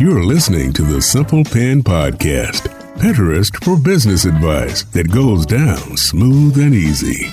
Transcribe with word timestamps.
You're 0.00 0.24
listening 0.24 0.72
to 0.74 0.82
the 0.82 1.00
Simple 1.02 1.44
Pin 1.44 1.82
Podcast, 1.82 2.68
Pinterest 2.98 3.52
for 3.64 3.76
business 3.76 4.24
advice 4.24 4.84
that 4.84 5.10
goes 5.10 5.44
down 5.44 5.96
smooth 5.96 6.58
and 6.58 6.74
easy. 6.74 7.30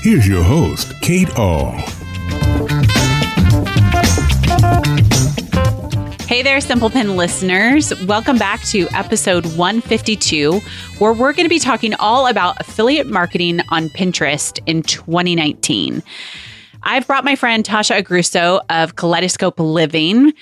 Here's 0.00 0.26
your 0.26 0.42
host, 0.42 0.98
Kate 1.02 1.38
Ahl. 1.38 1.95
Hey 6.26 6.42
there, 6.42 6.60
Simple 6.60 6.90
Pin 6.90 7.16
listeners. 7.16 7.94
Welcome 8.04 8.36
back 8.36 8.60
to 8.62 8.88
episode 8.92 9.46
152, 9.56 10.58
where 10.98 11.12
we're 11.12 11.32
going 11.32 11.44
to 11.44 11.48
be 11.48 11.60
talking 11.60 11.94
all 11.94 12.26
about 12.26 12.58
affiliate 12.58 13.06
marketing 13.06 13.60
on 13.68 13.88
Pinterest 13.90 14.58
in 14.66 14.82
2019. 14.82 16.02
I've 16.82 17.06
brought 17.06 17.24
my 17.24 17.36
friend 17.36 17.64
Tasha 17.64 18.02
Agruso 18.02 18.60
of 18.70 18.96
Kaleidoscope 18.96 19.60
Living 19.60 20.32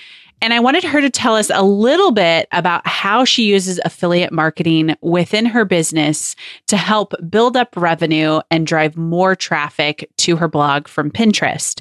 and 0.41 0.53
I 0.53 0.59
wanted 0.59 0.83
her 0.83 1.01
to 1.01 1.09
tell 1.09 1.35
us 1.35 1.49
a 1.53 1.63
little 1.63 2.11
bit 2.11 2.47
about 2.51 2.85
how 2.87 3.23
she 3.23 3.45
uses 3.45 3.79
affiliate 3.85 4.31
marketing 4.31 4.95
within 5.01 5.45
her 5.45 5.65
business 5.65 6.35
to 6.67 6.77
help 6.77 7.13
build 7.29 7.55
up 7.55 7.75
revenue 7.75 8.41
and 8.51 8.67
drive 8.67 8.97
more 8.97 9.35
traffic 9.35 10.09
to 10.17 10.35
her 10.35 10.47
blog 10.47 10.87
from 10.87 11.09
Pinterest. 11.09 11.79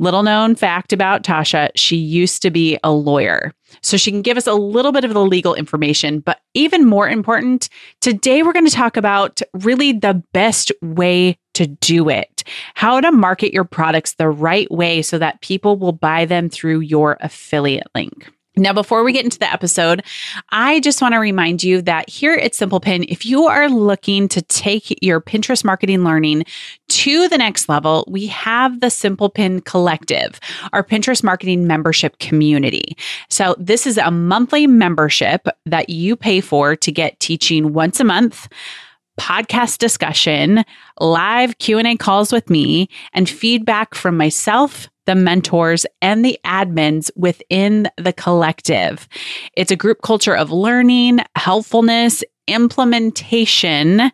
Little 0.00 0.22
known 0.22 0.54
fact 0.54 0.94
about 0.94 1.24
Tasha, 1.24 1.68
she 1.76 1.94
used 1.94 2.40
to 2.40 2.50
be 2.50 2.78
a 2.82 2.90
lawyer. 2.90 3.52
So 3.82 3.98
she 3.98 4.10
can 4.10 4.22
give 4.22 4.38
us 4.38 4.46
a 4.46 4.54
little 4.54 4.92
bit 4.92 5.04
of 5.04 5.12
the 5.12 5.22
legal 5.22 5.54
information. 5.54 6.20
But 6.20 6.40
even 6.54 6.86
more 6.86 7.06
important, 7.06 7.68
today 8.00 8.42
we're 8.42 8.54
going 8.54 8.66
to 8.66 8.72
talk 8.72 8.96
about 8.96 9.42
really 9.52 9.92
the 9.92 10.22
best 10.32 10.72
way 10.80 11.38
to 11.52 11.66
do 11.66 12.08
it, 12.08 12.44
how 12.74 12.98
to 13.02 13.12
market 13.12 13.52
your 13.52 13.64
products 13.64 14.14
the 14.14 14.30
right 14.30 14.70
way 14.70 15.02
so 15.02 15.18
that 15.18 15.42
people 15.42 15.76
will 15.76 15.92
buy 15.92 16.24
them 16.24 16.48
through 16.48 16.80
your 16.80 17.18
affiliate 17.20 17.88
link. 17.94 18.32
Now, 18.60 18.74
before 18.74 19.02
we 19.02 19.12
get 19.12 19.24
into 19.24 19.38
the 19.38 19.50
episode, 19.50 20.04
I 20.50 20.80
just 20.80 21.00
want 21.00 21.14
to 21.14 21.18
remind 21.18 21.62
you 21.62 21.80
that 21.82 22.10
here 22.10 22.34
at 22.34 22.54
Simple 22.54 22.78
Pin, 22.78 23.06
if 23.08 23.24
you 23.24 23.46
are 23.46 23.70
looking 23.70 24.28
to 24.28 24.42
take 24.42 25.02
your 25.02 25.18
Pinterest 25.18 25.64
marketing 25.64 26.04
learning 26.04 26.44
to 26.88 27.26
the 27.28 27.38
next 27.38 27.70
level, 27.70 28.04
we 28.06 28.26
have 28.26 28.80
the 28.80 28.90
Simple 28.90 29.30
Pin 29.30 29.62
Collective, 29.62 30.38
our 30.74 30.84
Pinterest 30.84 31.24
marketing 31.24 31.66
membership 31.66 32.18
community. 32.18 32.96
So, 33.30 33.56
this 33.58 33.86
is 33.86 33.96
a 33.96 34.10
monthly 34.10 34.66
membership 34.66 35.48
that 35.64 35.88
you 35.88 36.14
pay 36.14 36.42
for 36.42 36.76
to 36.76 36.92
get 36.92 37.18
teaching 37.18 37.72
once 37.72 37.98
a 37.98 38.04
month 38.04 38.46
podcast 39.18 39.78
discussion, 39.78 40.64
live 40.98 41.58
Q&A 41.58 41.96
calls 41.96 42.32
with 42.32 42.48
me, 42.48 42.88
and 43.12 43.28
feedback 43.28 43.94
from 43.94 44.16
myself, 44.16 44.88
the 45.06 45.14
mentors, 45.14 45.86
and 46.02 46.24
the 46.24 46.38
admins 46.44 47.10
within 47.16 47.88
the 47.96 48.12
collective. 48.12 49.08
It's 49.56 49.70
a 49.70 49.76
group 49.76 50.02
culture 50.02 50.36
of 50.36 50.50
learning, 50.50 51.20
helpfulness, 51.36 52.22
implementation, 52.46 54.12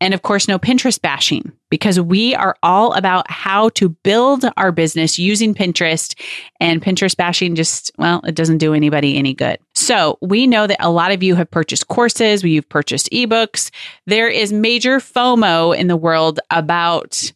and 0.00 0.14
of 0.14 0.22
course, 0.22 0.48
no 0.48 0.58
Pinterest 0.58 1.00
bashing 1.00 1.52
because 1.68 2.00
we 2.00 2.34
are 2.34 2.56
all 2.62 2.94
about 2.94 3.30
how 3.30 3.68
to 3.70 3.90
build 3.90 4.46
our 4.56 4.72
business 4.72 5.18
using 5.18 5.54
Pinterest. 5.54 6.18
And 6.58 6.80
Pinterest 6.80 7.14
bashing 7.14 7.54
just, 7.54 7.90
well, 7.98 8.22
it 8.26 8.34
doesn't 8.34 8.58
do 8.58 8.72
anybody 8.72 9.18
any 9.18 9.34
good. 9.34 9.58
So 9.74 10.16
we 10.22 10.46
know 10.46 10.66
that 10.66 10.82
a 10.82 10.90
lot 10.90 11.12
of 11.12 11.22
you 11.22 11.34
have 11.34 11.50
purchased 11.50 11.88
courses, 11.88 12.42
you've 12.42 12.68
purchased 12.68 13.10
ebooks. 13.10 13.70
There 14.06 14.28
is 14.28 14.52
major 14.52 14.98
FOMO 15.00 15.76
in 15.76 15.88
the 15.88 15.96
world 15.96 16.40
about, 16.50 17.30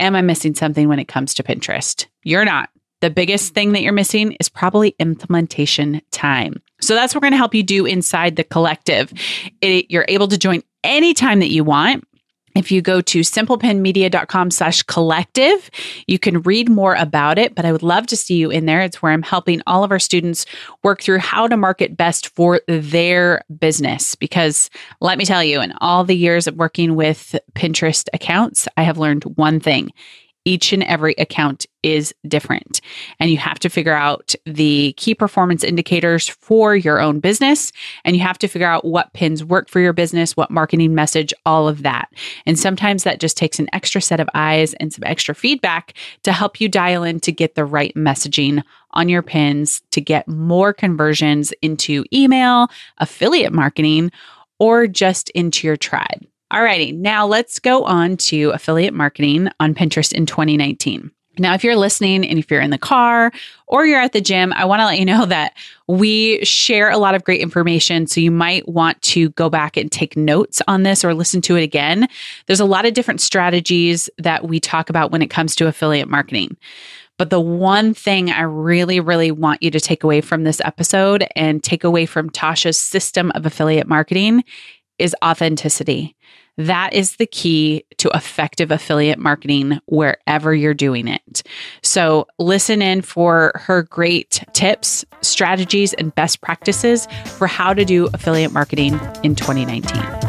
am 0.00 0.14
I 0.14 0.22
missing 0.22 0.54
something 0.54 0.88
when 0.88 0.98
it 0.98 1.08
comes 1.08 1.34
to 1.34 1.42
Pinterest? 1.42 2.06
You're 2.22 2.44
not. 2.44 2.70
The 3.00 3.10
biggest 3.10 3.54
thing 3.54 3.72
that 3.72 3.82
you're 3.82 3.92
missing 3.92 4.32
is 4.40 4.48
probably 4.48 4.96
implementation 4.98 6.02
time. 6.10 6.60
So 6.80 6.94
that's 6.94 7.14
what 7.14 7.20
we're 7.20 7.26
going 7.26 7.34
to 7.34 7.38
help 7.38 7.54
you 7.54 7.62
do 7.62 7.86
inside 7.86 8.36
the 8.36 8.44
collective. 8.44 9.12
It, 9.60 9.86
you're 9.88 10.06
able 10.08 10.28
to 10.28 10.38
join 10.38 10.62
anytime 10.82 11.40
that 11.40 11.50
you 11.50 11.62
want. 11.62 12.04
If 12.58 12.72
you 12.72 12.82
go 12.82 13.00
to 13.00 13.20
simplepinmedia.com 13.20 14.50
slash 14.50 14.82
collective, 14.82 15.70
you 16.08 16.18
can 16.18 16.42
read 16.42 16.68
more 16.68 16.96
about 16.96 17.38
it, 17.38 17.54
but 17.54 17.64
I 17.64 17.70
would 17.70 17.84
love 17.84 18.08
to 18.08 18.16
see 18.16 18.34
you 18.34 18.50
in 18.50 18.66
there. 18.66 18.80
It's 18.80 19.00
where 19.00 19.12
I'm 19.12 19.22
helping 19.22 19.62
all 19.64 19.84
of 19.84 19.92
our 19.92 20.00
students 20.00 20.44
work 20.82 21.00
through 21.00 21.20
how 21.20 21.46
to 21.46 21.56
market 21.56 21.96
best 21.96 22.34
for 22.34 22.60
their 22.66 23.42
business. 23.60 24.16
Because 24.16 24.70
let 25.00 25.18
me 25.18 25.24
tell 25.24 25.44
you, 25.44 25.60
in 25.60 25.72
all 25.80 26.02
the 26.02 26.16
years 26.16 26.48
of 26.48 26.56
working 26.56 26.96
with 26.96 27.36
Pinterest 27.54 28.08
accounts, 28.12 28.66
I 28.76 28.82
have 28.82 28.98
learned 28.98 29.22
one 29.36 29.60
thing 29.60 29.92
each 30.48 30.72
and 30.72 30.82
every 30.84 31.14
account 31.18 31.66
is 31.82 32.14
different. 32.26 32.80
And 33.20 33.30
you 33.30 33.36
have 33.36 33.58
to 33.58 33.68
figure 33.68 33.94
out 33.94 34.34
the 34.46 34.94
key 34.94 35.14
performance 35.14 35.62
indicators 35.62 36.26
for 36.26 36.74
your 36.74 37.00
own 37.00 37.20
business. 37.20 37.70
And 38.02 38.16
you 38.16 38.22
have 38.22 38.38
to 38.38 38.48
figure 38.48 38.66
out 38.66 38.86
what 38.86 39.12
pins 39.12 39.44
work 39.44 39.68
for 39.68 39.78
your 39.78 39.92
business, 39.92 40.38
what 40.38 40.50
marketing 40.50 40.94
message, 40.94 41.34
all 41.44 41.68
of 41.68 41.82
that. 41.82 42.08
And 42.46 42.58
sometimes 42.58 43.04
that 43.04 43.20
just 43.20 43.36
takes 43.36 43.58
an 43.58 43.68
extra 43.74 44.00
set 44.00 44.20
of 44.20 44.28
eyes 44.32 44.72
and 44.74 44.90
some 44.90 45.04
extra 45.04 45.34
feedback 45.34 45.92
to 46.22 46.32
help 46.32 46.62
you 46.62 46.68
dial 46.68 47.02
in 47.02 47.20
to 47.20 47.30
get 47.30 47.54
the 47.54 47.66
right 47.66 47.94
messaging 47.94 48.62
on 48.92 49.10
your 49.10 49.22
pins 49.22 49.82
to 49.90 50.00
get 50.00 50.26
more 50.26 50.72
conversions 50.72 51.52
into 51.60 52.04
email, 52.12 52.68
affiliate 52.96 53.52
marketing, 53.52 54.10
or 54.58 54.86
just 54.86 55.28
into 55.30 55.66
your 55.66 55.76
tribe. 55.76 56.26
Alrighty, 56.52 56.96
now 56.96 57.26
let's 57.26 57.58
go 57.58 57.84
on 57.84 58.16
to 58.16 58.50
affiliate 58.50 58.94
marketing 58.94 59.48
on 59.60 59.74
Pinterest 59.74 60.12
in 60.12 60.24
2019. 60.24 61.10
Now, 61.38 61.54
if 61.54 61.62
you're 61.62 61.76
listening 61.76 62.26
and 62.26 62.38
if 62.38 62.50
you're 62.50 62.60
in 62.60 62.70
the 62.70 62.78
car 62.78 63.30
or 63.66 63.86
you're 63.86 64.00
at 64.00 64.12
the 64.12 64.20
gym, 64.20 64.52
I 64.54 64.64
want 64.64 64.80
to 64.80 64.86
let 64.86 64.98
you 64.98 65.04
know 65.04 65.26
that 65.26 65.56
we 65.86 66.44
share 66.44 66.90
a 66.90 66.98
lot 66.98 67.14
of 67.14 67.22
great 67.22 67.40
information. 67.40 68.06
So 68.06 68.20
you 68.20 68.30
might 68.30 68.68
want 68.68 69.00
to 69.02 69.30
go 69.30 69.48
back 69.48 69.76
and 69.76 69.92
take 69.92 70.16
notes 70.16 70.60
on 70.66 70.82
this 70.82 71.04
or 71.04 71.14
listen 71.14 71.40
to 71.42 71.56
it 71.56 71.62
again. 71.62 72.08
There's 72.46 72.60
a 72.60 72.64
lot 72.64 72.86
of 72.86 72.94
different 72.94 73.20
strategies 73.20 74.10
that 74.18 74.48
we 74.48 74.58
talk 74.58 74.90
about 74.90 75.12
when 75.12 75.22
it 75.22 75.30
comes 75.30 75.54
to 75.56 75.68
affiliate 75.68 76.08
marketing. 76.08 76.56
But 77.18 77.30
the 77.30 77.40
one 77.40 77.94
thing 77.94 78.30
I 78.30 78.42
really, 78.42 79.00
really 79.00 79.30
want 79.30 79.62
you 79.62 79.70
to 79.72 79.80
take 79.80 80.04
away 80.04 80.20
from 80.20 80.44
this 80.44 80.60
episode 80.64 81.26
and 81.34 81.62
take 81.62 81.84
away 81.84 82.06
from 82.06 82.30
Tasha's 82.30 82.78
system 82.78 83.32
of 83.34 83.44
affiliate 83.44 83.88
marketing 83.88 84.44
is 84.98 85.14
authenticity. 85.24 86.16
That 86.58 86.92
is 86.92 87.16
the 87.16 87.26
key 87.26 87.84
to 87.98 88.10
effective 88.14 88.70
affiliate 88.70 89.18
marketing 89.18 89.80
wherever 89.86 90.54
you're 90.54 90.74
doing 90.74 91.08
it. 91.08 91.42
So, 91.82 92.26
listen 92.38 92.82
in 92.82 93.02
for 93.02 93.52
her 93.54 93.84
great 93.84 94.44
tips, 94.52 95.04
strategies, 95.20 95.94
and 95.94 96.14
best 96.14 96.40
practices 96.40 97.06
for 97.36 97.46
how 97.46 97.72
to 97.72 97.84
do 97.84 98.08
affiliate 98.12 98.52
marketing 98.52 99.00
in 99.22 99.34
2019. 99.34 100.27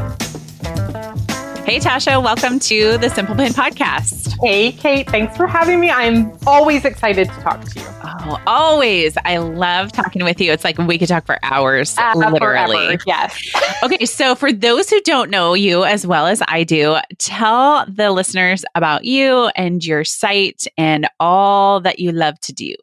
Hey, 1.66 1.80
Tasha, 1.80 2.24
welcome 2.24 2.60
to 2.60 2.98
the 2.98 3.10
Simple 3.10 3.36
Pin 3.36 3.54
podcast. 3.54 4.36
Hey, 4.42 4.72
Kate, 4.72 5.08
thanks 5.10 5.38
for 5.38 5.46
having 5.46 5.80
me. 5.80 5.92
I'm 5.92 6.36
always 6.48 6.84
excited 6.84 7.28
to 7.30 7.34
talk 7.42 7.64
to 7.66 7.80
you. 7.80 7.86
Oh, 8.04 8.42
always. 8.48 9.18
I 9.26 9.38
love 9.38 9.92
talking 9.92 10.24
with 10.24 10.42
you. 10.42 10.52
It's 10.52 10.64
like 10.64 10.78
we 10.78 10.98
could 10.98 11.10
talk 11.10 11.26
for 11.26 11.38
hours, 11.44 11.96
uh, 11.98 12.14
literally. 12.16 12.98
Forever, 12.98 13.04
yes. 13.06 13.40
okay, 13.84 14.06
so 14.06 14.34
for 14.36 14.52
those 14.52 14.90
who 14.90 15.00
don't 15.02 15.30
know 15.30 15.54
you 15.54 15.86
as 15.86 16.08
well 16.08 16.26
as 16.26 16.42
I 16.48 16.64
do, 16.64 16.98
tell 17.18 17.86
the 17.88 18.12
listeners 18.12 18.66
about 18.74 19.06
you 19.06 19.52
and 19.56 19.86
your 19.86 20.04
site 20.04 20.66
and 20.78 21.08
all 21.20 21.80
that 21.82 22.00
you 22.00 22.12
love 22.12 22.40
to 22.42 22.54
do. 22.54 22.74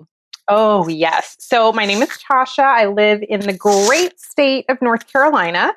Oh, 0.49 0.87
yes. 0.87 1.37
So, 1.41 1.73
my 1.73 1.87
name 1.87 2.03
is 2.03 2.11
Tasha. 2.11 2.63
I 2.63 2.87
live 2.87 3.23
in 3.29 3.41
the 3.41 3.53
great 3.53 4.21
state 4.21 4.65
of 4.69 4.81
North 4.81 5.11
Carolina. 5.13 5.73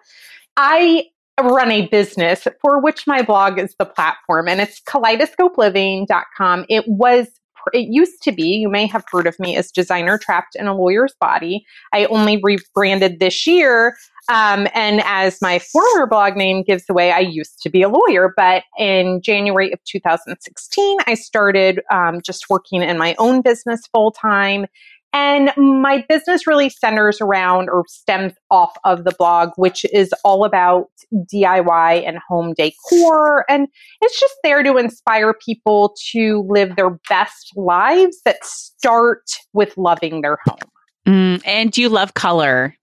I 0.57 1.05
run 1.43 1.71
a 1.71 1.87
business 1.87 2.47
for 2.61 2.81
which 2.81 3.07
my 3.07 3.21
blog 3.21 3.59
is 3.59 3.75
the 3.77 3.85
platform 3.85 4.47
and 4.47 4.61
it's 4.61 4.81
kaleidoscopeliving.com. 4.81 6.65
It 6.69 6.85
was 6.87 7.27
it 7.73 7.87
used 7.89 8.21
to 8.23 8.31
be, 8.31 8.43
you 8.43 8.69
may 8.69 8.87
have 8.87 9.03
heard 9.11 9.27
of 9.27 9.37
me 9.39 9.55
as 9.55 9.71
designer 9.71 10.17
trapped 10.17 10.55
in 10.55 10.67
a 10.67 10.75
lawyer's 10.75 11.13
body. 11.19 11.65
I 11.93 12.05
only 12.05 12.39
rebranded 12.41 13.19
this 13.19 13.45
year. 13.45 13.97
Um, 14.29 14.67
and 14.73 15.01
as 15.05 15.41
my 15.41 15.59
former 15.59 16.05
blog 16.05 16.35
name 16.35 16.63
gives 16.63 16.83
away, 16.89 17.11
I 17.11 17.19
used 17.19 17.61
to 17.63 17.69
be 17.69 17.81
a 17.81 17.89
lawyer. 17.89 18.33
But 18.35 18.63
in 18.77 19.21
January 19.21 19.71
of 19.71 19.83
2016, 19.85 20.97
I 21.07 21.15
started 21.15 21.81
um, 21.91 22.21
just 22.23 22.49
working 22.49 22.81
in 22.81 22.97
my 22.97 23.15
own 23.17 23.41
business 23.41 23.81
full 23.91 24.11
time 24.11 24.67
and 25.11 25.51
my 25.57 26.05
business 26.07 26.45
really 26.45 26.69
centers 26.69 27.19
around 27.19 27.69
or 27.69 27.83
stems 27.87 28.33
off 28.51 28.77
of 28.83 29.05
the 29.05 29.13
blog, 29.17 29.49
which 29.55 29.83
is 29.91 30.13
all 30.23 30.45
about 30.45 30.89
DIY 31.33 32.07
and 32.07 32.19
home 32.27 32.53
decor. 32.53 33.43
And 33.49 33.67
it's 34.01 34.19
just 34.19 34.35
there 34.43 34.61
to 34.61 34.77
inspire 34.77 35.33
people 35.33 35.95
to 36.11 36.45
live 36.47 36.75
their 36.75 36.91
best 37.09 37.51
lives 37.55 38.21
that 38.25 38.45
start 38.45 39.31
with 39.53 39.75
loving 39.77 40.21
their 40.21 40.37
home. 40.45 40.59
Mm, 41.07 41.41
and 41.43 41.71
do 41.71 41.81
you 41.81 41.89
love 41.89 42.13
color? 42.13 42.75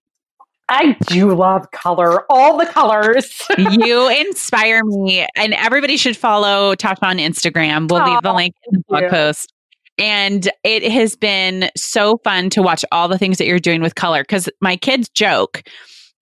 I 0.69 0.97
do 1.07 1.33
love 1.33 1.71
color, 1.71 2.25
all 2.29 2.59
the 2.59 2.67
colors. 2.67 3.41
you 3.57 4.09
inspire 4.09 4.83
me, 4.83 5.25
and 5.37 5.55
everybody 5.55 5.97
should 5.97 6.17
follow 6.17 6.75
Tasha 6.75 7.05
on 7.05 7.19
Instagram. 7.19 7.89
We'll 7.89 8.05
leave 8.05 8.23
the 8.23 8.33
link 8.33 8.57
in 8.67 8.79
the 8.79 8.85
blog 8.89 9.11
post. 9.11 9.53
And 9.99 10.51
it 10.63 10.91
has 10.91 11.17
been 11.17 11.71
so 11.77 12.19
fun 12.23 12.51
to 12.51 12.63
watch 12.63 12.85
all 12.93 13.09
the 13.09 13.19
things 13.19 13.39
that 13.39 13.47
you're 13.47 13.59
doing 13.59 13.81
with 13.81 13.95
color 13.95 14.23
because 14.23 14.49
my 14.61 14.77
kids 14.77 15.09
joke. 15.09 15.63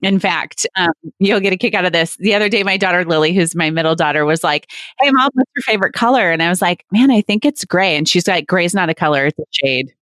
In 0.03 0.19
fact, 0.19 0.67
um, 0.76 0.93
you'll 1.19 1.41
get 1.41 1.53
a 1.53 1.56
kick 1.56 1.75
out 1.75 1.87
of 1.87 1.93
this. 1.93 2.17
The 2.17 2.35
other 2.35 2.49
day, 2.49 2.62
my 2.62 2.76
daughter 2.76 3.05
Lily, 3.05 3.32
who's 3.32 3.55
my 3.55 3.71
middle 3.71 3.94
daughter, 3.94 4.25
was 4.25 4.44
like, 4.44 4.71
Hey, 5.00 5.11
mom, 5.11 5.31
what's 5.32 5.50
your 5.56 5.62
favorite 5.62 5.94
color? 5.94 6.31
And 6.31 6.43
I 6.43 6.50
was 6.50 6.61
like, 6.61 6.85
Man, 6.93 7.11
I 7.11 7.23
think 7.23 7.44
it's 7.44 7.65
gray. 7.65 7.97
And 7.97 8.09
she's 8.09 8.29
like, 8.29 8.47
Gray's 8.47 8.75
not 8.75 8.91
a 8.91 8.94
color, 8.94 9.26
it's 9.26 9.38
a 9.38 9.44
shade. 9.50 9.93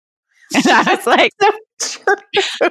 And 0.52 0.66
I 0.66 0.94
was 0.96 1.06
like, 1.06 1.32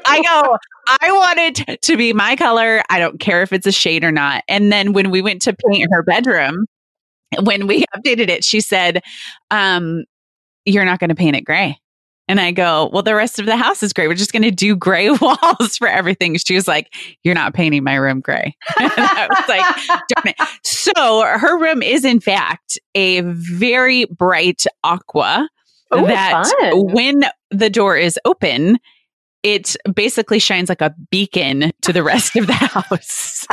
I 0.06 0.22
go, 0.22 0.58
I 1.02 1.12
want 1.12 1.40
it 1.40 1.82
to 1.84 1.96
be 1.96 2.12
my 2.12 2.36
color. 2.36 2.84
I 2.90 3.00
don't 3.00 3.22
care 3.22 3.42
if 3.42 3.54
it's 3.54 3.66
a 3.66 3.72
shade 3.72 4.04
or 4.04 4.12
not. 4.12 4.44
And 4.50 4.70
then 4.70 4.92
when 4.92 5.12
we 5.12 5.22
went 5.22 5.42
to 5.44 5.56
paint 5.56 5.88
her 5.90 6.04
bedroom, 6.04 6.66
when 7.44 7.68
we 7.68 7.86
updated 7.96 8.28
it, 8.28 8.44
she 8.44 8.60
said, 8.60 9.02
um, 9.50 10.04
You're 10.70 10.86
not 10.86 11.00
going 11.00 11.10
to 11.10 11.16
paint 11.16 11.36
it 11.36 11.42
gray. 11.42 11.78
And 12.28 12.40
I 12.40 12.52
go, 12.52 12.90
Well, 12.94 13.02
the 13.04 13.16
rest 13.16 13.40
of 13.40 13.48
the 13.48 13.58
house 13.58 13.82
is 13.82 13.92
gray. 13.92 14.08
We're 14.08 14.14
just 14.14 14.32
going 14.32 14.44
to 14.44 14.52
do 14.52 14.76
gray 14.76 15.10
walls 15.22 15.78
for 15.78 15.88
everything. 15.88 16.38
She 16.38 16.56
was 16.56 16.68
like, 16.68 16.94
You're 17.24 17.36
not 17.36 17.54
painting 17.54 17.84
my 17.84 17.96
room 17.96 18.22
gray. 18.22 18.56
and 18.80 18.92
I 18.96 19.28
was 19.28 19.50
like, 19.50 20.00
Darn 20.10 20.28
it. 20.28 20.60
So 20.64 21.24
her 21.24 21.60
room 21.60 21.82
is, 21.82 22.06
in 22.06 22.20
fact, 22.20 22.80
a 22.96 23.22
very 23.22 24.06
bright 24.06 24.66
aqua. 24.84 25.50
Ooh, 25.96 26.06
that 26.06 26.46
fun. 26.60 26.94
when 26.94 27.24
the 27.50 27.70
door 27.70 27.98
is 27.98 28.20
open, 28.24 28.78
it 29.42 29.76
basically 29.94 30.40
shines 30.40 30.70
like 30.70 30.82
a 30.82 30.94
beacon 31.10 31.72
to 31.82 31.94
the 31.94 32.04
rest 32.04 32.36
of 32.36 32.48
the 32.48 32.54
house. 32.54 33.48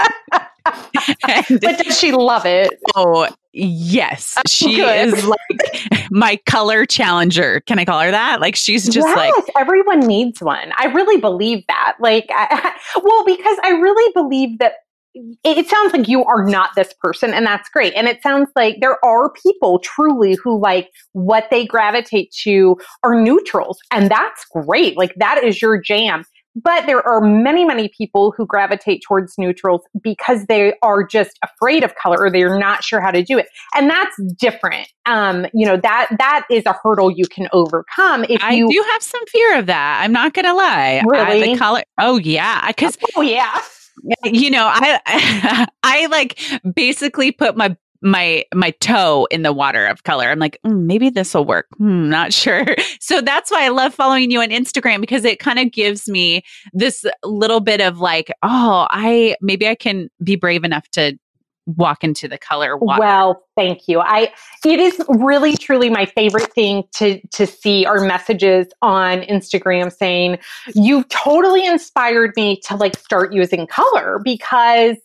And- 1.28 1.60
but 1.60 1.78
does 1.78 1.98
she 1.98 2.12
love 2.12 2.44
it? 2.46 2.70
oh, 2.94 3.28
yes. 3.52 4.34
Oh, 4.36 4.42
she 4.46 4.76
good. 4.76 5.14
is 5.14 5.26
like 5.26 6.10
my 6.10 6.38
color 6.46 6.86
challenger. 6.86 7.60
Can 7.60 7.78
I 7.78 7.84
call 7.84 8.00
her 8.00 8.10
that? 8.10 8.40
Like 8.40 8.56
she's 8.56 8.84
just 8.84 9.06
yes, 9.06 9.16
like, 9.16 9.44
everyone 9.58 10.00
needs 10.00 10.40
one. 10.40 10.72
I 10.76 10.86
really 10.86 11.20
believe 11.20 11.64
that. 11.68 11.96
Like, 12.00 12.26
I, 12.30 12.74
well, 13.02 13.24
because 13.24 13.58
I 13.62 13.70
really 13.70 14.12
believe 14.14 14.58
that 14.58 14.74
it 15.44 15.68
sounds 15.68 15.92
like 15.92 16.08
you 16.08 16.24
are 16.24 16.44
not 16.44 16.70
this 16.76 16.92
person, 17.00 17.32
and 17.32 17.46
that's 17.46 17.68
great. 17.70 17.94
And 17.94 18.06
it 18.06 18.22
sounds 18.22 18.50
like 18.54 18.76
there 18.80 19.02
are 19.04 19.32
people 19.32 19.78
truly 19.78 20.36
who 20.42 20.60
like 20.60 20.90
what 21.12 21.46
they 21.50 21.64
gravitate 21.64 22.32
to 22.42 22.76
are 23.02 23.14
neutrals, 23.20 23.78
and 23.90 24.10
that's 24.10 24.44
great. 24.52 24.96
Like 24.96 25.14
that 25.16 25.42
is 25.42 25.62
your 25.62 25.80
jam. 25.80 26.24
But 26.62 26.86
there 26.86 27.06
are 27.06 27.20
many, 27.20 27.64
many 27.64 27.88
people 27.88 28.32
who 28.36 28.46
gravitate 28.46 29.02
towards 29.06 29.34
neutrals 29.36 29.82
because 30.02 30.46
they 30.46 30.74
are 30.82 31.06
just 31.06 31.38
afraid 31.44 31.84
of 31.84 31.94
color 31.96 32.18
or 32.18 32.30
they're 32.30 32.58
not 32.58 32.82
sure 32.82 33.00
how 33.00 33.10
to 33.10 33.22
do 33.22 33.38
it. 33.38 33.46
And 33.74 33.90
that's 33.90 34.16
different. 34.38 34.88
Um, 35.04 35.46
you 35.52 35.66
know, 35.66 35.76
that 35.76 36.08
that 36.18 36.46
is 36.50 36.64
a 36.66 36.74
hurdle 36.82 37.10
you 37.10 37.26
can 37.26 37.48
overcome 37.52 38.24
if 38.28 38.42
I 38.42 38.54
you 38.54 38.68
do 38.68 38.84
have 38.92 39.02
some 39.02 39.24
fear 39.26 39.58
of 39.58 39.66
that. 39.66 40.00
I'm 40.02 40.12
not 40.12 40.34
going 40.34 40.46
to 40.46 40.54
lie. 40.54 41.02
I, 41.02 41.04
Really? 41.06 41.52
the 41.52 41.58
color. 41.58 41.82
Oh, 41.98 42.18
yeah. 42.18 42.66
Because 42.66 42.96
Oh 43.16 43.22
yeah. 43.22 43.60
you 44.24 44.50
know 44.50 44.68
i 44.70 45.66
i 45.82 46.06
like 46.06 46.38
basically 46.74 47.32
put 47.32 47.56
my 47.56 47.74
my 48.02 48.44
my 48.54 48.70
toe 48.80 49.26
in 49.30 49.42
the 49.42 49.52
water 49.52 49.86
of 49.86 50.04
color. 50.04 50.28
I'm 50.28 50.38
like 50.38 50.58
mm, 50.64 50.84
maybe 50.84 51.10
this 51.10 51.34
will 51.34 51.44
work. 51.44 51.66
Hmm, 51.78 52.08
not 52.08 52.32
sure. 52.32 52.66
So 53.00 53.20
that's 53.20 53.50
why 53.50 53.64
i 53.64 53.68
love 53.68 53.94
following 53.94 54.30
you 54.30 54.40
on 54.40 54.48
instagram 54.48 55.00
because 55.00 55.24
it 55.24 55.38
kind 55.38 55.58
of 55.58 55.70
gives 55.72 56.08
me 56.08 56.42
this 56.72 57.04
little 57.24 57.60
bit 57.60 57.80
of 57.80 57.98
like 57.98 58.32
oh 58.42 58.86
i 58.90 59.36
maybe 59.40 59.68
i 59.68 59.74
can 59.74 60.08
be 60.22 60.36
brave 60.36 60.64
enough 60.64 60.88
to 60.90 61.18
walk 61.66 62.04
into 62.04 62.28
the 62.28 62.38
color 62.38 62.76
water. 62.76 63.00
Well, 63.00 63.42
thank 63.56 63.88
you. 63.88 64.00
I 64.00 64.32
it 64.64 64.78
is 64.78 65.02
really 65.08 65.56
truly 65.56 65.90
my 65.90 66.06
favorite 66.06 66.52
thing 66.52 66.84
to 66.94 67.20
to 67.32 67.46
see 67.46 67.84
are 67.84 68.00
messages 68.00 68.68
on 68.82 69.22
Instagram 69.22 69.92
saying 69.92 70.38
you've 70.74 71.08
totally 71.08 71.66
inspired 71.66 72.32
me 72.36 72.60
to 72.66 72.76
like 72.76 72.96
start 72.96 73.32
using 73.32 73.66
color 73.66 74.20
because 74.22 74.96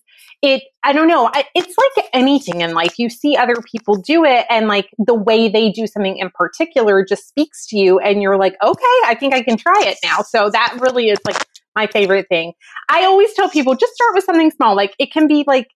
it 0.42 0.64
I 0.84 0.94
don't 0.94 1.08
know, 1.08 1.30
it's 1.56 1.76
like 1.78 2.08
anything 2.14 2.62
in 2.62 2.74
life. 2.74 2.98
You 2.98 3.10
see 3.10 3.36
other 3.36 3.56
people 3.72 3.96
do 3.96 4.26
it 4.26 4.46
and 4.50 4.68
like 4.68 4.90
the 4.98 5.14
way 5.14 5.48
they 5.48 5.72
do 5.72 5.86
something 5.86 6.18
in 6.18 6.32
particular 6.32 7.06
just 7.08 7.28
speaks 7.28 7.68
to 7.68 7.78
you 7.78 8.00
and 8.00 8.22
you're 8.22 8.38
like, 8.38 8.56
"Okay, 8.64 8.98
I 9.06 9.16
think 9.20 9.34
I 9.34 9.44
can 9.44 9.58
try 9.58 9.84
it 9.86 9.98
now." 10.04 10.22
So 10.22 10.50
that 10.50 10.78
really 10.82 11.10
is 11.10 11.20
like 11.26 11.46
my 11.76 11.88
favorite 11.88 12.28
thing. 12.30 12.54
I 12.90 13.06
always 13.06 13.34
tell 13.34 13.50
people 13.50 13.76
just 13.76 13.94
start 13.94 14.16
with 14.16 14.24
something 14.24 14.52
small. 14.52 14.76
Like 14.76 14.96
it 15.00 15.12
can 15.12 15.28
be 15.28 15.44
like 15.48 15.68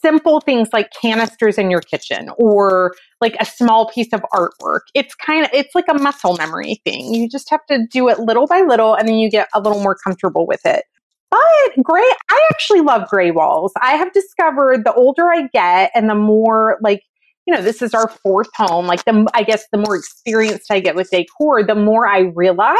simple 0.00 0.40
things 0.40 0.68
like 0.72 0.90
canisters 1.00 1.58
in 1.58 1.70
your 1.70 1.80
kitchen 1.80 2.30
or 2.38 2.94
like 3.20 3.36
a 3.40 3.44
small 3.44 3.90
piece 3.90 4.12
of 4.12 4.22
artwork. 4.32 4.80
It's 4.94 5.14
kind 5.14 5.44
of 5.44 5.50
it's 5.52 5.74
like 5.74 5.86
a 5.90 5.94
muscle 5.94 6.36
memory 6.36 6.80
thing. 6.84 7.12
You 7.14 7.28
just 7.28 7.50
have 7.50 7.64
to 7.66 7.86
do 7.90 8.08
it 8.08 8.18
little 8.20 8.46
by 8.46 8.60
little 8.60 8.94
and 8.94 9.08
then 9.08 9.16
you 9.16 9.30
get 9.30 9.48
a 9.54 9.60
little 9.60 9.82
more 9.82 9.96
comfortable 10.02 10.46
with 10.46 10.64
it. 10.64 10.84
But 11.30 11.82
gray, 11.82 12.10
I 12.30 12.48
actually 12.50 12.80
love 12.80 13.08
gray 13.08 13.30
walls. 13.30 13.72
I 13.82 13.92
have 13.92 14.12
discovered 14.12 14.84
the 14.84 14.94
older 14.94 15.30
I 15.30 15.48
get 15.52 15.90
and 15.94 16.08
the 16.08 16.14
more 16.14 16.78
like 16.80 17.02
you 17.46 17.54
know, 17.54 17.62
this 17.62 17.80
is 17.80 17.94
our 17.94 18.08
fourth 18.08 18.50
home. 18.54 18.86
Like 18.86 19.02
the, 19.06 19.26
I 19.32 19.42
guess 19.42 19.64
the 19.72 19.78
more 19.78 19.96
experienced 19.96 20.70
I 20.70 20.80
get 20.80 20.94
with 20.94 21.08
decor, 21.08 21.62
the 21.62 21.74
more 21.74 22.06
I 22.06 22.30
realize 22.34 22.76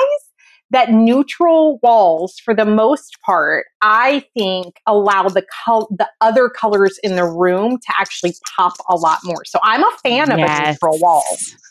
that 0.70 0.90
neutral 0.90 1.78
walls, 1.82 2.38
for 2.44 2.54
the 2.54 2.64
most 2.64 3.16
part, 3.24 3.66
I 3.80 4.24
think 4.36 4.80
allow 4.86 5.28
the 5.28 5.44
col- 5.64 5.88
the 5.90 6.08
other 6.20 6.48
colors 6.48 6.98
in 7.02 7.16
the 7.16 7.24
room 7.24 7.78
to 7.78 7.92
actually 7.98 8.34
pop 8.56 8.74
a 8.88 8.96
lot 8.96 9.18
more. 9.24 9.44
So 9.44 9.58
I'm 9.62 9.82
a 9.82 9.90
fan 10.02 10.30
of 10.30 10.38
a 10.38 10.70
neutral 10.70 10.98
wall. 10.98 11.24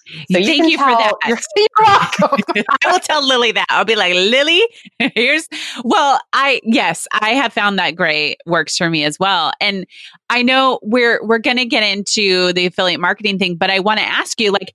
So 0.07 0.23
Thank 0.31 0.45
can 0.45 0.69
you 0.69 0.77
for 0.77 0.85
that. 0.85 1.13
You're, 1.27 1.37
you're 1.57 1.67
welcome. 1.79 2.41
I 2.83 2.91
will 2.91 2.99
tell 2.99 3.25
Lily 3.25 3.51
that. 3.51 3.65
I'll 3.69 3.85
be 3.85 3.95
like, 3.95 4.13
Lily, 4.13 4.63
here's 4.99 5.47
well, 5.83 6.19
I 6.33 6.61
yes, 6.63 7.07
I 7.11 7.31
have 7.31 7.53
found 7.53 7.77
that 7.79 7.91
gray 7.95 8.37
works 8.45 8.77
for 8.77 8.89
me 8.89 9.03
as 9.03 9.19
well. 9.19 9.51
And 9.59 9.85
I 10.29 10.43
know 10.43 10.79
we're 10.81 11.19
we're 11.25 11.39
gonna 11.39 11.65
get 11.65 11.83
into 11.83 12.53
the 12.53 12.65
affiliate 12.65 13.01
marketing 13.01 13.37
thing, 13.37 13.55
but 13.55 13.69
I 13.69 13.79
want 13.79 13.99
to 13.99 14.05
ask 14.05 14.39
you, 14.39 14.51
like, 14.51 14.73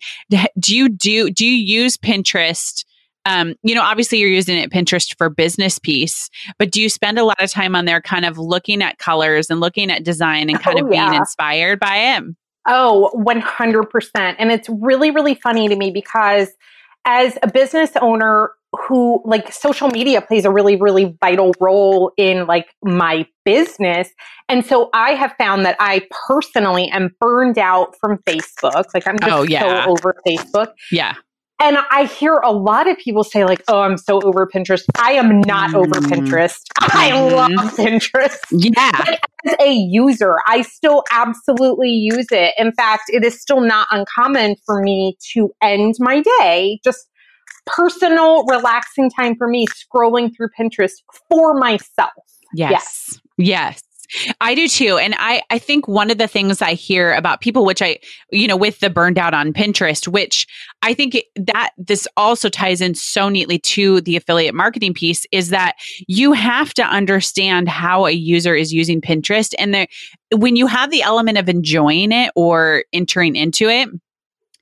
do 0.58 0.76
you 0.76 0.88
do 0.88 1.30
do 1.30 1.46
you 1.46 1.80
use 1.82 1.96
Pinterest? 1.96 2.84
Um, 3.24 3.54
you 3.62 3.74
know, 3.74 3.82
obviously 3.82 4.18
you're 4.18 4.28
using 4.28 4.56
it 4.56 4.70
Pinterest 4.70 5.16
for 5.16 5.28
business 5.30 5.78
piece, 5.78 6.28
but 6.58 6.70
do 6.70 6.80
you 6.82 6.88
spend 6.88 7.18
a 7.18 7.24
lot 7.24 7.42
of 7.42 7.50
time 7.50 7.76
on 7.76 7.84
there 7.84 8.00
kind 8.00 8.24
of 8.24 8.38
looking 8.38 8.82
at 8.82 8.98
colors 8.98 9.48
and 9.50 9.60
looking 9.60 9.90
at 9.90 10.02
design 10.04 10.50
and 10.50 10.60
kind 10.60 10.78
Oh, 10.80 10.84
of 10.84 10.90
being 10.90 11.14
inspired 11.14 11.78
by 11.78 11.96
it? 12.16 12.24
Oh, 12.66 13.10
100%. 13.14 14.36
And 14.38 14.50
it's 14.52 14.68
really, 14.68 15.10
really 15.10 15.34
funny 15.34 15.68
to 15.68 15.76
me 15.76 15.90
because 15.90 16.50
as 17.04 17.36
a 17.42 17.50
business 17.50 17.90
owner 18.00 18.50
who 18.88 19.20
like 19.24 19.52
social 19.52 19.88
media 19.88 20.22
plays 20.22 20.44
a 20.44 20.50
really, 20.50 20.76
really 20.76 21.14
vital 21.20 21.52
role 21.60 22.12
in 22.16 22.46
like 22.46 22.68
my 22.82 23.26
business. 23.44 24.08
And 24.48 24.64
so 24.64 24.88
I 24.94 25.10
have 25.10 25.34
found 25.38 25.66
that 25.66 25.76
I 25.78 26.06
personally 26.26 26.88
am 26.88 27.14
burned 27.20 27.58
out 27.58 27.94
from 28.00 28.18
Facebook. 28.26 28.84
Like 28.94 29.06
I'm 29.06 29.18
just 29.18 29.30
Oh, 29.32 29.42
yeah. 29.42 29.84
so 29.84 29.90
over 29.90 30.14
Facebook. 30.26 30.68
Yeah. 30.90 31.14
And 31.62 31.78
I 31.92 32.04
hear 32.06 32.38
a 32.38 32.50
lot 32.50 32.88
of 32.90 32.98
people 32.98 33.22
say, 33.22 33.44
like, 33.44 33.62
oh, 33.68 33.82
I'm 33.82 33.96
so 33.96 34.20
over 34.22 34.46
Pinterest. 34.52 34.82
I 34.98 35.12
am 35.12 35.40
not 35.42 35.74
over 35.74 35.94
Mm. 35.94 36.10
Pinterest. 36.10 36.58
I 36.80 37.10
Mhm. 37.12 37.36
love 37.36 37.74
Pinterest 37.76 38.36
Yeah. 38.50 38.90
but 38.98 39.20
as 39.46 39.54
a 39.60 39.70
user, 39.72 40.36
I 40.48 40.62
still 40.62 41.04
absolutely 41.12 41.90
use 41.90 42.26
it. 42.32 42.54
In 42.58 42.72
fact, 42.72 43.04
it 43.08 43.24
is 43.24 43.40
still 43.40 43.60
not 43.60 43.86
uncommon 43.92 44.56
for 44.66 44.82
me 44.82 45.16
to 45.34 45.52
end 45.62 45.94
my 46.00 46.22
day 46.40 46.80
just 46.84 47.06
personal, 47.66 48.44
relaxing 48.46 49.08
time 49.10 49.36
for 49.36 49.46
me 49.46 49.66
scrolling 49.68 50.30
through 50.36 50.48
Pinterest 50.58 50.94
for 51.30 51.54
myself. 51.54 52.10
Yes. 52.54 53.20
Yes. 53.38 53.80
I 54.40 54.54
do 54.54 54.68
too. 54.68 54.98
And 54.98 55.14
I, 55.18 55.42
I 55.50 55.58
think 55.58 55.88
one 55.88 56.10
of 56.10 56.18
the 56.18 56.28
things 56.28 56.60
I 56.60 56.74
hear 56.74 57.12
about 57.14 57.40
people, 57.40 57.64
which 57.64 57.82
I, 57.82 57.98
you 58.30 58.46
know, 58.46 58.56
with 58.56 58.80
the 58.80 58.90
burned 58.90 59.18
out 59.18 59.34
on 59.34 59.52
Pinterest, 59.52 60.08
which 60.08 60.46
I 60.82 60.94
think 60.94 61.16
that 61.36 61.70
this 61.78 62.06
also 62.16 62.48
ties 62.48 62.80
in 62.80 62.94
so 62.94 63.28
neatly 63.28 63.58
to 63.60 64.00
the 64.02 64.16
affiliate 64.16 64.54
marketing 64.54 64.94
piece 64.94 65.26
is 65.32 65.50
that 65.50 65.76
you 66.06 66.32
have 66.32 66.74
to 66.74 66.82
understand 66.82 67.68
how 67.68 68.06
a 68.06 68.10
user 68.10 68.54
is 68.54 68.72
using 68.72 69.00
Pinterest. 69.00 69.54
And 69.58 69.74
the, 69.74 69.88
when 70.34 70.56
you 70.56 70.66
have 70.66 70.90
the 70.90 71.02
element 71.02 71.38
of 71.38 71.48
enjoying 71.48 72.12
it 72.12 72.30
or 72.34 72.84
entering 72.92 73.36
into 73.36 73.68
it, 73.68 73.88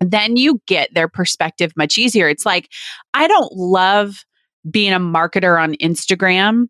then 0.01 0.37
you 0.37 0.61
get 0.67 0.93
their 0.95 1.09
perspective 1.09 1.73
much 1.77 1.99
easier. 1.99 2.29
It's 2.29 2.47
like, 2.47 2.69
I 3.13 3.29
don't 3.29 3.53
love 3.53 4.25
being 4.69 4.93
a 4.93 5.01
marketer 5.01 5.61
on 5.61 5.75
Instagram, 5.77 6.67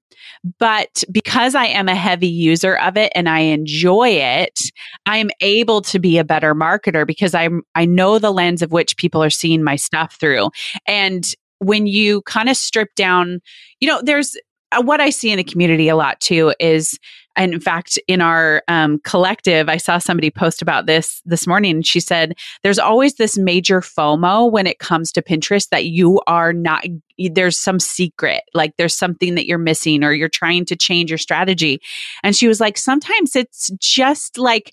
but 0.59 1.02
because 1.11 1.54
I 1.54 1.66
am 1.66 1.88
a 1.88 1.94
heavy 1.94 2.28
user 2.28 2.76
of 2.78 2.97
it 2.97 3.12
and 3.14 3.28
I 3.28 3.40
enjoy 3.40 4.11
it, 4.11 4.59
I'm 5.06 5.30
able 5.40 5.80
to 5.82 5.99
be 5.99 6.18
a 6.18 6.25
better 6.25 6.54
marketer 6.54 7.06
because 7.06 7.35
I'm 7.35 7.62
I 7.75 7.85
know 7.85 8.18
the 8.18 8.32
lens 8.32 8.62
of 8.62 8.73
which 8.73 8.97
people 8.97 9.23
are 9.23 9.30
seeing 9.30 9.62
my 9.62 9.76
stuff 9.76 10.16
through. 10.20 10.50
And 10.87 11.25
when 11.59 11.87
you 11.87 12.23
kind 12.23 12.49
of 12.49 12.56
strip 12.56 12.94
down, 12.94 13.40
you 13.80 13.88
know, 13.88 14.00
there's 14.02 14.37
what 14.78 15.00
I 15.00 15.10
see 15.10 15.30
in 15.30 15.36
the 15.36 15.44
community 15.44 15.88
a 15.88 15.96
lot 15.96 16.20
too 16.20 16.54
is, 16.60 16.98
and 17.36 17.54
in 17.54 17.60
fact, 17.60 17.98
in 18.06 18.20
our 18.20 18.62
um, 18.68 18.98
collective, 19.04 19.68
I 19.68 19.76
saw 19.76 19.98
somebody 19.98 20.30
post 20.30 20.62
about 20.62 20.86
this 20.86 21.22
this 21.24 21.46
morning. 21.46 21.76
And 21.76 21.86
she 21.86 22.00
said, 22.00 22.36
"There's 22.62 22.78
always 22.78 23.14
this 23.14 23.36
major 23.38 23.80
FOMO 23.80 24.50
when 24.50 24.66
it 24.66 24.78
comes 24.78 25.12
to 25.12 25.22
Pinterest 25.22 25.68
that 25.70 25.86
you 25.86 26.20
are 26.26 26.52
not. 26.52 26.84
There's 27.18 27.58
some 27.58 27.80
secret, 27.80 28.42
like 28.54 28.76
there's 28.76 28.96
something 28.96 29.34
that 29.34 29.46
you're 29.46 29.58
missing, 29.58 30.04
or 30.04 30.12
you're 30.12 30.28
trying 30.28 30.64
to 30.66 30.76
change 30.76 31.10
your 31.10 31.18
strategy." 31.18 31.80
And 32.22 32.36
she 32.36 32.48
was 32.48 32.60
like, 32.60 32.78
"Sometimes 32.78 33.36
it's 33.36 33.70
just 33.78 34.38
like." 34.38 34.72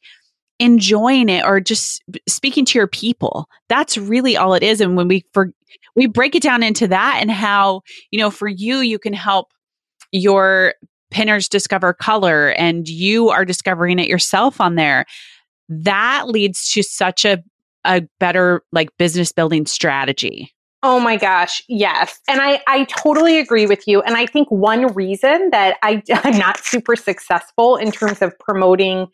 enjoying 0.60 1.30
it 1.30 1.46
or 1.46 1.60
just 1.60 2.02
speaking 2.28 2.66
to 2.66 2.80
your 2.80 2.88
people 2.88 3.48
that's 3.70 3.96
really 3.96 4.36
all 4.36 4.56
it 4.56 4.64
is 4.64 4.82
and 4.82 4.98
when 4.98 5.08
we 5.08 5.24
for 5.32 5.52
we 5.96 6.08
break 6.08 6.34
it 6.34 6.42
down 6.42 6.64
into 6.64 6.88
that 6.88 7.20
and 7.22 7.30
how 7.30 7.82
you 8.10 8.18
know 8.18 8.32
for 8.32 8.48
you 8.48 8.80
you 8.80 8.98
can 8.98 9.14
help 9.14 9.52
your 10.12 10.74
pinners 11.12 11.48
discover 11.48 11.94
color 11.94 12.50
and 12.52 12.88
you 12.88 13.30
are 13.30 13.46
discovering 13.46 14.00
it 14.00 14.08
yourself 14.08 14.60
on 14.60 14.76
there 14.76 15.06
that 15.70 16.28
leads 16.28 16.70
to 16.72 16.84
such 16.84 17.26
a 17.26 17.44
a 17.86 18.02
better 18.20 18.64
like 18.72 18.90
business 18.98 19.32
building 19.32 19.66
strategy 19.66 20.52
Oh 20.84 21.00
my 21.00 21.18
gosh, 21.18 21.62
yes. 21.68 22.20
And 22.30 22.40
I, 22.40 22.62
I 22.68 22.84
totally 22.86 23.40
agree 23.40 23.66
with 23.66 23.88
you. 23.88 24.02
And 24.04 24.16
I 24.16 24.28
think 24.28 24.48
one 24.50 24.94
reason 24.94 25.50
that 25.52 25.78
I, 25.82 26.04
I'm 26.14 26.38
not 26.38 26.60
super 26.60 26.96
successful 26.96 27.78
in 27.78 27.92
terms 27.92 28.22
of 28.22 28.38
promoting 28.40 29.08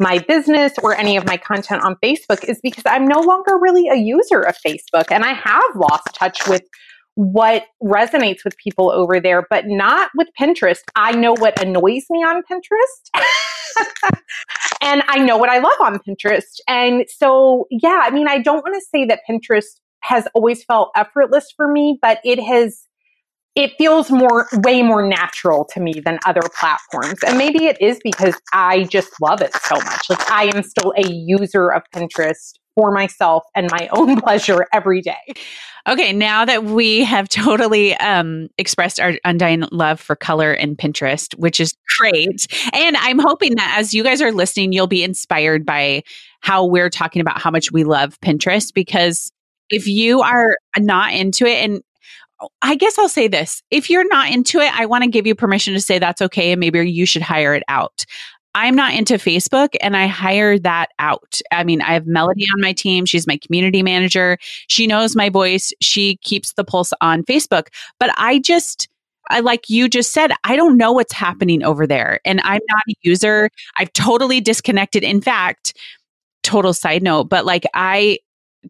my 0.00 0.18
business 0.18 0.72
or 0.82 0.96
any 0.96 1.16
of 1.16 1.26
my 1.26 1.36
content 1.36 1.82
on 1.82 1.94
Facebook 2.02 2.42
is 2.44 2.58
because 2.62 2.84
I'm 2.86 3.06
no 3.06 3.20
longer 3.20 3.58
really 3.60 3.86
a 3.88 3.96
user 3.96 4.40
of 4.40 4.56
Facebook 4.66 5.10
and 5.10 5.24
I 5.24 5.34
have 5.34 5.76
lost 5.76 6.08
touch 6.14 6.48
with 6.48 6.62
what 7.14 7.64
resonates 7.82 8.44
with 8.44 8.56
people 8.56 8.90
over 8.90 9.20
there, 9.20 9.46
but 9.50 9.66
not 9.66 10.10
with 10.16 10.28
Pinterest. 10.40 10.80
I 10.94 11.12
know 11.12 11.34
what 11.34 11.60
annoys 11.62 12.04
me 12.08 12.20
on 12.20 12.42
Pinterest. 12.50 14.12
and 14.80 15.02
I 15.08 15.18
know 15.18 15.36
what 15.36 15.50
I 15.50 15.58
love 15.58 15.80
on 15.80 15.98
Pinterest. 15.98 16.60
And 16.68 17.04
so, 17.08 17.66
yeah, 17.70 18.02
I 18.04 18.10
mean, 18.10 18.28
I 18.28 18.38
don't 18.38 18.62
want 18.64 18.74
to 18.74 18.86
say 18.90 19.04
that 19.06 19.20
Pinterest 19.28 19.80
has 20.02 20.26
always 20.34 20.64
felt 20.64 20.90
effortless 20.96 21.52
for 21.56 21.70
me, 21.70 21.98
but 22.00 22.20
it 22.24 22.40
has 22.40 22.86
it 23.56 23.72
feels 23.78 24.10
more 24.10 24.46
way 24.64 24.80
more 24.82 25.06
natural 25.06 25.64
to 25.64 25.80
me 25.80 26.00
than 26.04 26.18
other 26.24 26.42
platforms 26.58 27.18
and 27.26 27.36
maybe 27.36 27.66
it 27.66 27.76
is 27.80 27.98
because 28.04 28.36
i 28.52 28.84
just 28.84 29.10
love 29.20 29.40
it 29.40 29.52
so 29.54 29.74
much 29.74 30.08
like 30.08 30.30
i 30.30 30.44
am 30.54 30.62
still 30.62 30.92
a 30.96 31.06
user 31.10 31.68
of 31.72 31.82
pinterest 31.92 32.59
for 32.74 32.90
myself 32.92 33.44
and 33.54 33.70
my 33.70 33.88
own 33.92 34.20
pleasure 34.20 34.66
every 34.72 35.00
day 35.00 35.34
okay 35.88 36.12
now 36.12 36.44
that 36.44 36.64
we 36.64 37.02
have 37.02 37.28
totally 37.28 37.94
um, 37.96 38.48
expressed 38.58 39.00
our 39.00 39.14
undying 39.24 39.64
love 39.72 40.00
for 40.00 40.16
color 40.16 40.52
and 40.52 40.78
pinterest 40.78 41.34
which 41.38 41.60
is 41.60 41.74
great 41.98 42.46
and 42.72 42.96
i'm 42.98 43.18
hoping 43.18 43.56
that 43.56 43.76
as 43.78 43.94
you 43.94 44.02
guys 44.02 44.20
are 44.20 44.32
listening 44.32 44.72
you'll 44.72 44.86
be 44.86 45.04
inspired 45.04 45.64
by 45.64 46.02
how 46.40 46.64
we're 46.64 46.90
talking 46.90 47.20
about 47.20 47.40
how 47.40 47.50
much 47.50 47.72
we 47.72 47.84
love 47.84 48.18
pinterest 48.20 48.72
because 48.74 49.30
if 49.70 49.86
you 49.86 50.20
are 50.20 50.56
not 50.78 51.12
into 51.12 51.46
it 51.46 51.62
and 51.64 51.82
I 52.62 52.74
guess 52.74 52.98
I'll 52.98 53.08
say 53.08 53.28
this. 53.28 53.62
If 53.70 53.90
you're 53.90 54.08
not 54.08 54.30
into 54.30 54.60
it, 54.60 54.72
I 54.78 54.86
want 54.86 55.04
to 55.04 55.10
give 55.10 55.26
you 55.26 55.34
permission 55.34 55.74
to 55.74 55.80
say 55.80 55.98
that's 55.98 56.22
okay 56.22 56.52
and 56.52 56.60
maybe 56.60 56.90
you 56.90 57.04
should 57.04 57.22
hire 57.22 57.54
it 57.54 57.62
out. 57.68 58.06
I'm 58.54 58.74
not 58.74 58.94
into 58.94 59.14
Facebook 59.14 59.76
and 59.80 59.96
I 59.96 60.06
hire 60.06 60.58
that 60.58 60.90
out. 60.98 61.40
I 61.52 61.62
mean, 61.64 61.82
I 61.82 61.92
have 61.92 62.06
Melody 62.06 62.46
on 62.52 62.60
my 62.60 62.72
team. 62.72 63.06
She's 63.06 63.26
my 63.26 63.36
community 63.36 63.82
manager. 63.82 64.38
She 64.66 64.86
knows 64.86 65.14
my 65.14 65.28
voice. 65.28 65.72
She 65.80 66.16
keeps 66.16 66.52
the 66.54 66.64
pulse 66.64 66.92
on 67.00 67.22
Facebook. 67.24 67.68
But 67.98 68.10
I 68.16 68.40
just, 68.40 68.88
I 69.28 69.40
like 69.40 69.70
you 69.70 69.88
just 69.88 70.12
said, 70.12 70.32
I 70.42 70.56
don't 70.56 70.76
know 70.76 70.90
what's 70.90 71.12
happening 71.12 71.62
over 71.62 71.86
there. 71.86 72.18
And 72.24 72.40
I'm 72.42 72.60
not 72.70 72.82
a 72.88 72.94
user. 73.02 73.50
I've 73.76 73.92
totally 73.92 74.40
disconnected. 74.40 75.04
In 75.04 75.20
fact, 75.20 75.76
total 76.42 76.72
side 76.72 77.02
note, 77.02 77.24
but 77.24 77.44
like 77.44 77.64
I 77.74 78.18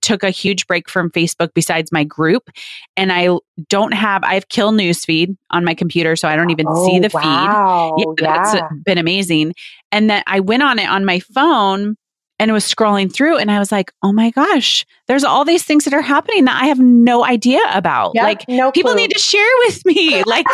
took 0.01 0.23
a 0.23 0.31
huge 0.31 0.67
break 0.67 0.89
from 0.89 1.11
Facebook 1.11 1.51
besides 1.55 1.93
my 1.93 2.05
group. 2.05 2.51
And 2.97 3.13
I 3.13 3.29
don't 3.69 3.93
have, 3.93 4.23
I 4.25 4.35
have 4.35 4.49
kill 4.49 4.73
newsfeed 4.73 5.37
on 5.51 5.65
my 5.65 5.75
computer, 5.75 6.17
so 6.17 6.29
I 6.29 6.37
don't 6.37 6.51
even 6.51 6.67
oh, 6.69 6.87
see 6.87 6.99
the 6.99 7.11
wow. 7.13 7.95
feed. 7.97 8.07
Yeah, 8.21 8.55
yeah. 8.55 8.69
been 8.85 8.99
amazing. 8.99 9.55
And 9.93 10.09
then 10.09 10.23
I 10.27 10.41
went 10.41 10.63
on 10.63 10.79
it 10.79 10.89
on 10.89 11.05
my 11.05 11.21
phone 11.21 11.97
and 12.41 12.53
was 12.53 12.65
scrolling 12.65 13.13
through 13.13 13.37
and 13.37 13.51
I 13.51 13.59
was 13.59 13.71
like, 13.71 13.93
oh 14.03 14.13
my 14.13 14.31
gosh, 14.31 14.87
there's 15.09 15.25
all 15.25 15.45
these 15.45 15.63
things 15.63 15.85
that 15.85 15.93
are 15.93 16.01
happening 16.01 16.47
that 16.47 16.61
I 16.61 16.67
have 16.67 16.81
no 16.81 17.23
idea 17.23 17.61
about. 17.71 18.13
Yep, 18.15 18.25
like 18.25 18.49
no 18.49 18.73
people 18.73 18.95
need 18.95 19.11
to 19.11 19.19
share 19.19 19.53
with 19.67 19.85
me. 19.85 20.25
like 20.27 20.47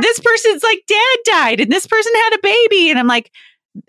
this 0.00 0.18
person's 0.18 0.64
like 0.64 0.82
dad 0.88 1.18
died 1.24 1.60
and 1.60 1.70
this 1.70 1.86
person 1.86 2.12
had 2.16 2.34
a 2.34 2.42
baby. 2.42 2.90
And 2.90 2.98
I'm 2.98 3.06
like, 3.06 3.30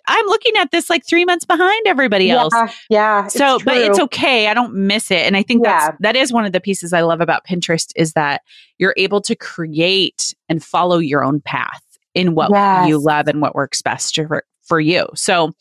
I'm 0.08 0.26
looking 0.28 0.56
at 0.58 0.72
this 0.72 0.90
like 0.90 1.06
three 1.06 1.26
months 1.26 1.46
behind 1.46 1.88
everybody 1.88 2.30
else. 2.30 2.54
Yeah. 2.90 3.28
So, 3.28 3.60
but 3.66 3.78
it's 3.78 4.00
okay. 4.00 4.48
I 4.48 4.54
don't 4.54 4.74
miss 4.74 5.10
it. 5.10 5.26
And 5.26 5.36
I 5.36 5.44
think 5.44 5.64
yeah. 5.64 5.88
that's, 5.88 5.98
that 6.02 6.16
is 6.16 6.32
one 6.32 6.46
of 6.46 6.52
the 6.52 6.60
pieces 6.60 6.94
I 6.94 7.02
love 7.02 7.22
about 7.22 7.46
Pinterest 7.46 7.92
is 7.96 8.14
that 8.14 8.42
you're 8.78 8.94
able 8.98 9.22
to 9.22 9.36
create 9.36 10.36
and 10.50 10.64
follow 10.64 11.00
your 11.00 11.24
own 11.24 11.42
path 11.42 11.82
in 12.14 12.36
what 12.36 12.52
yes. 12.52 12.88
you 12.88 13.00
love 13.00 13.28
and 13.28 13.42
what 13.42 13.56
works 13.56 13.82
best 13.82 14.16
for, 14.16 14.44
for 14.64 14.80
you. 14.80 15.08
So, 15.16 15.54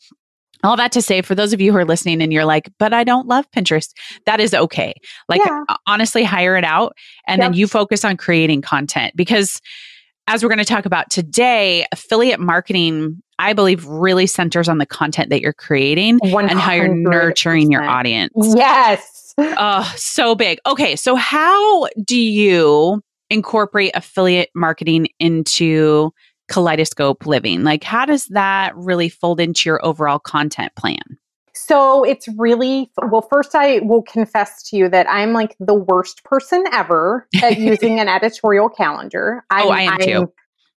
all 0.63 0.77
that 0.77 0.91
to 0.91 1.01
say, 1.01 1.23
for 1.23 1.33
those 1.33 1.53
of 1.53 1.61
you 1.61 1.71
who 1.71 1.77
are 1.79 1.85
listening 1.85 2.21
and 2.21 2.31
you're 2.31 2.45
like, 2.45 2.71
but 2.77 2.93
I 2.93 3.03
don't 3.03 3.27
love 3.27 3.49
Pinterest, 3.49 3.93
that 4.27 4.39
is 4.39 4.53
okay. 4.53 4.93
Like, 5.27 5.41
yeah. 5.43 5.63
honestly, 5.87 6.23
hire 6.23 6.55
it 6.55 6.63
out 6.63 6.95
and 7.25 7.39
yep. 7.39 7.47
then 7.47 7.57
you 7.57 7.65
focus 7.65 8.05
on 8.05 8.15
creating 8.15 8.61
content 8.61 9.15
because 9.15 9.59
as 10.27 10.43
we're 10.43 10.49
going 10.49 10.59
to 10.59 10.65
talk 10.65 10.85
about 10.85 11.09
today, 11.09 11.85
affiliate 11.91 12.39
marketing, 12.39 13.21
I 13.39 13.53
believe, 13.53 13.85
really 13.85 14.27
centers 14.27 14.69
on 14.69 14.77
the 14.77 14.85
content 14.85 15.29
that 15.29 15.41
you're 15.41 15.53
creating 15.53 16.19
100%. 16.19 16.49
and 16.51 16.59
how 16.59 16.73
you're 16.73 16.93
nurturing 16.93 17.71
your 17.71 17.83
audience. 17.83 18.33
Yes. 18.35 19.17
Oh, 19.39 19.91
so 19.95 20.35
big. 20.35 20.59
Okay. 20.67 20.97
So, 20.97 21.15
how 21.15 21.87
do 22.03 22.19
you 22.19 23.01
incorporate 23.29 23.91
affiliate 23.95 24.49
marketing 24.53 25.07
into 25.19 26.11
Kaleidoscope 26.49 27.25
Living? 27.25 27.63
Like, 27.63 27.83
how 27.83 28.05
does 28.05 28.27
that 28.27 28.75
really 28.75 29.07
fold 29.07 29.39
into 29.39 29.69
your 29.69 29.83
overall 29.85 30.19
content 30.19 30.73
plan? 30.75 30.99
So 31.53 32.03
it's 32.03 32.27
really 32.37 32.91
well. 33.01 33.21
First, 33.21 33.55
I 33.55 33.79
will 33.79 34.03
confess 34.03 34.63
to 34.69 34.77
you 34.77 34.89
that 34.89 35.07
I'm 35.09 35.33
like 35.33 35.55
the 35.59 35.73
worst 35.73 36.23
person 36.23 36.63
ever 36.71 37.27
at 37.41 37.59
using 37.59 37.99
an 37.99 38.07
editorial 38.09 38.69
calendar. 38.69 39.43
I'm, 39.49 39.67
oh, 39.67 39.69
I 39.71 39.81
am 39.81 39.93
I'm, 39.93 39.99
too. 39.99 40.33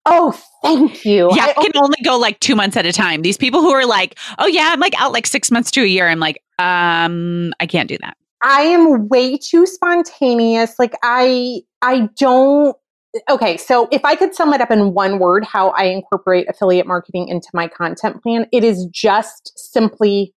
Oh, 0.05 0.37
thank 0.61 1.05
you. 1.05 1.29
Yeah, 1.33 1.45
I 1.45 1.53
can 1.53 1.71
only 1.77 1.97
go 2.03 2.17
like 2.17 2.39
two 2.39 2.55
months 2.55 2.75
at 2.75 2.85
a 2.85 2.91
time. 2.91 3.21
These 3.21 3.37
people 3.37 3.61
who 3.61 3.71
are 3.71 3.85
like, 3.85 4.17
oh 4.37 4.47
yeah, 4.47 4.69
I'm 4.71 4.79
like 4.79 4.99
out 4.99 5.13
like 5.13 5.27
six 5.27 5.49
months 5.49 5.71
to 5.71 5.81
a 5.81 5.85
year. 5.85 6.07
I'm 6.07 6.19
like, 6.19 6.43
um, 6.59 7.53
I 7.59 7.65
can't 7.67 7.87
do 7.87 7.97
that. 8.01 8.17
I 8.43 8.63
am 8.63 9.07
way 9.07 9.37
too 9.37 9.65
spontaneous. 9.65 10.77
Like 10.77 10.93
I, 11.03 11.61
I 11.81 12.09
don't. 12.17 12.75
Okay, 13.29 13.57
so 13.57 13.87
if 13.91 14.03
I 14.03 14.15
could 14.15 14.33
sum 14.33 14.53
it 14.53 14.59
up 14.59 14.71
in 14.71 14.93
one 14.93 15.19
word, 15.19 15.45
how 15.45 15.69
I 15.69 15.83
incorporate 15.83 16.49
affiliate 16.49 16.87
marketing 16.87 17.27
into 17.27 17.47
my 17.53 17.67
content 17.67 18.21
plan, 18.23 18.47
it 18.51 18.63
is 18.63 18.87
just 18.91 19.53
simply 19.55 20.33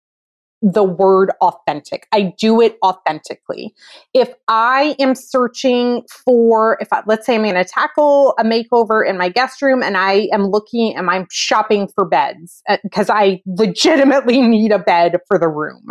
the 0.63 0.85
word 0.85 1.31
authentic. 1.41 2.07
I 2.13 2.35
do 2.39 2.61
it 2.61 2.79
authentically. 2.85 3.75
If 4.15 4.33
I 4.49 4.97
am 4.99 5.15
searching 5.15 6.03
for, 6.25 6.79
if 6.81 6.93
I, 6.93 7.03
let's 7.07 7.27
say 7.27 7.35
I'm 7.35 7.43
going 7.43 7.55
to 7.55 7.65
tackle 7.65 8.35
a 8.39 8.45
makeover 8.45 9.09
in 9.09 9.19
my 9.19 9.29
guest 9.29 9.61
room 9.61 9.83
and 9.83 9.97
I 9.97 10.29
am 10.33 10.47
looking 10.47 10.97
and 10.97 11.11
I'm 11.11 11.27
shopping 11.31 11.89
for 11.95 12.05
beds 12.05 12.63
because 12.83 13.11
uh, 13.11 13.15
I 13.15 13.43
legitimately 13.47 14.41
need 14.49 14.73
a 14.73 14.79
bed 14.79 15.19
for 15.29 15.39
the 15.39 15.49
room. 15.49 15.89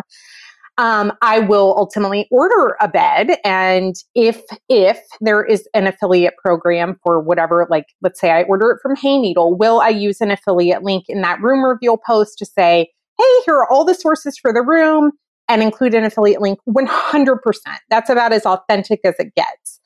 Um, 0.77 1.13
I 1.21 1.39
will 1.39 1.73
ultimately 1.77 2.27
order 2.31 2.75
a 2.81 2.89
bed, 2.89 3.37
and 3.45 3.95
if 4.13 4.41
if 4.67 4.99
there 5.21 5.41
is 5.41 5.69
an 5.73 5.87
affiliate 5.87 6.35
program 6.35 6.99
for 7.01 7.21
whatever, 7.21 7.65
like 7.69 7.85
let's 8.01 8.19
say 8.19 8.31
I 8.31 8.43
order 8.43 8.71
it 8.71 8.79
from 8.81 8.97
Hayneedle, 8.97 9.57
will 9.57 9.79
I 9.79 9.87
use 9.87 10.19
an 10.19 10.31
affiliate 10.31 10.83
link 10.83 11.05
in 11.07 11.21
that 11.21 11.41
room 11.41 11.63
reveal 11.63 11.95
post 11.95 12.37
to 12.39 12.45
say, 12.45 12.89
hey, 13.17 13.41
here 13.45 13.55
are 13.55 13.71
all 13.71 13.85
the 13.85 13.95
sources 13.95 14.37
for 14.37 14.53
the 14.53 14.61
room 14.61 15.11
and 15.47 15.61
include 15.61 15.93
an 15.93 16.03
affiliate 16.03 16.41
link 16.41 16.59
100%. 16.67 17.37
That's 17.89 18.09
about 18.09 18.33
as 18.33 18.45
authentic 18.45 19.01
as 19.03 19.15
it 19.19 19.33
gets. 19.35 19.79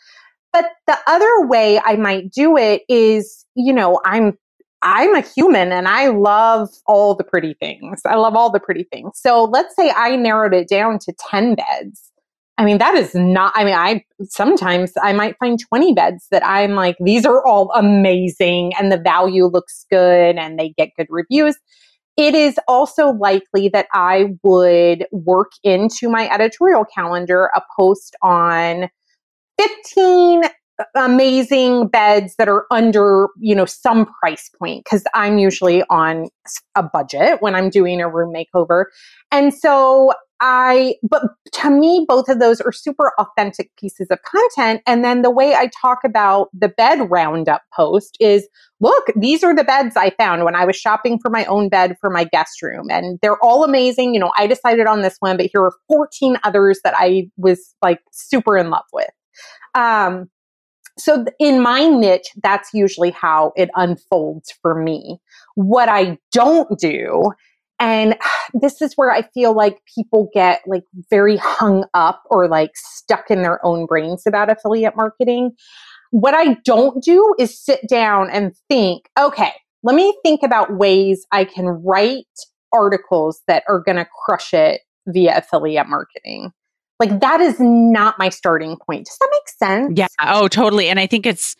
But 0.51 0.71
the 0.87 0.97
other 1.05 1.47
way 1.47 1.79
I 1.83 1.95
might 1.95 2.31
do 2.31 2.57
it 2.57 2.83
is, 2.89 3.45
you 3.55 3.73
know, 3.73 3.99
I'm 4.05 4.37
I'm 4.81 5.13
a 5.13 5.21
human 5.21 5.73
and 5.73 5.89
I 5.89 6.07
love 6.07 6.69
all 6.87 7.13
the 7.13 7.23
pretty 7.23 7.53
things. 7.55 8.01
I 8.05 8.15
love 8.15 8.35
all 8.35 8.49
the 8.49 8.61
pretty 8.61 8.83
things. 8.83 9.11
So 9.15 9.43
let's 9.43 9.75
say 9.75 9.91
I 9.93 10.15
narrowed 10.15 10.53
it 10.53 10.69
down 10.69 10.99
to 10.99 11.13
10 11.29 11.55
beds. 11.55 12.11
I 12.57 12.63
mean, 12.63 12.77
that 12.77 12.95
is 12.95 13.13
not, 13.13 13.51
I 13.55 13.65
mean, 13.65 13.73
I 13.73 14.03
sometimes 14.23 14.93
I 15.01 15.11
might 15.11 15.37
find 15.37 15.59
20 15.59 15.93
beds 15.93 16.27
that 16.31 16.45
I'm 16.45 16.75
like, 16.75 16.95
these 17.01 17.25
are 17.25 17.45
all 17.45 17.71
amazing 17.71 18.71
and 18.79 18.89
the 18.89 18.97
value 18.97 19.45
looks 19.47 19.85
good 19.91 20.37
and 20.37 20.57
they 20.57 20.69
get 20.77 20.95
good 20.97 21.07
reviews 21.09 21.57
it 22.19 22.35
is 22.35 22.59
also 22.67 23.13
likely 23.13 23.69
that 23.69 23.87
I 23.93 24.35
would 24.43 25.07
work 25.13 25.53
into 25.63 26.09
my 26.09 26.29
editorial 26.29 26.83
calendar 26.83 27.49
a 27.55 27.61
post 27.77 28.13
on 28.21 28.89
15 29.57 30.41
amazing 30.95 31.87
beds 31.87 32.35
that 32.37 32.49
are 32.49 32.65
under, 32.71 33.29
you 33.39 33.55
know, 33.55 33.63
some 33.63 34.05
price 34.21 34.49
point 34.59 34.83
because 34.83 35.05
I'm 35.13 35.37
usually 35.37 35.81
on 35.89 36.27
a 36.75 36.83
budget 36.83 37.41
when 37.41 37.55
I'm 37.55 37.69
doing 37.69 38.01
a 38.01 38.09
room 38.09 38.33
makeover. 38.33 38.85
And 39.31 39.53
so 39.53 40.11
I, 40.41 40.95
but 41.03 41.23
to 41.53 41.69
me, 41.69 42.05
both 42.07 42.29
of 42.29 42.39
those 42.39 42.61
are 42.61 42.71
super 42.71 43.11
authentic 43.19 43.75
pieces 43.77 44.07
of 44.09 44.19
content. 44.23 44.81
And 44.87 45.03
then 45.03 45.21
the 45.21 45.29
way 45.29 45.53
I 45.53 45.69
talk 45.81 45.99
about 46.05 46.47
the 46.53 46.69
bed 46.69 47.09
roundup 47.09 47.61
post 47.75 48.15
is 48.19 48.47
look, 48.79 49.05
these 49.15 49.43
are 49.43 49.55
the 49.55 49.63
beds 49.63 49.97
I 49.97 50.11
found 50.11 50.45
when 50.45 50.55
I 50.55 50.65
was 50.65 50.75
shopping 50.75 51.19
for 51.19 51.29
my 51.29 51.45
own 51.45 51.67
bed 51.67 51.97
for 51.99 52.09
my 52.09 52.23
guest 52.23 52.61
room. 52.61 52.87
And 52.89 53.19
they're 53.21 53.43
all 53.43 53.63
amazing. 53.63 54.13
You 54.13 54.21
know, 54.21 54.31
I 54.37 54.47
decided 54.47 54.87
on 54.87 55.01
this 55.01 55.17
one, 55.19 55.35
but 55.37 55.49
here 55.51 55.63
are 55.63 55.73
14 55.89 56.37
others 56.43 56.79
that 56.83 56.93
I 56.95 57.29
was 57.37 57.75
like 57.81 57.99
super 58.11 58.57
in 58.57 58.69
love 58.69 58.85
with. 58.93 59.09
Um, 59.75 60.29
so 60.97 61.25
in 61.39 61.61
my 61.61 61.87
niche, 61.87 62.27
that's 62.43 62.69
usually 62.73 63.11
how 63.11 63.53
it 63.55 63.69
unfolds 63.75 64.53
for 64.61 64.75
me. 64.75 65.19
What 65.55 65.89
I 65.89 66.17
don't 66.31 66.77
do, 66.77 67.31
and 67.79 68.15
this 68.53 68.81
is 68.81 68.93
where 68.95 69.11
I 69.11 69.23
feel 69.33 69.53
like 69.53 69.79
people 69.95 70.29
get 70.33 70.61
like 70.67 70.83
very 71.09 71.37
hung 71.37 71.85
up 71.93 72.23
or 72.29 72.47
like 72.47 72.71
stuck 72.75 73.29
in 73.29 73.41
their 73.41 73.63
own 73.65 73.85
brains 73.85 74.23
about 74.27 74.51
affiliate 74.51 74.95
marketing. 74.95 75.51
What 76.11 76.33
I 76.33 76.55
don't 76.65 77.03
do 77.03 77.35
is 77.37 77.57
sit 77.57 77.81
down 77.87 78.29
and 78.31 78.53
think, 78.67 79.09
okay, 79.19 79.51
let 79.83 79.95
me 79.95 80.17
think 80.23 80.41
about 80.43 80.77
ways 80.77 81.25
I 81.31 81.45
can 81.45 81.65
write 81.65 82.25
articles 82.73 83.41
that 83.47 83.63
are 83.67 83.79
going 83.79 83.97
to 83.97 84.07
crush 84.25 84.53
it 84.53 84.81
via 85.07 85.37
affiliate 85.37 85.87
marketing. 85.87 86.51
Like 86.99 87.21
that 87.21 87.39
is 87.39 87.57
not 87.59 88.19
my 88.19 88.29
starting 88.29 88.75
point. 88.75 89.05
Does 89.05 89.17
that 89.19 89.29
make 89.31 89.49
sense? 89.57 89.93
Yeah. 89.97 90.07
Oh, 90.21 90.47
totally. 90.47 90.89
And 90.89 90.99
I 90.99 91.07
think 91.07 91.25
it's 91.25 91.55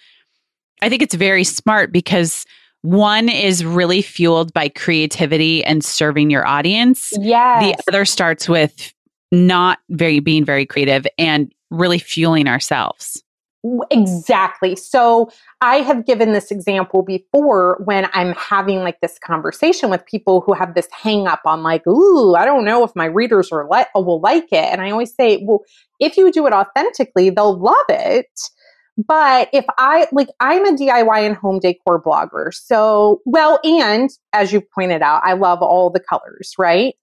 I 0.81 0.89
think 0.89 1.01
it's 1.01 1.15
very 1.15 1.43
smart 1.43 1.91
because 1.91 2.45
one 2.81 3.29
is 3.29 3.65
really 3.65 4.01
fueled 4.01 4.53
by 4.53 4.69
creativity 4.69 5.63
and 5.63 5.83
serving 5.83 6.29
your 6.29 6.47
audience. 6.47 7.13
Yeah. 7.19 7.59
The 7.59 7.83
other 7.87 8.05
starts 8.05 8.47
with 8.47 8.93
not 9.31 9.79
very 9.89 10.19
being 10.19 10.45
very 10.45 10.65
creative 10.65 11.05
and 11.17 11.53
really 11.69 11.99
fueling 11.99 12.47
ourselves. 12.47 13.23
Exactly. 13.91 14.77
So 14.77 15.29
I 15.59 15.77
have 15.77 16.05
given 16.05 16.31
this 16.31 16.49
example 16.49 17.01
before 17.03 17.81
when 17.83 18.07
I'm 18.13 18.33
having 18.35 18.79
like 18.79 19.01
this 19.01 19.19
conversation 19.19 19.89
with 19.89 20.05
people 20.05 20.39
who 20.39 20.53
have 20.53 20.75
this 20.75 20.87
hang 20.93 21.27
up 21.27 21.41
on 21.45 21.61
like, 21.61 21.85
ooh, 21.85 22.35
I 22.35 22.45
don't 22.45 22.63
know 22.63 22.85
if 22.85 22.95
my 22.95 23.05
readers 23.05 23.51
are 23.51 23.67
li- 23.69 23.83
will 23.95 24.21
like 24.21 24.47
it. 24.53 24.71
And 24.71 24.81
I 24.81 24.91
always 24.91 25.13
say, 25.13 25.43
well, 25.43 25.59
if 25.99 26.15
you 26.15 26.31
do 26.31 26.47
it 26.47 26.53
authentically, 26.53 27.29
they'll 27.31 27.59
love 27.59 27.75
it. 27.89 28.27
But 29.07 29.49
if 29.53 29.65
I 29.77 30.07
like, 30.11 30.27
I'm 30.39 30.65
a 30.65 30.77
DIY 30.77 31.25
and 31.25 31.35
home 31.35 31.59
decor 31.59 32.01
blogger. 32.01 32.53
So, 32.53 33.21
well, 33.25 33.59
and 33.63 34.09
as 34.33 34.51
you 34.51 34.61
pointed 34.61 35.01
out, 35.01 35.21
I 35.23 35.33
love 35.33 35.61
all 35.61 35.89
the 35.89 36.01
colors, 36.01 36.53
right? 36.57 36.95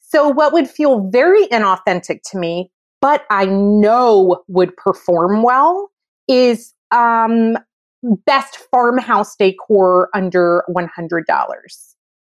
So, 0.00 0.28
what 0.28 0.52
would 0.52 0.68
feel 0.68 1.08
very 1.10 1.46
inauthentic 1.46 2.20
to 2.30 2.38
me 2.38 2.70
but 3.02 3.26
I 3.28 3.44
know 3.46 4.42
would 4.46 4.74
perform 4.76 5.42
well 5.42 5.90
is 6.28 6.72
um, 6.92 7.58
best 8.24 8.56
farmhouse 8.70 9.34
decor 9.36 10.08
under 10.14 10.62
$100. 10.70 11.24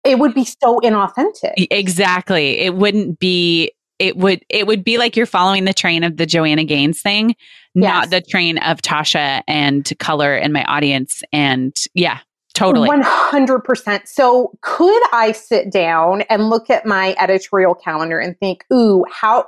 It 0.05 0.19
would 0.19 0.33
be 0.33 0.45
so 0.45 0.79
inauthentic. 0.79 1.67
Exactly. 1.69 2.59
It 2.59 2.75
wouldn't 2.75 3.19
be 3.19 3.71
it 3.99 4.17
would 4.17 4.43
it 4.49 4.65
would 4.65 4.83
be 4.83 4.97
like 4.97 5.15
you're 5.15 5.25
following 5.25 5.65
the 5.65 5.73
train 5.73 6.03
of 6.03 6.17
the 6.17 6.25
Joanna 6.25 6.63
Gaines 6.63 7.01
thing, 7.01 7.35
yes. 7.75 7.93
not 7.93 8.09
the 8.09 8.21
train 8.21 8.57
of 8.59 8.81
Tasha 8.81 9.43
and 9.47 9.91
color 9.99 10.35
and 10.35 10.53
my 10.53 10.63
audience 10.63 11.21
and 11.31 11.75
yeah, 11.93 12.19
totally. 12.53 12.89
100%. 12.89 14.07
So, 14.07 14.51
could 14.61 15.03
I 15.13 15.33
sit 15.33 15.71
down 15.71 16.21
and 16.23 16.49
look 16.49 16.69
at 16.69 16.85
my 16.85 17.15
editorial 17.19 17.75
calendar 17.75 18.19
and 18.19 18.37
think, 18.39 18.65
"Ooh, 18.73 19.05
how 19.11 19.45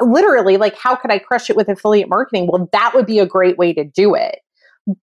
literally 0.00 0.56
like 0.56 0.76
how 0.76 0.96
could 0.96 1.10
I 1.10 1.18
crush 1.18 1.50
it 1.50 1.56
with 1.56 1.68
affiliate 1.68 2.08
marketing? 2.08 2.48
Well, 2.50 2.68
that 2.72 2.92
would 2.94 3.06
be 3.06 3.18
a 3.18 3.26
great 3.26 3.58
way 3.58 3.72
to 3.72 3.84
do 3.84 4.14
it. 4.14 4.40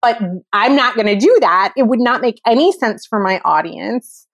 But 0.00 0.18
I'm 0.54 0.74
not 0.74 0.94
going 0.94 1.06
to 1.06 1.16
do 1.16 1.36
that. 1.40 1.74
It 1.76 1.82
would 1.82 2.00
not 2.00 2.22
make 2.22 2.40
any 2.46 2.72
sense 2.72 3.04
for 3.06 3.20
my 3.20 3.40
audience. 3.44 4.25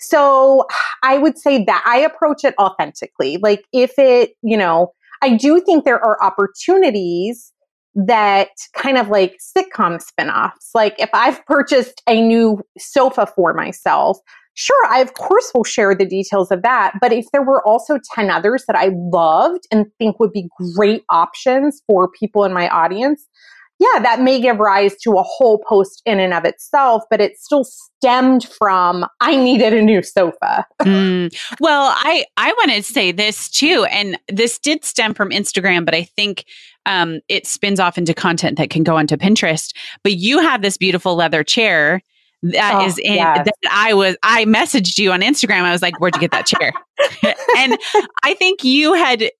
So 0.00 0.66
I 1.02 1.18
would 1.18 1.38
say 1.38 1.64
that 1.64 1.82
I 1.86 1.98
approach 1.98 2.44
it 2.44 2.54
authentically. 2.58 3.38
Like 3.38 3.64
if 3.72 3.92
it, 3.98 4.32
you 4.42 4.56
know, 4.56 4.92
I 5.22 5.36
do 5.36 5.60
think 5.60 5.84
there 5.84 6.02
are 6.02 6.22
opportunities 6.22 7.52
that 7.94 8.50
kind 8.74 8.96
of 8.96 9.08
like 9.08 9.36
sitcom 9.56 10.00
spin-offs. 10.00 10.70
Like 10.74 10.94
if 10.98 11.10
I've 11.12 11.44
purchased 11.46 12.02
a 12.08 12.20
new 12.20 12.62
sofa 12.78 13.26
for 13.34 13.52
myself, 13.52 14.18
Sure, 14.54 14.86
I 14.90 15.00
of 15.00 15.14
course 15.14 15.50
will 15.54 15.64
share 15.64 15.94
the 15.94 16.04
details 16.04 16.50
of 16.50 16.62
that. 16.62 16.94
But 17.00 17.12
if 17.12 17.24
there 17.32 17.42
were 17.42 17.66
also 17.66 17.98
10 18.14 18.30
others 18.30 18.64
that 18.66 18.76
I 18.76 18.90
loved 18.94 19.66
and 19.70 19.86
think 19.98 20.18
would 20.18 20.32
be 20.32 20.48
great 20.76 21.02
options 21.08 21.80
for 21.86 22.08
people 22.10 22.44
in 22.44 22.52
my 22.52 22.68
audience, 22.68 23.26
yeah, 23.80 23.98
that 24.00 24.20
may 24.20 24.38
give 24.38 24.58
rise 24.58 24.94
to 24.98 25.12
a 25.12 25.22
whole 25.22 25.58
post 25.66 26.02
in 26.04 26.20
and 26.20 26.34
of 26.34 26.44
itself, 26.44 27.02
but 27.10 27.18
it 27.18 27.38
still 27.38 27.64
stemmed 27.64 28.44
from 28.44 29.06
I 29.20 29.34
needed 29.36 29.72
a 29.72 29.80
new 29.80 30.02
sofa. 30.02 30.66
mm. 30.82 31.34
Well, 31.60 31.94
I 31.96 32.26
I 32.36 32.52
want 32.52 32.72
to 32.72 32.82
say 32.82 33.10
this 33.10 33.48
too, 33.48 33.86
and 33.90 34.18
this 34.28 34.58
did 34.58 34.84
stem 34.84 35.14
from 35.14 35.30
Instagram, 35.30 35.86
but 35.86 35.94
I 35.94 36.02
think 36.02 36.44
um, 36.84 37.20
it 37.28 37.46
spins 37.46 37.80
off 37.80 37.96
into 37.96 38.12
content 38.12 38.58
that 38.58 38.68
can 38.68 38.84
go 38.84 38.96
onto 38.96 39.16
Pinterest. 39.16 39.74
But 40.04 40.12
you 40.12 40.40
have 40.40 40.60
this 40.60 40.76
beautiful 40.76 41.16
leather 41.16 41.42
chair 41.42 42.02
that 42.42 42.74
oh, 42.74 42.86
is 42.86 42.98
in 42.98 43.14
yes. 43.14 43.46
that 43.46 43.70
I 43.70 43.94
was 43.94 44.14
I 44.22 44.44
messaged 44.44 44.98
you 44.98 45.10
on 45.10 45.22
Instagram. 45.22 45.62
I 45.62 45.72
was 45.72 45.80
like, 45.80 45.98
"Where'd 46.00 46.14
you 46.16 46.20
get 46.20 46.32
that 46.32 46.46
chair?" 46.46 46.72
and 47.56 47.78
I 48.24 48.34
think 48.34 48.62
you 48.62 48.92
had 48.92 49.30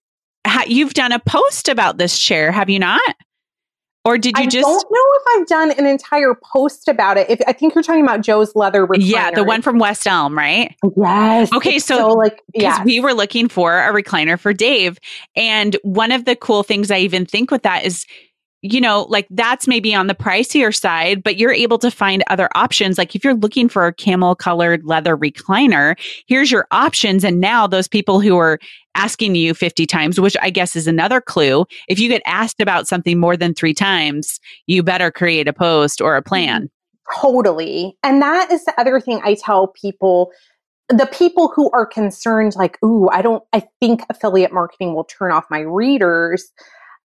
ha, 0.46 0.64
you've 0.66 0.94
done 0.94 1.12
a 1.12 1.18
post 1.18 1.68
about 1.68 1.98
this 1.98 2.18
chair, 2.18 2.50
have 2.50 2.70
you 2.70 2.78
not? 2.78 3.02
Or 4.04 4.16
did 4.16 4.38
you 4.38 4.44
I 4.44 4.46
just? 4.46 4.66
I 4.66 4.70
don't 4.70 4.90
know 4.90 5.00
if 5.14 5.22
I've 5.42 5.46
done 5.46 5.70
an 5.72 5.86
entire 5.86 6.34
post 6.34 6.88
about 6.88 7.18
it. 7.18 7.28
If 7.28 7.40
I 7.46 7.52
think 7.52 7.74
you're 7.74 7.84
talking 7.84 8.02
about 8.02 8.22
Joe's 8.22 8.54
leather 8.56 8.86
recliner. 8.86 8.98
Yeah, 9.00 9.30
the 9.30 9.44
one 9.44 9.60
from 9.60 9.78
West 9.78 10.06
Elm, 10.06 10.36
right? 10.36 10.74
Yes. 10.96 11.52
Okay, 11.52 11.78
so, 11.78 11.96
so 11.96 12.08
like 12.12 12.40
because 12.52 12.62
yes. 12.78 12.84
we 12.84 12.98
were 12.98 13.12
looking 13.12 13.46
for 13.46 13.78
a 13.78 13.92
recliner 13.92 14.38
for 14.38 14.54
Dave, 14.54 14.98
and 15.36 15.76
one 15.82 16.12
of 16.12 16.24
the 16.24 16.34
cool 16.34 16.62
things 16.62 16.90
I 16.90 16.98
even 16.98 17.26
think 17.26 17.50
with 17.50 17.62
that 17.62 17.84
is 17.84 18.06
you 18.62 18.80
know, 18.80 19.06
like 19.08 19.26
that's 19.30 19.66
maybe 19.66 19.94
on 19.94 20.06
the 20.06 20.14
pricier 20.14 20.74
side, 20.74 21.22
but 21.22 21.36
you're 21.36 21.52
able 21.52 21.78
to 21.78 21.90
find 21.90 22.22
other 22.28 22.48
options. 22.54 22.98
Like 22.98 23.14
if 23.14 23.24
you're 23.24 23.34
looking 23.34 23.68
for 23.68 23.86
a 23.86 23.94
camel 23.94 24.34
colored 24.34 24.84
leather 24.84 25.16
recliner, 25.16 25.98
here's 26.26 26.50
your 26.50 26.66
options. 26.70 27.24
And 27.24 27.40
now 27.40 27.66
those 27.66 27.88
people 27.88 28.20
who 28.20 28.36
are 28.36 28.58
asking 28.94 29.34
you 29.34 29.54
50 29.54 29.86
times, 29.86 30.20
which 30.20 30.36
I 30.42 30.50
guess 30.50 30.76
is 30.76 30.86
another 30.86 31.20
clue, 31.20 31.64
if 31.88 31.98
you 31.98 32.08
get 32.08 32.22
asked 32.26 32.60
about 32.60 32.86
something 32.86 33.18
more 33.18 33.36
than 33.36 33.54
three 33.54 33.74
times, 33.74 34.38
you 34.66 34.82
better 34.82 35.10
create 35.10 35.48
a 35.48 35.52
post 35.52 36.00
or 36.00 36.16
a 36.16 36.20
mm-hmm. 36.20 36.28
plan. 36.28 36.70
Totally. 37.20 37.96
And 38.02 38.20
that 38.20 38.52
is 38.52 38.64
the 38.66 38.78
other 38.78 39.00
thing 39.00 39.20
I 39.24 39.34
tell 39.34 39.68
people 39.68 40.30
the 40.88 41.06
people 41.06 41.52
who 41.54 41.70
are 41.70 41.86
concerned 41.86 42.56
like 42.56 42.76
ooh 42.84 43.08
i 43.12 43.22
don't 43.22 43.44
i 43.52 43.62
think 43.78 44.02
affiliate 44.10 44.52
marketing 44.52 44.92
will 44.92 45.04
turn 45.04 45.30
off 45.30 45.44
my 45.48 45.60
readers 45.60 46.50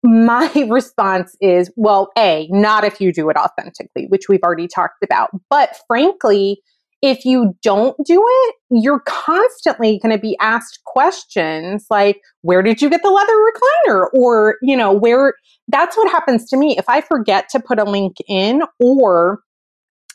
my 0.02 0.50
response 0.68 1.36
is, 1.40 1.70
well, 1.76 2.10
A, 2.18 2.48
not 2.50 2.84
if 2.84 3.00
you 3.00 3.12
do 3.12 3.30
it 3.30 3.36
authentically, 3.36 4.06
which 4.08 4.28
we've 4.28 4.42
already 4.42 4.68
talked 4.68 5.02
about. 5.02 5.30
But 5.48 5.76
frankly, 5.86 6.60
if 7.02 7.24
you 7.24 7.56
don't 7.62 7.96
do 8.06 8.24
it, 8.24 8.54
you're 8.70 9.00
constantly 9.00 9.98
going 10.00 10.14
to 10.14 10.20
be 10.20 10.36
asked 10.40 10.80
questions 10.86 11.86
like, 11.90 12.20
where 12.42 12.62
did 12.62 12.80
you 12.80 12.88
get 12.88 13.02
the 13.02 13.10
leather 13.10 13.32
recliner? 13.32 14.06
Or, 14.14 14.56
you 14.62 14.76
know, 14.76 14.92
where 14.92 15.34
that's 15.66 15.96
what 15.96 16.10
happens 16.10 16.48
to 16.50 16.56
me. 16.56 16.78
If 16.78 16.84
I 16.88 17.00
forget 17.00 17.48
to 17.50 17.60
put 17.60 17.80
a 17.80 17.84
link 17.84 18.16
in, 18.28 18.62
or 18.78 19.40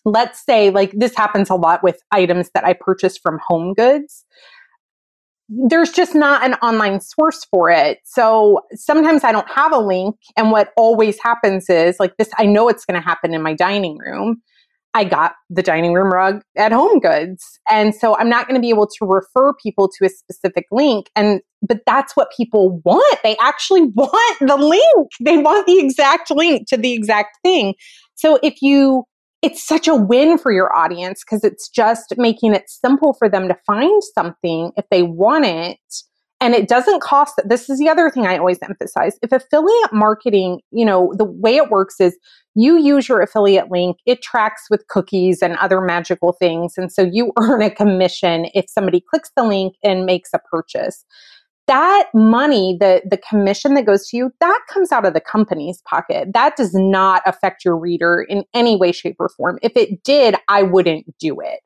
let's 0.05 0.45
say, 0.45 0.69
like, 0.69 0.93
this 0.93 1.13
happens 1.13 1.49
a 1.49 1.55
lot 1.55 1.83
with 1.83 1.99
items 2.11 2.49
that 2.53 2.63
I 2.63 2.71
purchase 2.71 3.17
from 3.17 3.39
home 3.45 3.73
goods 3.73 4.23
there's 5.49 5.91
just 5.91 6.13
not 6.13 6.43
an 6.43 6.55
online 6.55 6.99
source 6.99 7.45
for 7.45 7.69
it. 7.69 7.99
So 8.03 8.61
sometimes 8.73 9.23
I 9.23 9.31
don't 9.31 9.49
have 9.49 9.73
a 9.73 9.79
link. 9.79 10.15
And 10.35 10.51
what 10.51 10.69
always 10.75 11.17
happens 11.21 11.69
is 11.69 11.97
like 11.99 12.17
this, 12.17 12.29
I 12.37 12.45
know 12.45 12.67
it's 12.67 12.85
going 12.85 12.99
to 12.99 13.05
happen 13.05 13.33
in 13.33 13.41
my 13.41 13.53
dining 13.53 13.97
room. 13.97 14.41
I 14.93 15.03
got 15.03 15.33
the 15.49 15.61
dining 15.61 15.93
room 15.93 16.11
rug 16.11 16.41
at 16.57 16.71
Home 16.71 16.99
Goods. 16.99 17.59
And 17.69 17.93
so 17.93 18.17
I'm 18.17 18.29
not 18.29 18.47
going 18.47 18.55
to 18.55 18.61
be 18.61 18.69
able 18.69 18.87
to 18.87 19.05
refer 19.05 19.53
people 19.61 19.89
to 19.89 20.05
a 20.05 20.09
specific 20.09 20.65
link. 20.71 21.09
And, 21.15 21.41
but 21.61 21.81
that's 21.85 22.15
what 22.15 22.29
people 22.35 22.81
want. 22.83 23.19
They 23.23 23.37
actually 23.39 23.83
want 23.95 24.39
the 24.39 24.57
link. 24.57 25.11
They 25.21 25.37
want 25.37 25.67
the 25.67 25.79
exact 25.79 26.31
link 26.31 26.67
to 26.69 26.77
the 26.77 26.93
exact 26.93 27.37
thing. 27.43 27.75
So 28.15 28.39
if 28.41 28.61
you 28.61 29.03
it's 29.41 29.65
such 29.65 29.87
a 29.87 29.95
win 29.95 30.37
for 30.37 30.51
your 30.51 30.75
audience 30.75 31.23
because 31.23 31.43
it's 31.43 31.69
just 31.69 32.15
making 32.17 32.53
it 32.53 32.69
simple 32.69 33.13
for 33.13 33.29
them 33.29 33.47
to 33.47 33.57
find 33.65 34.01
something 34.15 34.71
if 34.77 34.85
they 34.89 35.03
want 35.03 35.45
it. 35.45 35.77
And 36.39 36.53
it 36.53 36.67
doesn't 36.67 37.01
cost 37.01 37.41
this 37.45 37.67
is 37.67 37.79
the 37.79 37.89
other 37.89 38.11
thing 38.11 38.27
i 38.27 38.37
always 38.37 38.59
emphasize 38.61 39.17
if 39.23 39.31
affiliate 39.31 39.91
marketing 39.91 40.59
you 40.69 40.85
know 40.85 41.11
the 41.17 41.25
way 41.25 41.55
it 41.55 41.71
works 41.71 41.99
is 41.99 42.15
you 42.53 42.77
use 42.77 43.09
your 43.09 43.21
affiliate 43.21 43.71
link 43.71 43.97
it 44.05 44.21
tracks 44.21 44.65
with 44.69 44.85
cookies 44.87 45.41
and 45.41 45.55
other 45.55 45.81
magical 45.81 46.33
things 46.33 46.75
and 46.77 46.91
so 46.91 47.01
you 47.01 47.31
earn 47.39 47.63
a 47.63 47.71
commission 47.71 48.45
if 48.53 48.65
somebody 48.69 49.01
clicks 49.09 49.31
the 49.35 49.43
link 49.43 49.73
and 49.83 50.05
makes 50.05 50.29
a 50.31 50.39
purchase 50.51 51.03
that 51.67 52.07
money 52.13 52.77
the 52.79 53.01
the 53.09 53.17
commission 53.17 53.73
that 53.73 53.85
goes 53.85 54.07
to 54.07 54.17
you 54.17 54.31
that 54.39 54.59
comes 54.71 54.91
out 54.91 55.05
of 55.05 55.13
the 55.13 55.21
company's 55.21 55.81
pocket 55.83 56.29
that 56.33 56.55
does 56.55 56.73
not 56.73 57.21
affect 57.25 57.63
your 57.63 57.77
reader 57.77 58.25
in 58.27 58.43
any 58.53 58.75
way 58.75 58.91
shape 58.91 59.15
or 59.19 59.29
form 59.29 59.59
if 59.61 59.75
it 59.75 60.03
did 60.03 60.35
i 60.47 60.61
wouldn't 60.63 61.05
do 61.19 61.39
it 61.39 61.59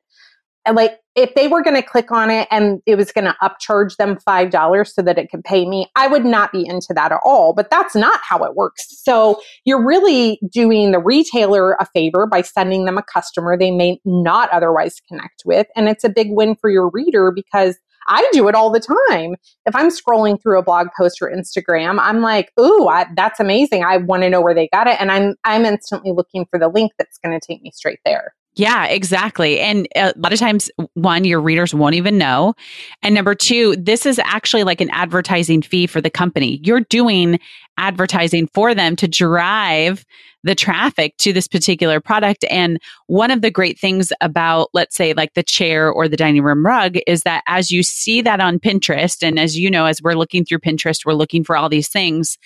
and 0.64 0.76
like 0.76 0.98
if 1.14 1.34
they 1.34 1.48
were 1.48 1.62
going 1.62 1.76
to 1.76 1.82
click 1.82 2.10
on 2.10 2.30
it 2.30 2.48
and 2.50 2.80
it 2.86 2.96
was 2.96 3.12
going 3.12 3.24
to 3.24 3.36
upcharge 3.42 3.96
them 3.96 4.16
$5 4.16 4.88
so 4.88 5.02
that 5.02 5.18
it 5.18 5.30
could 5.30 5.44
pay 5.44 5.68
me, 5.68 5.86
I 5.96 6.06
would 6.06 6.24
not 6.24 6.52
be 6.52 6.64
into 6.64 6.94
that 6.94 7.12
at 7.12 7.20
all. 7.24 7.52
But 7.52 7.70
that's 7.70 7.94
not 7.94 8.20
how 8.22 8.44
it 8.44 8.54
works. 8.54 8.86
So 9.02 9.40
you're 9.64 9.84
really 9.84 10.40
doing 10.50 10.92
the 10.92 11.00
retailer 11.00 11.72
a 11.74 11.86
favor 11.86 12.26
by 12.26 12.42
sending 12.42 12.84
them 12.84 12.96
a 12.96 13.02
customer 13.02 13.58
they 13.58 13.70
may 13.70 14.00
not 14.04 14.50
otherwise 14.50 15.00
connect 15.06 15.42
with. 15.44 15.66
And 15.76 15.88
it's 15.88 16.04
a 16.04 16.08
big 16.08 16.28
win 16.30 16.54
for 16.54 16.70
your 16.70 16.88
reader 16.90 17.30
because 17.30 17.76
I 18.08 18.28
do 18.32 18.48
it 18.48 18.54
all 18.54 18.70
the 18.70 18.80
time. 18.80 19.34
If 19.66 19.74
I'm 19.74 19.88
scrolling 19.88 20.40
through 20.42 20.58
a 20.58 20.62
blog 20.62 20.88
post 20.98 21.20
or 21.22 21.30
Instagram, 21.30 21.98
I'm 22.00 22.20
like, 22.20 22.52
"Ooh, 22.60 22.88
I, 22.88 23.06
that's 23.14 23.40
amazing! 23.40 23.84
I 23.84 23.98
want 23.98 24.22
to 24.22 24.30
know 24.30 24.40
where 24.40 24.54
they 24.54 24.68
got 24.72 24.86
it," 24.86 25.00
and 25.00 25.10
I'm 25.10 25.34
I'm 25.44 25.64
instantly 25.64 26.12
looking 26.12 26.46
for 26.50 26.58
the 26.58 26.68
link 26.68 26.92
that's 26.98 27.18
going 27.18 27.38
to 27.38 27.44
take 27.44 27.62
me 27.62 27.70
straight 27.72 28.00
there. 28.04 28.34
Yeah, 28.54 28.86
exactly. 28.86 29.60
And 29.60 29.88
uh, 29.96 30.12
a 30.14 30.18
lot 30.18 30.32
of 30.32 30.38
times, 30.38 30.70
one, 30.92 31.24
your 31.24 31.40
readers 31.40 31.74
won't 31.74 31.94
even 31.94 32.18
know. 32.18 32.54
And 33.02 33.14
number 33.14 33.34
two, 33.34 33.76
this 33.76 34.04
is 34.04 34.18
actually 34.18 34.64
like 34.64 34.82
an 34.82 34.90
advertising 34.90 35.62
fee 35.62 35.86
for 35.86 36.02
the 36.02 36.10
company. 36.10 36.60
You're 36.62 36.80
doing 36.80 37.40
advertising 37.82 38.46
for 38.46 38.74
them 38.74 38.94
to 38.94 39.08
drive 39.08 40.04
the 40.44 40.54
traffic 40.54 41.16
to 41.18 41.32
this 41.32 41.48
particular 41.48 42.00
product. 42.00 42.44
And 42.50 42.80
one 43.06 43.30
of 43.30 43.42
the 43.42 43.50
great 43.50 43.78
things 43.78 44.12
about, 44.20 44.70
let's 44.72 44.96
say, 44.96 45.14
like 45.14 45.34
the 45.34 45.42
chair 45.42 45.90
or 45.90 46.08
the 46.08 46.16
dining 46.16 46.42
room 46.42 46.64
rug 46.64 46.96
is 47.06 47.22
that 47.22 47.42
as 47.46 47.70
you 47.70 47.82
see 47.82 48.22
that 48.22 48.40
on 48.40 48.58
Pinterest, 48.58 49.22
and 49.22 49.38
as 49.38 49.58
you 49.58 49.70
know, 49.70 49.86
as 49.86 50.00
we're 50.02 50.14
looking 50.14 50.44
through 50.44 50.60
Pinterest, 50.60 51.04
we're 51.04 51.12
looking 51.12 51.44
for 51.44 51.56
all 51.56 51.68
these 51.68 51.88
things, 51.88 52.38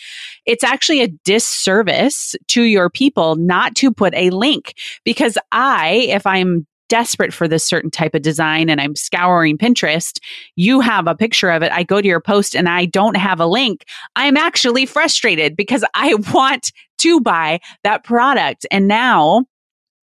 it's 0.46 0.64
actually 0.64 1.02
a 1.02 1.08
disservice 1.08 2.34
to 2.48 2.62
your 2.62 2.90
people 2.90 3.36
not 3.36 3.74
to 3.76 3.92
put 3.92 4.14
a 4.14 4.30
link 4.30 4.74
because 5.04 5.38
I, 5.52 6.06
if 6.08 6.26
I'm 6.26 6.66
desperate 6.88 7.32
for 7.32 7.48
this 7.48 7.64
certain 7.64 7.90
type 7.90 8.14
of 8.14 8.22
design 8.22 8.68
and 8.70 8.80
I'm 8.80 8.96
scouring 8.96 9.58
Pinterest, 9.58 10.18
you 10.54 10.80
have 10.80 11.06
a 11.06 11.14
picture 11.14 11.50
of 11.50 11.62
it. 11.62 11.72
I 11.72 11.82
go 11.82 12.00
to 12.00 12.08
your 12.08 12.20
post 12.20 12.54
and 12.54 12.68
I 12.68 12.86
don't 12.86 13.16
have 13.16 13.40
a 13.40 13.46
link. 13.46 13.84
I'm 14.14 14.36
actually 14.36 14.86
frustrated 14.86 15.56
because 15.56 15.84
I 15.94 16.14
want 16.32 16.72
to 16.98 17.20
buy 17.20 17.60
that 17.84 18.04
product. 18.04 18.66
And 18.70 18.88
now 18.88 19.44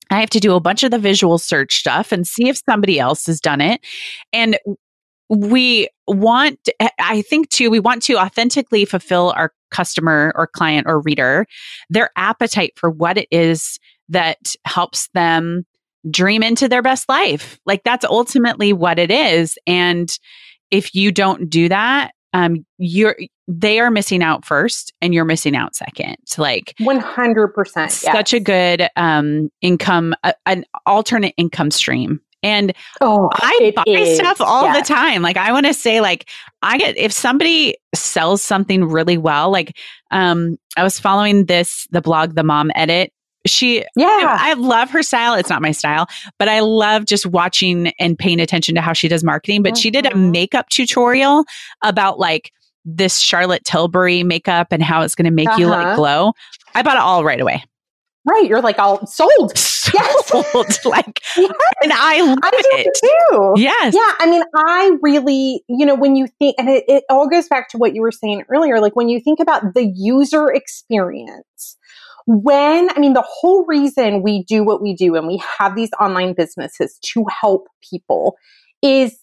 I 0.10 0.20
have 0.20 0.30
to 0.32 0.40
do 0.40 0.56
a 0.56 0.60
bunch 0.60 0.84
of 0.84 0.92
the 0.92 1.00
visual 1.00 1.38
search 1.38 1.78
stuff 1.78 2.12
and 2.12 2.28
see 2.28 2.48
if 2.48 2.62
somebody 2.70 3.00
else 3.00 3.26
has 3.26 3.40
done 3.40 3.62
it. 3.62 3.82
And 4.32 4.58
we 5.30 5.88
want, 6.08 6.70
I 7.00 7.22
think 7.24 7.50
too, 7.50 7.70
we 7.70 7.80
want 7.80 8.04
to 8.04 8.18
authentically 8.18 8.86
fulfill 8.86 9.34
our 9.36 9.54
customer 9.72 10.32
or 10.36 10.46
client 10.46 10.86
or 10.88 11.02
reader 11.02 11.48
their 11.90 12.12
appetite 12.16 12.74
for 12.76 12.92
what 12.92 13.18
it 13.18 13.28
is 13.32 13.80
that 14.10 14.54
helps 14.66 15.10
them 15.14 15.66
dream 16.10 16.44
into 16.44 16.68
their 16.68 16.82
best 16.82 17.08
life. 17.10 17.60
Like 17.66 17.84
that's 17.84 18.06
ultimately 18.06 18.74
what 18.74 19.00
it 19.00 19.12
is. 19.12 19.58
And 19.68 20.18
if 20.72 20.94
you 20.96 21.12
don't 21.12 21.50
do 21.50 21.70
that, 21.70 22.12
um, 22.34 22.66
you're 22.78 23.16
they 23.48 23.80
are 23.80 23.92
missing 23.92 24.24
out 24.24 24.46
first, 24.46 24.94
and 25.02 25.14
you're 25.14 25.26
missing 25.26 25.56
out 25.56 25.76
second. 25.76 26.16
Like 26.38 26.74
one 26.80 27.00
hundred 27.00 27.50
percent, 27.50 27.92
such 27.92 28.34
a 28.34 28.40
good 28.40 28.88
um, 28.96 29.50
income, 29.62 30.16
uh, 30.24 30.34
an 30.46 30.66
alternate 30.86 31.34
income 31.38 31.72
stream. 31.72 32.22
And 32.42 32.74
oh, 33.00 33.30
I 33.34 33.72
buy 33.76 33.84
is. 33.88 34.18
stuff 34.18 34.42
all 34.42 34.64
yes. 34.64 34.88
the 34.88 34.94
time. 34.94 35.22
Like 35.22 35.38
I 35.38 35.52
want 35.52 35.66
to 35.66 35.74
say, 35.74 36.02
like 36.02 36.30
I 36.62 36.78
get 36.78 36.98
if 36.98 37.12
somebody 37.12 37.78
sells 37.94 38.42
something 38.42 38.86
really 38.86 39.18
well. 39.18 39.52
Like 39.52 39.78
um, 40.12 40.58
I 40.76 40.84
was 40.84 41.00
following 41.00 41.46
this 41.46 41.88
the 41.92 42.02
blog, 42.02 42.36
the 42.36 42.44
Mom 42.44 42.72
Edit 42.76 43.14
she 43.46 43.84
yeah 43.96 44.38
I, 44.40 44.54
love 44.54 44.90
her 44.92 45.04
style 45.04 45.34
it's 45.36 45.50
not 45.50 45.62
my 45.62 45.72
style 45.72 46.08
but 46.40 46.48
i 46.48 46.60
love 46.60 47.06
just 47.06 47.26
watching 47.26 47.92
and 48.00 48.18
paying 48.18 48.40
attention 48.40 48.76
to 48.76 48.82
how 48.82 48.94
she 48.94 49.08
does 49.08 49.24
marketing 49.24 49.64
but 49.64 49.74
mm-hmm. 49.74 49.82
she 49.82 49.92
did 49.92 50.06
a 50.06 50.10
mm-hmm. 50.10 50.32
makeup 50.32 50.70
tutorial 50.70 51.46
about 51.84 52.20
like 52.20 52.52
this 52.86 53.20
charlotte 53.20 53.64
tilbury 53.64 54.24
makeup 54.24 54.68
and 54.72 54.84
how 54.84 55.02
it's 55.02 55.16
going 55.16 55.26
to 55.26 55.32
make 55.32 55.48
uh-huh. 55.50 55.60
you 55.60 55.68
like 55.68 55.86
uh-huh. 55.86 55.96
glow 55.96 56.34
i 56.76 56.82
bought 56.82 56.96
it 56.96 57.02
all 57.02 57.24
right 57.24 57.42
away 57.42 57.64
right 58.26 58.48
you're 58.48 58.62
like 58.62 58.80
all 58.80 59.06
sold 59.06 59.58
sold 59.58 60.46
yes. 60.54 60.86
like 60.86 61.22
yes. 61.38 61.52
and 61.82 61.92
i 61.94 62.22
love 62.22 62.38
I 62.42 62.52
it 62.54 62.88
too 63.02 63.54
yes 63.62 63.94
yeah 63.94 64.16
i 64.20 64.30
mean 64.30 64.44
i 64.56 64.92
really 65.02 65.64
you 65.68 65.86
know 65.86 65.96
when 65.96 66.16
you 66.16 66.28
think 66.40 66.56
and 66.58 66.70
it, 66.70 66.86
it 66.88 67.04
all 67.10 67.28
goes 67.28 67.48
back 67.48 67.70
to 67.70 67.78
what 67.78 67.94
you 67.94 68.02
were 68.02 68.12
saying 68.12 68.44
earlier 68.50 68.80
like 68.80 68.96
when 68.96 69.10
you 69.10 69.20
think 69.20 69.40
about 69.40 69.74
the 69.74 69.86
user 69.96 70.52
experience 70.52 71.78
when, 72.26 72.90
I 72.96 73.00
mean, 73.00 73.14
the 73.14 73.26
whole 73.28 73.66
reason 73.66 74.22
we 74.22 74.44
do 74.44 74.64
what 74.64 74.82
we 74.82 74.94
do 74.96 75.16
and 75.16 75.28
we 75.28 75.42
have 75.60 75.76
these 75.76 75.92
online 76.00 76.34
businesses 76.34 76.98
to 77.14 77.26
help 77.42 77.68
people 77.90 78.36
is 78.82 79.20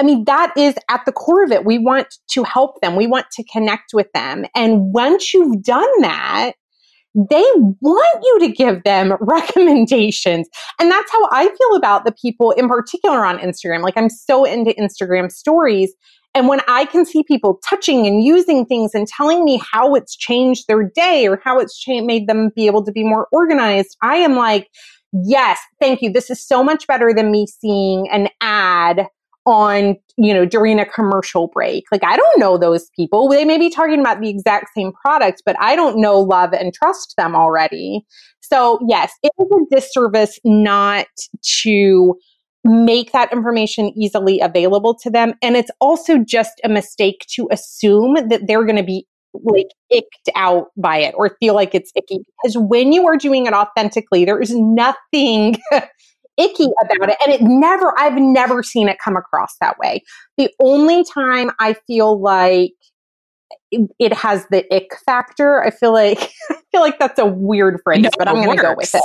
I 0.00 0.02
mean, 0.02 0.24
that 0.24 0.52
is 0.56 0.74
at 0.90 1.02
the 1.06 1.12
core 1.12 1.44
of 1.44 1.52
it. 1.52 1.64
We 1.64 1.78
want 1.78 2.08
to 2.30 2.42
help 2.42 2.80
them. 2.80 2.96
We 2.96 3.06
want 3.06 3.26
to 3.32 3.44
connect 3.44 3.94
with 3.94 4.08
them. 4.12 4.44
And 4.54 4.92
once 4.92 5.32
you've 5.32 5.62
done 5.62 6.00
that, 6.00 6.54
they 7.14 7.44
want 7.80 8.24
you 8.24 8.40
to 8.40 8.52
give 8.52 8.82
them 8.82 9.14
recommendations. 9.20 10.48
And 10.80 10.90
that's 10.90 11.10
how 11.12 11.28
I 11.30 11.44
feel 11.44 11.76
about 11.76 12.04
the 12.04 12.12
people 12.12 12.50
in 12.50 12.68
particular 12.68 13.24
on 13.24 13.38
Instagram. 13.38 13.82
Like 13.82 13.96
I'm 13.96 14.08
so 14.10 14.44
into 14.44 14.72
Instagram 14.72 15.30
stories 15.30 15.94
and 16.34 16.48
when 16.48 16.60
I 16.66 16.84
can 16.86 17.04
see 17.04 17.22
people 17.22 17.60
touching 17.68 18.06
and 18.06 18.22
using 18.22 18.66
things 18.66 18.94
and 18.94 19.06
telling 19.06 19.44
me 19.44 19.60
how 19.70 19.94
it's 19.94 20.16
changed 20.16 20.66
their 20.66 20.82
day 20.82 21.28
or 21.28 21.40
how 21.44 21.58
it's 21.58 21.78
cha- 21.78 22.02
made 22.02 22.26
them 22.26 22.50
be 22.56 22.66
able 22.66 22.84
to 22.84 22.92
be 22.92 23.04
more 23.04 23.28
organized, 23.32 23.96
I 24.02 24.16
am 24.16 24.34
like, 24.34 24.68
yes, 25.12 25.58
thank 25.80 26.02
you. 26.02 26.12
This 26.12 26.30
is 26.30 26.44
so 26.44 26.64
much 26.64 26.86
better 26.86 27.14
than 27.14 27.30
me 27.30 27.46
seeing 27.46 28.08
an 28.10 28.28
ad 28.40 29.06
on, 29.46 29.96
you 30.16 30.32
know, 30.32 30.44
during 30.44 30.80
a 30.80 30.86
commercial 30.86 31.48
break. 31.48 31.84
Like, 31.92 32.02
I 32.02 32.16
don't 32.16 32.40
know 32.40 32.56
those 32.56 32.88
people. 32.96 33.28
They 33.28 33.44
may 33.44 33.58
be 33.58 33.70
talking 33.70 34.00
about 34.00 34.20
the 34.20 34.30
exact 34.30 34.70
same 34.74 34.92
product, 34.92 35.42
but 35.44 35.54
I 35.60 35.76
don't 35.76 36.00
know, 36.00 36.18
love, 36.18 36.52
and 36.52 36.72
trust 36.72 37.14
them 37.16 37.36
already. 37.36 38.04
So, 38.40 38.80
yes, 38.88 39.12
it 39.22 39.32
is 39.38 39.46
a 39.50 39.76
disservice 39.76 40.38
not 40.44 41.06
to 41.62 42.16
make 42.64 43.12
that 43.12 43.32
information 43.32 43.92
easily 43.96 44.40
available 44.40 44.94
to 44.94 45.10
them. 45.10 45.34
And 45.42 45.56
it's 45.56 45.70
also 45.80 46.18
just 46.18 46.60
a 46.64 46.68
mistake 46.68 47.26
to 47.34 47.46
assume 47.50 48.14
that 48.28 48.46
they're 48.46 48.64
going 48.64 48.76
to 48.76 48.82
be 48.82 49.06
like 49.34 49.66
icked 49.90 50.30
out 50.36 50.68
by 50.76 50.98
it 50.98 51.14
or 51.16 51.36
feel 51.40 51.54
like 51.54 51.74
it's 51.74 51.92
icky. 51.94 52.20
Because 52.42 52.56
when 52.56 52.92
you 52.92 53.06
are 53.06 53.16
doing 53.16 53.46
it 53.46 53.52
authentically, 53.52 54.24
there 54.24 54.40
is 54.40 54.54
nothing 54.54 55.56
icky 56.38 56.68
about 56.82 57.10
it. 57.10 57.16
And 57.24 57.34
it 57.34 57.42
never, 57.42 57.92
I've 57.98 58.16
never 58.16 58.62
seen 58.62 58.88
it 58.88 58.96
come 59.04 59.16
across 59.16 59.56
that 59.60 59.78
way. 59.78 60.02
The 60.38 60.50
only 60.60 61.04
time 61.04 61.50
I 61.60 61.74
feel 61.86 62.18
like 62.20 62.72
it, 63.70 64.12
has 64.12 64.46
the 64.50 64.64
ick 64.74 64.96
factor, 65.04 65.62
I 65.62 65.70
feel 65.70 65.92
like, 65.92 66.32
I 66.50 66.56
feel 66.70 66.80
like 66.80 66.98
that's 66.98 67.18
a 67.18 67.26
weird 67.26 67.80
phrase, 67.84 68.02
no, 68.02 68.10
but 68.16 68.28
I'm 68.28 68.36
going 68.36 68.56
to 68.56 68.62
go 68.62 68.74
with 68.74 68.94
it. 68.94 69.02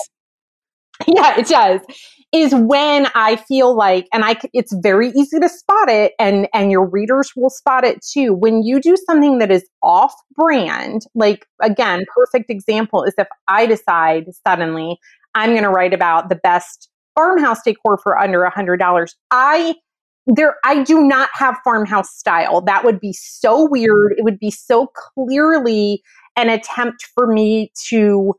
Yeah, 1.07 1.39
it 1.39 1.47
does 1.47 1.81
is 2.31 2.53
when 2.53 3.07
I 3.15 3.37
feel 3.37 3.75
like, 3.75 4.07
and 4.13 4.23
I, 4.23 4.35
it's 4.53 4.75
very 4.83 5.09
easy 5.09 5.39
to 5.39 5.49
spot 5.49 5.89
it 5.89 6.13
and, 6.19 6.47
and 6.53 6.71
your 6.71 6.87
readers 6.87 7.31
will 7.35 7.49
spot 7.49 7.83
it 7.83 8.05
too. 8.05 8.33
When 8.33 8.61
you 8.61 8.79
do 8.79 8.95
something 9.07 9.39
that 9.39 9.49
is 9.49 9.67
off 9.81 10.13
brand, 10.35 11.03
like 11.15 11.45
again, 11.61 12.05
perfect 12.15 12.51
example 12.51 13.03
is 13.03 13.15
if 13.17 13.27
I 13.47 13.65
decide 13.65 14.25
suddenly 14.47 14.97
I'm 15.33 15.51
going 15.51 15.63
to 15.63 15.69
write 15.69 15.93
about 15.93 16.29
the 16.29 16.35
best 16.35 16.89
farmhouse 17.15 17.63
decor 17.63 17.97
for 17.97 18.17
under 18.17 18.43
a 18.43 18.51
hundred 18.51 18.77
dollars. 18.77 19.15
I, 19.31 19.75
there, 20.27 20.55
I 20.63 20.83
do 20.83 21.01
not 21.01 21.29
have 21.33 21.57
farmhouse 21.63 22.15
style. 22.15 22.61
That 22.61 22.85
would 22.85 22.99
be 22.99 23.13
so 23.13 23.67
weird. 23.67 24.13
It 24.17 24.23
would 24.23 24.39
be 24.39 24.51
so 24.51 24.91
clearly 25.15 26.03
an 26.35 26.49
attempt 26.49 27.07
for 27.15 27.25
me 27.25 27.71
to 27.87 28.35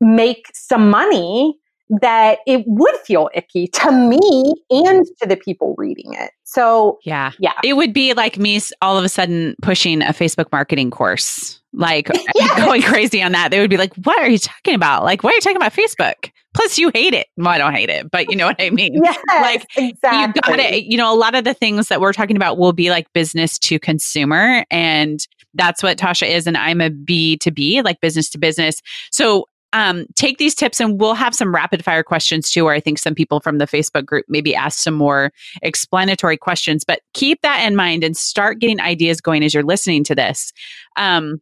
make 0.00 0.46
some 0.54 0.90
money 0.90 1.58
that 2.00 2.38
it 2.46 2.64
would 2.66 2.96
feel 3.04 3.30
icky 3.34 3.66
to 3.68 3.90
me 3.90 4.54
and 4.70 5.06
to 5.20 5.26
the 5.26 5.36
people 5.36 5.74
reading 5.78 6.14
it. 6.14 6.32
So, 6.44 6.98
yeah. 7.04 7.32
Yeah. 7.38 7.52
It 7.64 7.74
would 7.74 7.92
be 7.92 8.14
like 8.14 8.38
me 8.38 8.60
all 8.82 8.98
of 8.98 9.04
a 9.04 9.08
sudden 9.08 9.54
pushing 9.62 10.02
a 10.02 10.06
Facebook 10.06 10.50
marketing 10.52 10.90
course, 10.90 11.60
like 11.72 12.08
yes. 12.34 12.64
going 12.64 12.82
crazy 12.82 13.22
on 13.22 13.32
that. 13.32 13.50
They 13.50 13.60
would 13.60 13.70
be 13.70 13.76
like, 13.76 13.94
What 14.04 14.18
are 14.18 14.28
you 14.28 14.38
talking 14.38 14.74
about? 14.74 15.04
Like, 15.04 15.22
why 15.22 15.30
are 15.30 15.34
you 15.34 15.40
talking 15.40 15.56
about 15.56 15.72
Facebook? 15.72 16.30
Plus, 16.54 16.78
you 16.78 16.90
hate 16.92 17.14
it. 17.14 17.28
Well, 17.36 17.48
I 17.48 17.58
don't 17.58 17.74
hate 17.74 17.90
it, 17.90 18.10
but 18.10 18.28
you 18.30 18.36
know 18.36 18.46
what 18.46 18.56
I 18.58 18.70
mean. 18.70 18.94
Yes, 19.04 19.18
like 19.28 19.66
exactly. 19.76 20.18
you 20.18 20.56
got 20.56 20.58
it. 20.58 20.84
You 20.84 20.96
know, 20.96 21.12
a 21.12 21.14
lot 21.14 21.34
of 21.34 21.44
the 21.44 21.54
things 21.54 21.88
that 21.88 22.00
we're 22.00 22.12
talking 22.12 22.36
about 22.36 22.58
will 22.58 22.72
be 22.72 22.90
like 22.90 23.06
business 23.12 23.58
to 23.60 23.78
consumer, 23.78 24.64
and 24.70 25.20
that's 25.54 25.82
what 25.82 25.98
Tasha 25.98 26.28
is, 26.28 26.46
and 26.46 26.56
I'm 26.56 26.80
a 26.80 26.90
B 26.90 27.36
to 27.38 27.50
B, 27.50 27.80
like 27.82 28.00
business 28.00 28.28
to 28.30 28.38
business. 28.38 28.80
So 29.12 29.46
um, 29.72 30.06
take 30.14 30.38
these 30.38 30.54
tips 30.54 30.80
and 30.80 31.00
we'll 31.00 31.14
have 31.14 31.34
some 31.34 31.54
rapid 31.54 31.84
fire 31.84 32.02
questions 32.02 32.50
too, 32.50 32.64
where 32.64 32.74
I 32.74 32.80
think 32.80 32.98
some 32.98 33.14
people 33.14 33.40
from 33.40 33.58
the 33.58 33.66
Facebook 33.66 34.06
group 34.06 34.24
maybe 34.28 34.54
ask 34.54 34.78
some 34.78 34.94
more 34.94 35.32
explanatory 35.62 36.36
questions, 36.36 36.84
but 36.84 37.00
keep 37.14 37.42
that 37.42 37.66
in 37.66 37.76
mind 37.76 38.04
and 38.04 38.16
start 38.16 38.58
getting 38.58 38.80
ideas 38.80 39.20
going 39.20 39.42
as 39.42 39.52
you're 39.52 39.62
listening 39.62 40.04
to 40.04 40.14
this. 40.14 40.52
Um, 40.96 41.40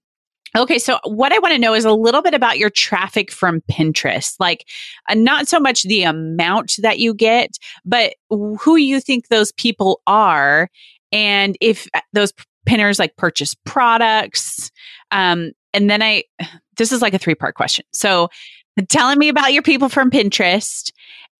Okay, 0.57 0.79
so 0.79 0.99
what 1.05 1.33
I 1.33 1.39
want 1.39 1.53
to 1.53 1.59
know 1.59 1.75
is 1.75 1.85
a 1.85 1.93
little 1.93 2.23
bit 2.23 2.33
about 2.33 2.57
your 2.59 2.71
traffic 2.71 3.31
from 3.31 3.61
Pinterest. 3.71 4.37
Like, 4.41 4.67
uh, 5.07 5.15
not 5.15 5.49
so 5.49 5.61
much 5.61 5.83
the 5.83 6.05
amount 6.05 6.77
that 6.79 6.99
you 6.99 7.13
get, 7.13 7.59
but 7.85 8.15
who 8.31 8.77
you 8.77 9.01
think 9.01 9.29
those 9.29 9.53
people 9.53 10.01
are, 10.07 10.71
and 11.13 11.59
if 11.61 11.87
uh, 11.93 12.01
those 12.15 12.33
pinners 12.65 12.99
like 12.99 13.17
purchase 13.17 13.55
products. 13.67 14.71
Um, 15.11 15.53
and 15.75 15.91
then 15.91 16.03
I, 16.03 16.25
this 16.77 16.93
is 16.93 17.03
like 17.03 17.15
a 17.15 17.19
three 17.19 17.35
part 17.35 17.55
question. 17.55 17.85
So 17.93 18.29
telling 18.89 19.19
me 19.19 19.29
about 19.29 19.53
your 19.53 19.63
people 19.63 19.89
from 19.89 20.11
Pinterest 20.11 20.93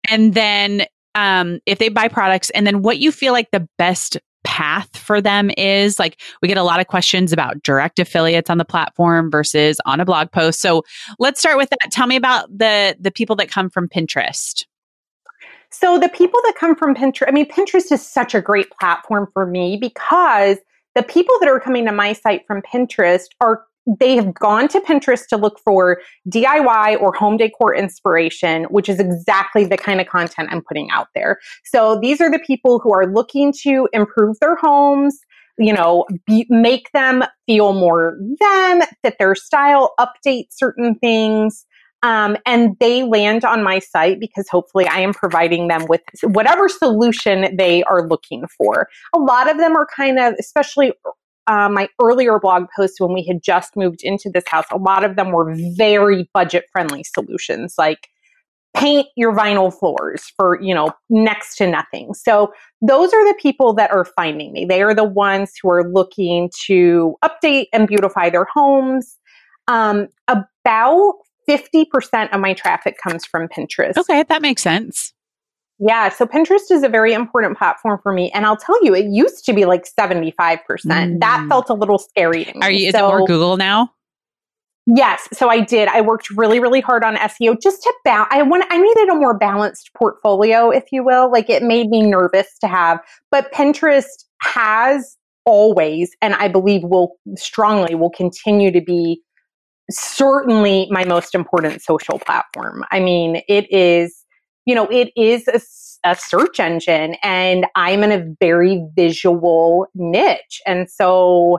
and 0.09 0.35
then 0.35 0.87
um, 1.15 1.61
if 1.67 1.79
they 1.79 1.89
buy 1.89 2.09
products 2.09 2.51
and 2.51 2.67
then 2.67 2.83
what 2.83 2.99
you 2.99 3.11
feel 3.11 3.33
like 3.33 3.51
the 3.51 3.67
best 3.79 4.19
path 4.45 4.97
for 4.97 5.21
them 5.21 5.51
is 5.57 5.99
like 5.99 6.21
we 6.41 6.47
get 6.47 6.57
a 6.57 6.63
lot 6.63 6.79
of 6.79 6.87
questions 6.87 7.33
about 7.33 7.63
direct 7.65 7.99
affiliates 7.99 8.49
on 8.49 8.59
the 8.59 8.65
platform 8.65 9.29
versus 9.31 9.81
on 9.87 9.99
a 9.99 10.05
blog 10.05 10.31
post. 10.31 10.61
So 10.61 10.85
let's 11.19 11.41
start 11.41 11.57
with 11.57 11.69
that. 11.71 11.91
Tell 11.91 12.07
me 12.07 12.17
about 12.17 12.49
the 12.57 12.97
the 13.01 13.11
people 13.11 13.35
that 13.37 13.51
come 13.51 13.69
from 13.69 13.89
pinterest. 13.89 14.65
So 15.71 15.99
the 15.99 16.09
people 16.09 16.41
that 16.45 16.55
come 16.57 16.77
from 16.77 16.95
pinterest 16.95 17.29
i 17.29 17.33
mean 17.33 17.47
pinterest 17.47 17.91
is 17.91 18.07
such 18.07 18.35
a 18.35 18.41
great 18.41 18.71
platform 18.71 19.29
for 19.33 19.47
me 19.47 19.77
because 19.77 20.59
the 20.95 21.03
people 21.03 21.35
that 21.41 21.49
are 21.49 21.61
coming 21.61 21.85
to 21.85 21.93
my 21.93 22.13
site 22.13 22.47
from 22.47 22.63
pinterest 22.63 23.27
are 23.41 23.65
they 23.87 24.17
have 24.17 24.35
gone 24.35 24.69
to 24.69 24.81
Pinterest 24.81 25.27
to 25.29 25.37
look 25.37 25.59
for 25.61 26.01
DIY 26.29 27.01
or 27.01 27.13
home 27.15 27.37
decor 27.37 27.75
inspiration, 27.75 28.65
which 28.65 28.89
is 28.89 28.99
exactly 28.99 29.65
the 29.65 29.77
kind 29.77 30.01
of 30.01 30.09
content 30.09 30.49
I'm 30.51 30.63
putting 30.63 30.91
out 30.91 31.09
there. 31.15 31.39
So 31.65 31.99
these 32.01 32.21
are 32.21 32.31
the 32.31 32.41
people 32.41 32.81
who 32.81 32.93
are 32.93 33.07
looking 33.07 33.53
to 33.63 33.89
improve 33.93 34.39
their 34.41 34.57
homes, 34.57 35.19
you 35.59 35.73
know, 35.73 36.05
be, 36.27 36.47
make 36.51 36.91
them 36.93 37.23
feel 37.47 37.73
more 37.73 38.19
them, 38.41 38.83
fit 39.03 39.17
their 39.19 39.35
style, 39.35 39.95
update 39.99 40.47
certain 40.51 40.97
things. 40.97 41.65
Um, 42.03 42.37
and 42.45 42.77
they 42.79 43.05
land 43.05 43.45
on 43.45 43.63
my 43.63 43.79
site 43.79 44.21
because 44.21 44.49
hopefully 44.49 44.87
I 44.87 45.01
am 45.01 45.15
providing 45.15 45.69
them 45.69 45.87
with 45.89 46.03
whatever 46.23 46.69
solution 46.69 47.57
they 47.57 47.83
are 47.85 48.07
looking 48.07 48.45
for. 48.57 48.89
A 49.15 49.19
lot 49.19 49.51
of 49.51 49.57
them 49.57 49.75
are 49.75 49.87
kind 49.87 50.19
of, 50.19 50.35
especially 50.39 50.93
uh, 51.47 51.69
my 51.69 51.89
earlier 52.01 52.39
blog 52.39 52.67
posts 52.77 53.01
when 53.01 53.13
we 53.13 53.25
had 53.25 53.43
just 53.43 53.77
moved 53.77 54.03
into 54.03 54.31
this 54.31 54.45
house, 54.47 54.65
a 54.71 54.79
lot 54.79 55.05
of 55.05 55.17
them 55.17 55.33
were 55.33 55.55
very 55.77 56.29
budget 56.35 56.65
friendly 56.73 57.05
solutions 57.05 57.75
like 57.79 58.09
paint 58.75 59.07
your 59.17 59.35
vinyl 59.35 59.73
floors 59.73 60.33
for, 60.37 60.61
you 60.61 60.75
know, 60.75 60.93
next 61.09 61.57
to 61.57 61.67
nothing. 61.67 62.13
So 62.13 62.53
those 62.83 63.13
are 63.13 63.27
the 63.27 63.39
people 63.41 63.73
that 63.75 63.91
are 63.91 64.05
finding 64.05 64.53
me. 64.53 64.67
They 64.67 64.83
are 64.83 64.95
the 64.95 65.05
ones 65.05 65.53
who 65.61 65.71
are 65.71 65.91
looking 65.91 66.51
to 66.67 67.17
update 67.25 67.67
and 67.73 67.89
beautify 67.89 68.29
their 68.29 68.47
homes. 68.53 69.19
Um, 69.67 70.09
about 70.29 71.15
50% 71.49 72.35
of 72.35 72.41
my 72.41 72.53
traffic 72.53 72.99
comes 73.03 73.25
from 73.25 73.49
Pinterest. 73.49 73.97
Okay, 73.97 74.25
that 74.25 74.43
makes 74.43 74.63
sense. 74.63 75.15
Yeah, 75.79 76.09
so 76.09 76.27
Pinterest 76.27 76.71
is 76.71 76.83
a 76.83 76.89
very 76.89 77.13
important 77.13 77.59
platform 77.59 78.01
for 78.03 78.13
me, 78.13 78.31
and 78.33 78.47
I'll 78.47 78.57
tell 78.57 78.83
you, 78.85 78.95
it 78.95 79.07
used 79.07 79.45
to 79.45 79.53
be 79.53 79.67
like 79.67 79.87
seventy 79.87 80.31
five 80.31 80.61
percent. 80.67 81.21
That 81.21 81.41
Mm. 81.45 81.49
felt 81.49 81.69
a 81.69 81.75
little 81.75 81.99
scary 81.99 82.45
to 82.47 82.55
me. 82.55 82.61
Are 82.63 82.71
you, 82.71 82.89
is 82.89 82.95
it 82.95 83.01
more 83.01 83.27
Google 83.27 83.57
now? 83.59 83.91
Yes, 84.87 85.29
so 85.33 85.49
I 85.49 85.61
did. 85.61 85.89
I 85.89 86.01
worked 86.01 86.31
really, 86.31 86.61
really 86.61 86.81
hard 86.81 87.03
on 87.05 87.17
SEO 87.17 87.61
just 87.61 87.83
to 87.83 87.93
balance. 88.05 88.29
I 88.31 88.43
want. 88.43 88.65
I 88.71 88.79
needed 88.79 89.09
a 89.11 89.15
more 89.17 89.37
balanced 89.37 89.91
portfolio, 89.95 90.71
if 90.71 90.85
you 90.93 91.05
will. 91.05 91.31
Like 91.31 91.51
it 91.51 91.63
made 91.63 91.89
me 91.89 92.03
nervous 92.03 92.57
to 92.61 92.69
have, 92.69 93.01
but 93.31 93.53
Pinterest 93.53 94.07
has 94.43 95.17
always, 95.45 96.11
and 96.23 96.35
I 96.37 96.49
believe 96.49 96.83
will 96.85 97.17
strongly 97.37 97.95
will 97.95 98.11
continue 98.11 98.71
to 98.71 98.81
be 98.81 99.21
certainly 99.91 100.89
my 100.91 101.05
most 101.05 101.35
important 101.35 101.83
social 101.83 102.19
platform. 102.19 102.85
I 102.91 103.01
mean, 103.01 103.43
it 103.49 103.71
is 103.73 104.25
you 104.67 104.75
know, 104.75 104.87
it 104.89 105.13
is 105.17 105.49
a, 105.49 105.61
a 106.11 106.15
search 106.17 106.61
engine 106.61 107.17
and 107.23 107.67
I'm 107.77 108.03
in 108.03 108.13
a 108.13 108.27
very 108.41 108.85
visual 108.95 109.87
niche. 109.95 110.61
And 110.67 110.91
so, 110.91 111.59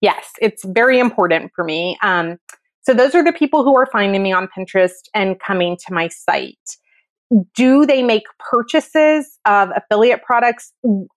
yes, 0.00 0.26
it's 0.42 0.64
very 0.64 0.98
important 0.98 1.52
for 1.54 1.64
me. 1.64 1.96
Um, 2.02 2.36
so 2.82 2.92
those 2.92 3.14
are 3.14 3.24
the 3.24 3.32
people 3.32 3.62
who 3.62 3.76
are 3.76 3.86
finding 3.86 4.22
me 4.22 4.32
on 4.32 4.48
Pinterest 4.56 5.08
and 5.14 5.38
coming 5.38 5.76
to 5.86 5.94
my 5.94 6.08
site. 6.08 6.58
Do 7.54 7.84
they 7.84 8.02
make 8.02 8.24
purchases 8.38 9.38
of 9.44 9.68
affiliate 9.76 10.22
products? 10.22 10.72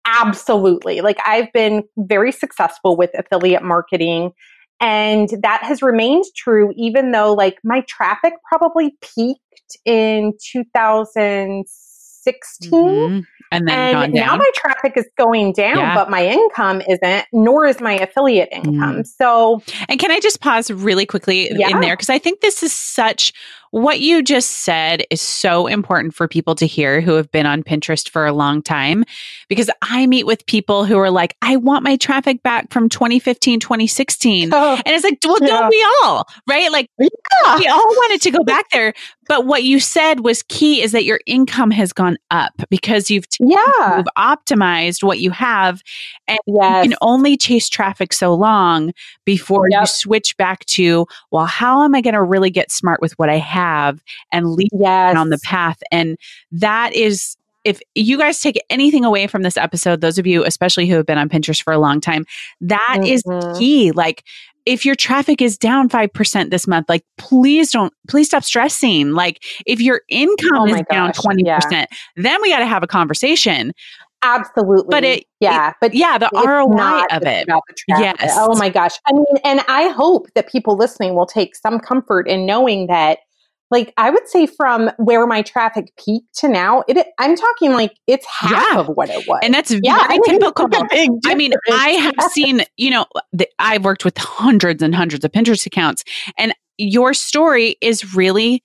Absolutely. 0.06 1.02
Like 1.02 1.18
I've 1.26 1.52
been 1.54 1.84
very 1.98 2.34
successful 2.34 2.98
with 2.98 3.12
affiliate 3.18 3.64
marketing 3.64 4.34
and 4.82 5.30
that 5.44 5.64
has 5.64 5.82
remained 5.82 6.26
true 6.36 6.74
even 6.76 7.12
though 7.12 7.34
like 7.34 7.60
my 7.64 7.82
traffic 7.88 8.34
probably 8.50 8.98
peaked 9.02 9.40
in 9.86 10.34
2016 10.52 12.72
Mhm. 12.72 13.26
And 13.54 13.68
then 13.68 13.96
and 13.98 14.14
now 14.14 14.38
my 14.38 14.50
traffic 14.56 14.94
is 14.96 15.06
going 15.18 15.52
down 15.52 15.78
Yeah. 15.78 15.94
but 15.96 16.10
my 16.10 16.26
income 16.26 16.82
isn't 16.88 17.26
nor 17.34 17.66
is 17.66 17.82
my 17.82 17.94
affiliate 17.98 18.48
income 18.52 19.04
so 19.04 19.62
And 19.90 20.00
can 20.00 20.10
I 20.12 20.20
just 20.22 20.40
pause 20.40 20.72
really 20.72 21.06
quickly 21.06 21.50
Yeah. 21.52 21.68
in 21.70 21.82
there? 21.82 21.94
Because 21.98 22.10
I 22.10 22.18
think 22.20 22.40
this 22.42 22.64
is 22.64 22.72
such 22.72 23.34
what 23.72 24.00
you 24.00 24.22
just 24.22 24.52
said 24.52 25.04
is 25.10 25.22
so 25.22 25.68
important 25.68 26.14
for 26.14 26.28
people 26.28 26.56
to 26.56 26.68
hear 26.68 27.02
who 27.02 27.14
have 27.14 27.32
been 27.32 27.46
on 27.46 27.64
Pinterest 27.64 28.08
for 28.10 28.26
a 28.26 28.34
long 28.34 28.62
time. 28.62 29.04
Because 29.50 29.70
I 29.82 30.06
meet 30.08 30.26
with 30.26 30.46
people 30.46 30.86
who 30.86 30.98
are 30.98 31.10
like, 31.10 31.36
I 31.42 31.56
want 31.58 31.84
my 31.84 31.96
traffic 31.98 32.44
back 32.44 32.72
from 32.72 32.90
2015, 32.90 33.60
2016. 33.60 34.52
And 34.82 34.82
it's 34.88 35.04
like, 35.04 35.20
well, 35.24 35.38
Yeah. 35.42 35.48
don't 35.48 35.70
we 35.70 35.86
all? 36.04 36.28
Right? 36.50 36.72
Like, 36.72 36.90
we 37.00 37.68
all 37.68 37.78
wanted 37.88 38.22
to 38.22 38.32
go 38.32 38.44
back 38.44 38.66
there. 38.72 38.94
But 39.28 39.46
what 39.46 39.64
you 39.64 39.80
said 39.80 40.22
was 40.22 40.44
key 40.44 40.82
is 40.82 40.92
that 40.92 41.06
your 41.06 41.22
income 41.26 41.72
has 41.72 41.94
gone 41.94 42.18
up 42.32 42.52
because 42.70 43.10
you've, 43.10 43.26
yeah 43.40 43.98
you've 43.98 44.08
optimized 44.18 45.04
what 45.04 45.20
you 45.20 45.32
have 45.32 45.82
yes 46.28 46.38
you 46.48 46.60
can 46.60 46.96
only 47.02 47.38
chase 47.38 47.70
traffic 47.70 48.12
so 48.12 48.34
long 48.34 48.92
before 49.26 49.68
you 49.70 49.86
switch 49.86 50.36
back 50.38 50.66
to, 50.66 51.06
well, 51.32 51.46
how 51.46 51.84
am 51.84 51.96
I 51.96 52.02
going 52.02 52.14
to 52.14 52.24
really 52.24 52.50
get 52.50 52.72
smart 52.72 53.00
with 53.02 53.14
what 53.14 53.30
I 53.30 53.38
have 53.38 53.61
and 54.32 54.52
lead 54.54 54.70
yes 54.74 55.16
on 55.16 55.30
the 55.30 55.40
path? 55.44 55.82
And 55.92 56.18
that 56.52 56.94
is, 56.94 57.36
if 57.64 57.80
you 57.96 58.18
guys 58.18 58.40
take 58.40 58.60
anything 58.70 59.06
away 59.06 59.28
from 59.28 59.44
this 59.44 59.58
episode, 59.58 60.02
those 60.02 60.18
of 60.18 60.26
you, 60.26 60.44
especially 60.46 60.88
who 60.88 60.96
have 60.96 61.06
been 61.06 61.18
on 61.18 61.30
Pinterest 61.30 61.62
for 61.64 61.74
a 61.74 61.78
long 61.80 62.02
time, 62.02 62.26
that 62.62 63.00
is 63.04 63.24
Mhm. 63.24 63.58
key. 63.60 63.92
Like, 63.92 64.24
if 64.66 64.86
your 64.86 64.96
traffic 64.96 65.42
is 65.42 65.58
down 65.58 65.90
5% 65.90 66.52
this 66.52 66.68
month, 66.68 66.88
like, 66.88 67.04
please 67.18 67.72
don't, 67.72 67.92
please 68.08 68.28
stop 68.28 68.44
stressing. 68.44 69.14
Like, 69.14 69.44
if 69.66 69.82
your 69.82 70.02
income 70.10 70.60
Oh 70.60 70.66
is 70.66 70.72
my 70.74 70.84
down 70.92 71.12
20%, 71.14 71.88
then 72.16 72.40
we 72.42 72.50
got 72.50 72.60
to 72.60 72.66
have 72.68 72.84
a 72.84 72.88
conversation. 72.88 73.74
absolutely 74.24 74.88
But 74.92 75.04
it- 75.04 75.26
yeah 75.40 75.74
but 75.82 75.96
Yeah, 75.96 76.20
the 76.20 76.30
ROI 76.36 77.06
of 77.12 77.24
it. 77.24 77.48
Yes. 77.88 78.34
Oh 78.38 78.56
my 78.56 78.70
gosh. 78.70 78.92
I 79.08 79.14
mean, 79.14 79.26
and 79.44 79.62
I 79.68 79.88
hope 79.88 80.28
that 80.36 80.48
people 80.48 80.76
listening 80.78 81.16
will 81.16 81.26
take 81.26 81.56
some 81.56 81.80
comfort 81.80 82.28
in 82.28 82.46
knowing 82.46 82.86
that, 82.86 83.18
like, 83.72 83.94
I 83.98 84.10
would 84.10 84.28
say 84.28 84.46
from 84.46 84.92
where 84.98 85.26
my 85.26 85.42
traffic 85.42 85.92
peaked 85.98 86.38
to 86.40 86.48
now, 86.50 86.84
it 86.88 87.08
I'm 87.18 87.36
talking 87.36 87.72
like 87.72 87.94
it's 88.06 88.26
half 88.26 88.52
Yeah. 88.52 88.80
of 88.82 88.88
what 88.90 89.10
it 89.10 89.28
was. 89.28 89.40
And 89.44 89.54
that's 89.54 89.72
yeah, 89.82 90.08
very 90.08 90.20
typical. 90.26 90.68
I 91.26 91.36
mean. 91.36 91.54
I 91.72 91.90
have 91.90 92.32
seen, 92.32 92.64
you 92.78 92.92
know, 92.92 93.06
the, 93.34 93.48
I've 93.58 93.84
worked 93.84 94.06
with 94.06 94.18
hundreds 94.18 94.84
and 94.84 94.94
hundreds 94.94 95.26
of 95.26 95.32
Pinterest 95.32 95.66
accounts, 95.66 96.04
and 96.38 96.54
your 96.78 97.14
story 97.14 97.78
is 97.82 98.14
really 98.16 98.64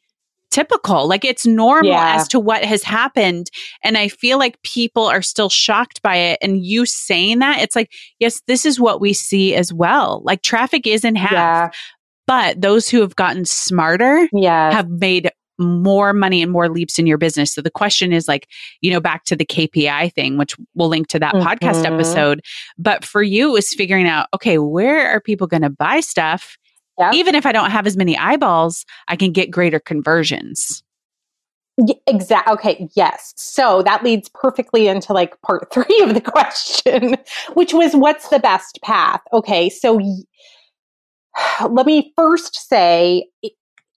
typical. 0.50 1.06
Like 1.08 1.24
it's 1.24 1.44
normal 1.46 1.90
Yeah. 1.90 2.14
as 2.16 2.28
to 2.28 2.40
what 2.40 2.64
has 2.64 2.82
happened. 2.82 3.50
And 3.82 3.98
I 3.98 4.08
feel 4.08 4.38
like 4.38 4.62
people 4.62 5.04
are 5.04 5.20
still 5.20 5.48
shocked 5.50 6.00
by 6.02 6.16
it. 6.16 6.38
And 6.40 6.64
you 6.64 6.86
saying 6.86 7.40
that, 7.40 7.60
it's 7.60 7.74
like, 7.76 7.90
yes, 8.20 8.40
this 8.46 8.64
is 8.64 8.78
what 8.80 9.00
we 9.00 9.12
see 9.12 9.54
as 9.54 9.72
well. 9.72 10.22
Like 10.24 10.42
traffic 10.42 10.86
is 10.86 11.04
in 11.04 11.16
half, 11.16 11.32
yeah, 11.32 11.70
but 12.26 12.60
those 12.60 12.88
who 12.88 13.00
have 13.00 13.16
gotten 13.16 13.44
smarter 13.44 14.28
yeah, 14.32 14.72
have 14.72 14.88
made 14.88 15.30
more 15.58 16.12
money 16.12 16.42
and 16.42 16.52
more 16.52 16.68
leaps 16.68 16.98
in 16.98 17.06
your 17.06 17.16
business. 17.16 17.54
So 17.54 17.62
the 17.62 17.70
question 17.70 18.12
is 18.12 18.28
like, 18.28 18.46
you 18.82 18.90
know, 18.90 19.00
back 19.00 19.24
to 19.24 19.34
the 19.36 19.46
KPI 19.46 20.12
thing, 20.12 20.36
which 20.36 20.54
we'll 20.74 20.88
link 20.88 21.08
to 21.08 21.18
that 21.18 21.32
podcast 21.34 21.82
Mhm. 21.82 21.94
episode. 21.94 22.40
But 22.76 23.04
for 23.06 23.22
you 23.22 23.56
is 23.56 23.72
figuring 23.72 24.06
out, 24.06 24.26
okay, 24.34 24.58
where 24.58 25.08
are 25.08 25.20
people 25.20 25.46
going 25.46 25.62
to 25.62 25.70
buy 25.70 26.00
stuff? 26.00 26.58
Yep. 26.98 27.14
Even 27.14 27.34
if 27.34 27.46
I 27.46 27.52
don't 27.52 27.70
have 27.70 27.86
as 27.86 27.96
many 27.96 28.18
eyeballs, 28.18 28.84
I 29.08 29.16
can 29.16 29.32
get 29.32 29.50
greater 29.50 29.80
conversions. 29.80 30.82
Exactly. 32.06 32.52
Okay. 32.54 32.88
Yes. 32.96 33.34
So 33.36 33.82
that 33.82 34.02
leads 34.02 34.30
perfectly 34.30 34.88
into 34.88 35.12
like 35.12 35.38
part 35.42 35.70
three 35.72 36.00
of 36.02 36.14
the 36.14 36.22
question, 36.22 37.16
which 37.52 37.74
was 37.74 37.94
what's 37.94 38.28
the 38.28 38.38
best 38.38 38.78
path? 38.82 39.20
Okay. 39.32 39.68
So 39.68 40.00
let 41.70 41.86
me 41.86 42.12
first 42.16 42.68
say 42.68 43.28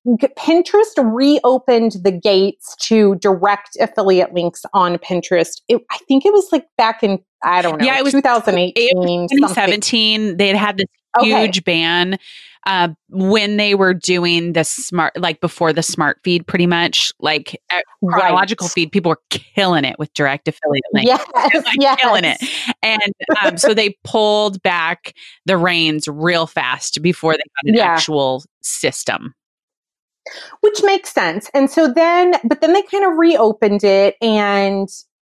Pinterest 0.07 0.93
reopened 0.97 1.97
the 2.03 2.11
gates 2.11 2.75
to 2.87 3.15
direct 3.15 3.77
affiliate 3.79 4.33
links 4.33 4.63
on 4.73 4.97
Pinterest. 4.97 5.61
It, 5.67 5.81
I 5.91 5.97
think 6.07 6.25
it 6.25 6.33
was 6.33 6.49
like 6.51 6.65
back 6.77 7.03
in 7.03 7.19
I 7.43 7.61
don't 7.61 7.79
know. 7.79 7.85
Yeah, 7.85 7.97
it 7.97 8.03
was 8.03 8.13
2018, 8.13 9.27
2017. 9.29 10.37
They 10.37 10.47
had 10.47 10.57
had 10.57 10.77
this 10.77 10.87
huge 11.19 11.63
ban 11.63 12.17
uh, 12.65 12.89
when 13.09 13.57
they 13.57 13.73
were 13.73 13.93
doing 13.93 14.53
the 14.53 14.63
smart, 14.63 15.17
like 15.17 15.41
before 15.41 15.73
the 15.73 15.81
smart 15.81 16.19
feed, 16.23 16.45
pretty 16.45 16.67
much 16.67 17.11
like 17.19 17.59
chronological 18.05 18.65
right. 18.65 18.73
feed, 18.73 18.91
people 18.91 19.09
were 19.09 19.21
killing 19.29 19.85
it 19.85 19.97
with 19.97 20.13
direct 20.13 20.47
affiliate 20.47 20.83
links. 20.93 21.07
Yes, 21.07 21.25
like, 21.65 21.75
yes. 21.79 21.99
killing 22.01 22.25
it. 22.25 22.37
And 22.83 23.13
um, 23.43 23.57
so 23.57 23.73
they 23.73 23.97
pulled 24.03 24.61
back 24.61 25.13
the 25.45 25.57
reins 25.57 26.07
real 26.07 26.47
fast 26.47 27.01
before 27.01 27.33
they 27.33 27.37
got 27.37 27.69
an 27.69 27.73
yeah. 27.75 27.85
actual 27.85 28.43
system 28.61 29.33
which 30.59 30.83
makes 30.83 31.11
sense. 31.11 31.49
And 31.55 31.71
so 31.71 31.91
then, 31.91 32.35
but 32.43 32.61
then 32.61 32.73
they 32.73 32.83
kind 32.83 33.03
of 33.03 33.17
reopened 33.17 33.83
it, 33.83 34.15
and 34.21 34.87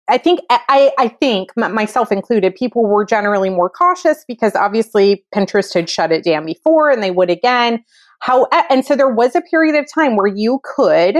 I 0.08 0.18
think 0.18 0.40
I, 0.50 0.92
I 0.98 1.08
think 1.08 1.50
myself 1.56 2.12
included, 2.12 2.54
people 2.54 2.84
were 2.84 3.04
generally 3.06 3.48
more 3.48 3.70
cautious 3.70 4.24
because 4.28 4.54
obviously 4.54 5.24
Pinterest 5.34 5.72
had 5.72 5.88
shut 5.88 6.12
it 6.12 6.24
down 6.24 6.44
before, 6.44 6.90
and 6.90 7.02
they 7.02 7.10
would 7.10 7.30
again. 7.30 7.82
How 8.20 8.46
and 8.70 8.84
so 8.84 8.96
there 8.96 9.12
was 9.12 9.34
a 9.34 9.42
period 9.42 9.74
of 9.76 9.86
time 9.92 10.16
where 10.16 10.26
you 10.26 10.60
could 10.62 11.18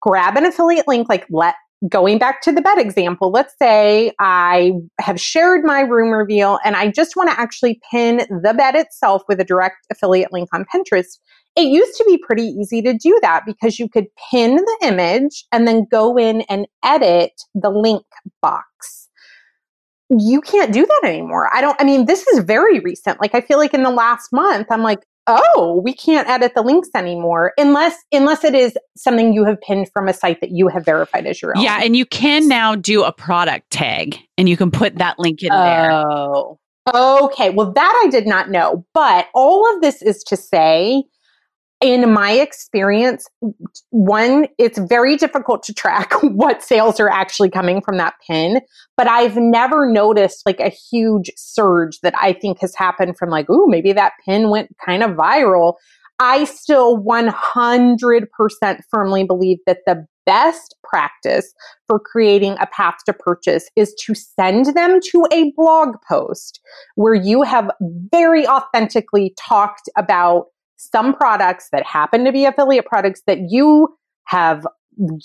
grab 0.00 0.36
an 0.36 0.44
affiliate 0.44 0.88
link, 0.88 1.08
like 1.08 1.26
let 1.30 1.54
going 1.88 2.18
back 2.18 2.42
to 2.42 2.52
the 2.52 2.62
bed 2.62 2.78
example, 2.78 3.30
let's 3.30 3.54
say 3.60 4.12
I 4.20 4.72
have 5.00 5.20
shared 5.20 5.64
my 5.64 5.80
room 5.80 6.10
reveal 6.10 6.58
and 6.64 6.76
I 6.76 6.90
just 6.90 7.16
want 7.16 7.30
to 7.30 7.40
actually 7.40 7.80
pin 7.90 8.18
the 8.42 8.54
bed 8.54 8.74
itself 8.76 9.22
with 9.28 9.40
a 9.40 9.44
direct 9.44 9.86
affiliate 9.90 10.32
link 10.32 10.48
on 10.52 10.64
Pinterest. 10.72 11.18
It 11.54 11.62
used 11.62 11.96
to 11.98 12.04
be 12.04 12.18
pretty 12.18 12.44
easy 12.44 12.80
to 12.82 12.94
do 12.94 13.18
that 13.22 13.42
because 13.46 13.78
you 13.78 13.88
could 13.88 14.06
pin 14.30 14.56
the 14.56 14.78
image 14.82 15.44
and 15.52 15.68
then 15.68 15.86
go 15.90 16.16
in 16.16 16.42
and 16.42 16.66
edit 16.82 17.32
the 17.54 17.70
link 17.70 18.04
box. 18.40 19.08
You 20.08 20.40
can't 20.40 20.72
do 20.72 20.86
that 20.86 21.02
anymore. 21.04 21.48
I 21.54 21.60
don't, 21.60 21.78
I 21.80 21.84
mean, 21.84 22.06
this 22.06 22.26
is 22.28 22.44
very 22.44 22.80
recent. 22.80 23.20
Like, 23.20 23.34
I 23.34 23.40
feel 23.40 23.58
like 23.58 23.74
in 23.74 23.82
the 23.82 23.90
last 23.90 24.32
month, 24.32 24.66
I'm 24.70 24.82
like, 24.82 25.00
oh, 25.26 25.80
we 25.84 25.94
can't 25.94 26.28
edit 26.28 26.52
the 26.54 26.62
links 26.62 26.88
anymore 26.94 27.52
unless 27.56 27.96
unless 28.12 28.44
it 28.44 28.54
is 28.54 28.76
something 28.96 29.32
you 29.32 29.44
have 29.44 29.60
pinned 29.60 29.88
from 29.92 30.08
a 30.08 30.12
site 30.12 30.40
that 30.40 30.50
you 30.50 30.68
have 30.68 30.84
verified 30.84 31.26
as 31.26 31.40
your 31.40 31.56
own. 31.56 31.62
Yeah, 31.62 31.80
and 31.82 31.96
you 31.96 32.06
can 32.06 32.48
now 32.48 32.74
do 32.74 33.04
a 33.04 33.12
product 33.12 33.70
tag 33.70 34.18
and 34.36 34.48
you 34.48 34.56
can 34.56 34.70
put 34.70 34.96
that 34.96 35.18
link 35.18 35.42
in 35.42 35.52
oh. 35.52 35.62
there. 35.62 35.92
Oh. 35.92 36.58
Okay, 37.26 37.50
well 37.50 37.72
that 37.72 38.02
I 38.04 38.10
did 38.10 38.26
not 38.26 38.50
know. 38.50 38.84
But 38.92 39.28
all 39.34 39.72
of 39.74 39.80
this 39.80 40.02
is 40.02 40.22
to 40.24 40.36
say 40.36 41.04
in 41.82 42.12
my 42.12 42.30
experience, 42.30 43.26
one, 43.90 44.46
it's 44.56 44.78
very 44.78 45.16
difficult 45.16 45.64
to 45.64 45.74
track 45.74 46.12
what 46.22 46.62
sales 46.62 47.00
are 47.00 47.10
actually 47.10 47.50
coming 47.50 47.82
from 47.82 47.96
that 47.98 48.14
pin, 48.26 48.60
but 48.96 49.08
I've 49.08 49.36
never 49.36 49.90
noticed 49.90 50.46
like 50.46 50.60
a 50.60 50.68
huge 50.68 51.30
surge 51.36 51.98
that 52.02 52.14
I 52.16 52.32
think 52.32 52.60
has 52.60 52.74
happened 52.76 53.18
from 53.18 53.30
like, 53.30 53.50
ooh, 53.50 53.66
maybe 53.68 53.92
that 53.92 54.12
pin 54.24 54.48
went 54.48 54.74
kind 54.84 55.02
of 55.02 55.10
viral. 55.10 55.74
I 56.20 56.44
still 56.44 56.98
100% 57.02 58.26
firmly 58.88 59.24
believe 59.24 59.58
that 59.66 59.78
the 59.86 60.06
best 60.24 60.76
practice 60.84 61.52
for 61.88 61.98
creating 61.98 62.56
a 62.60 62.66
path 62.66 62.98
to 63.06 63.12
purchase 63.12 63.68
is 63.74 63.92
to 63.94 64.14
send 64.14 64.66
them 64.76 65.00
to 65.10 65.26
a 65.32 65.52
blog 65.56 65.96
post 66.08 66.60
where 66.94 67.14
you 67.14 67.42
have 67.42 67.72
very 68.12 68.46
authentically 68.46 69.34
talked 69.36 69.88
about 69.96 70.46
some 70.92 71.14
products 71.14 71.68
that 71.72 71.84
happen 71.84 72.24
to 72.24 72.32
be 72.32 72.44
affiliate 72.44 72.86
products 72.86 73.22
that 73.26 73.50
you 73.50 73.88
have 74.24 74.66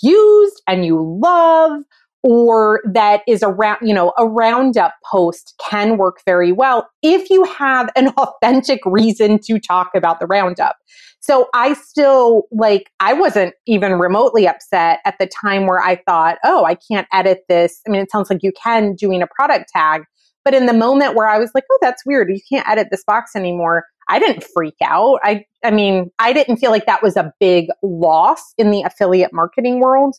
used 0.02 0.62
and 0.66 0.84
you 0.84 1.18
love 1.22 1.82
or 2.22 2.80
that 2.84 3.22
is 3.28 3.42
around, 3.42 3.78
you 3.80 3.94
know, 3.94 4.12
a 4.18 4.26
roundup 4.26 4.94
post 5.08 5.54
can 5.70 5.96
work 5.96 6.20
very 6.26 6.50
well 6.52 6.88
if 7.02 7.30
you 7.30 7.44
have 7.44 7.90
an 7.96 8.08
authentic 8.18 8.80
reason 8.84 9.38
to 9.38 9.58
talk 9.58 9.90
about 9.94 10.18
the 10.20 10.26
roundup. 10.26 10.76
So 11.20 11.48
I 11.54 11.74
still 11.74 12.44
like, 12.50 12.90
I 13.00 13.12
wasn't 13.12 13.54
even 13.66 13.98
remotely 13.98 14.48
upset 14.48 15.00
at 15.04 15.16
the 15.18 15.26
time 15.26 15.66
where 15.66 15.80
I 15.80 15.96
thought, 16.06 16.38
oh, 16.44 16.64
I 16.64 16.74
can't 16.74 17.06
edit 17.12 17.40
this. 17.48 17.80
I 17.86 17.90
mean, 17.90 18.00
it 18.00 18.10
sounds 18.10 18.30
like 18.30 18.42
you 18.42 18.52
can 18.52 18.94
doing 18.94 19.22
a 19.22 19.26
product 19.26 19.70
tag. 19.72 20.02
But 20.44 20.54
in 20.54 20.66
the 20.66 20.72
moment 20.72 21.14
where 21.14 21.28
I 21.28 21.38
was 21.38 21.50
like, 21.54 21.64
oh, 21.70 21.78
that's 21.82 22.06
weird, 22.06 22.30
you 22.30 22.40
can't 22.48 22.66
edit 22.68 22.88
this 22.90 23.04
box 23.04 23.32
anymore, 23.36 23.84
I 24.08 24.18
didn't 24.18 24.44
freak 24.54 24.76
out. 24.82 25.20
I, 25.22 25.44
I 25.64 25.70
mean, 25.70 26.10
I 26.18 26.32
didn't 26.32 26.56
feel 26.56 26.70
like 26.70 26.86
that 26.86 27.02
was 27.02 27.16
a 27.16 27.32
big 27.40 27.66
loss 27.82 28.54
in 28.56 28.70
the 28.70 28.82
affiliate 28.82 29.32
marketing 29.32 29.80
world 29.80 30.16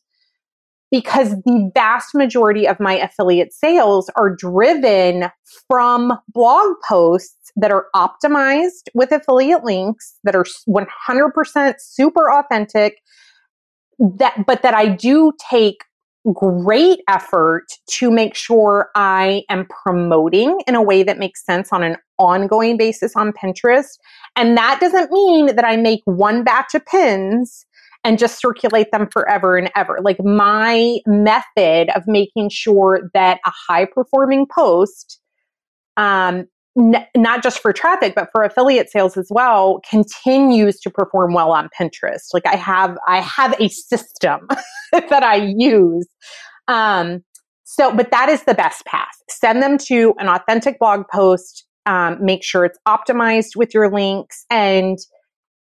because 0.91 1.31
the 1.45 1.71
vast 1.73 2.15
majority 2.15 2.67
of 2.67 2.79
my 2.79 2.93
affiliate 2.93 3.53
sales 3.53 4.09
are 4.15 4.35
driven 4.35 5.29
from 5.67 6.13
blog 6.29 6.75
posts 6.87 7.51
that 7.55 7.71
are 7.71 7.87
optimized 7.95 8.89
with 8.93 9.11
affiliate 9.11 9.63
links 9.63 10.15
that 10.23 10.35
are 10.35 10.45
100% 10.67 11.73
super 11.79 12.31
authentic 12.31 12.97
that 13.99 14.45
but 14.47 14.61
that 14.61 14.73
I 14.73 14.87
do 14.87 15.33
take 15.49 15.83
great 16.33 16.99
effort 17.07 17.65
to 17.87 18.11
make 18.11 18.35
sure 18.35 18.89
I 18.95 19.43
am 19.49 19.65
promoting 19.67 20.59
in 20.67 20.75
a 20.75 20.81
way 20.81 21.03
that 21.03 21.17
makes 21.17 21.45
sense 21.45 21.69
on 21.71 21.83
an 21.83 21.95
ongoing 22.17 22.77
basis 22.77 23.15
on 23.15 23.31
Pinterest. 23.31 23.97
And 24.35 24.57
that 24.57 24.79
doesn't 24.79 25.11
mean 25.11 25.55
that 25.55 25.65
I 25.65 25.77
make 25.77 26.01
one 26.05 26.43
batch 26.43 26.75
of 26.75 26.85
pins 26.85 27.65
and 28.03 28.17
just 28.17 28.39
circulate 28.39 28.91
them 28.91 29.07
forever 29.11 29.57
and 29.57 29.71
ever. 29.75 29.99
Like 30.01 30.23
my 30.23 30.97
method 31.05 31.89
of 31.95 32.03
making 32.07 32.49
sure 32.49 33.09
that 33.13 33.39
a 33.45 33.51
high 33.67 33.85
performing 33.85 34.45
post, 34.53 35.19
um, 35.97 36.45
n- 36.77 37.05
not 37.15 37.43
just 37.43 37.59
for 37.59 37.73
traffic, 37.73 38.13
but 38.15 38.29
for 38.31 38.43
affiliate 38.43 38.89
sales 38.89 39.17
as 39.17 39.27
well, 39.29 39.81
continues 39.89 40.79
to 40.81 40.89
perform 40.89 41.33
well 41.33 41.51
on 41.51 41.69
Pinterest. 41.79 42.33
Like 42.33 42.45
I 42.45 42.55
have, 42.55 42.97
I 43.07 43.21
have 43.21 43.55
a 43.59 43.69
system 43.69 44.47
that 44.91 45.23
I 45.23 45.53
use. 45.57 46.07
Um, 46.67 47.23
so, 47.63 47.95
but 47.95 48.11
that 48.11 48.29
is 48.29 48.43
the 48.43 48.55
best 48.55 48.85
path. 48.85 49.07
Send 49.29 49.61
them 49.61 49.77
to 49.77 50.13
an 50.17 50.27
authentic 50.27 50.79
blog 50.79 51.03
post. 51.11 51.65
Um, 51.85 52.17
make 52.23 52.43
sure 52.43 52.65
it's 52.65 52.79
optimized 52.87 53.55
with 53.55 53.73
your 53.73 53.91
links 53.91 54.45
and 54.49 54.97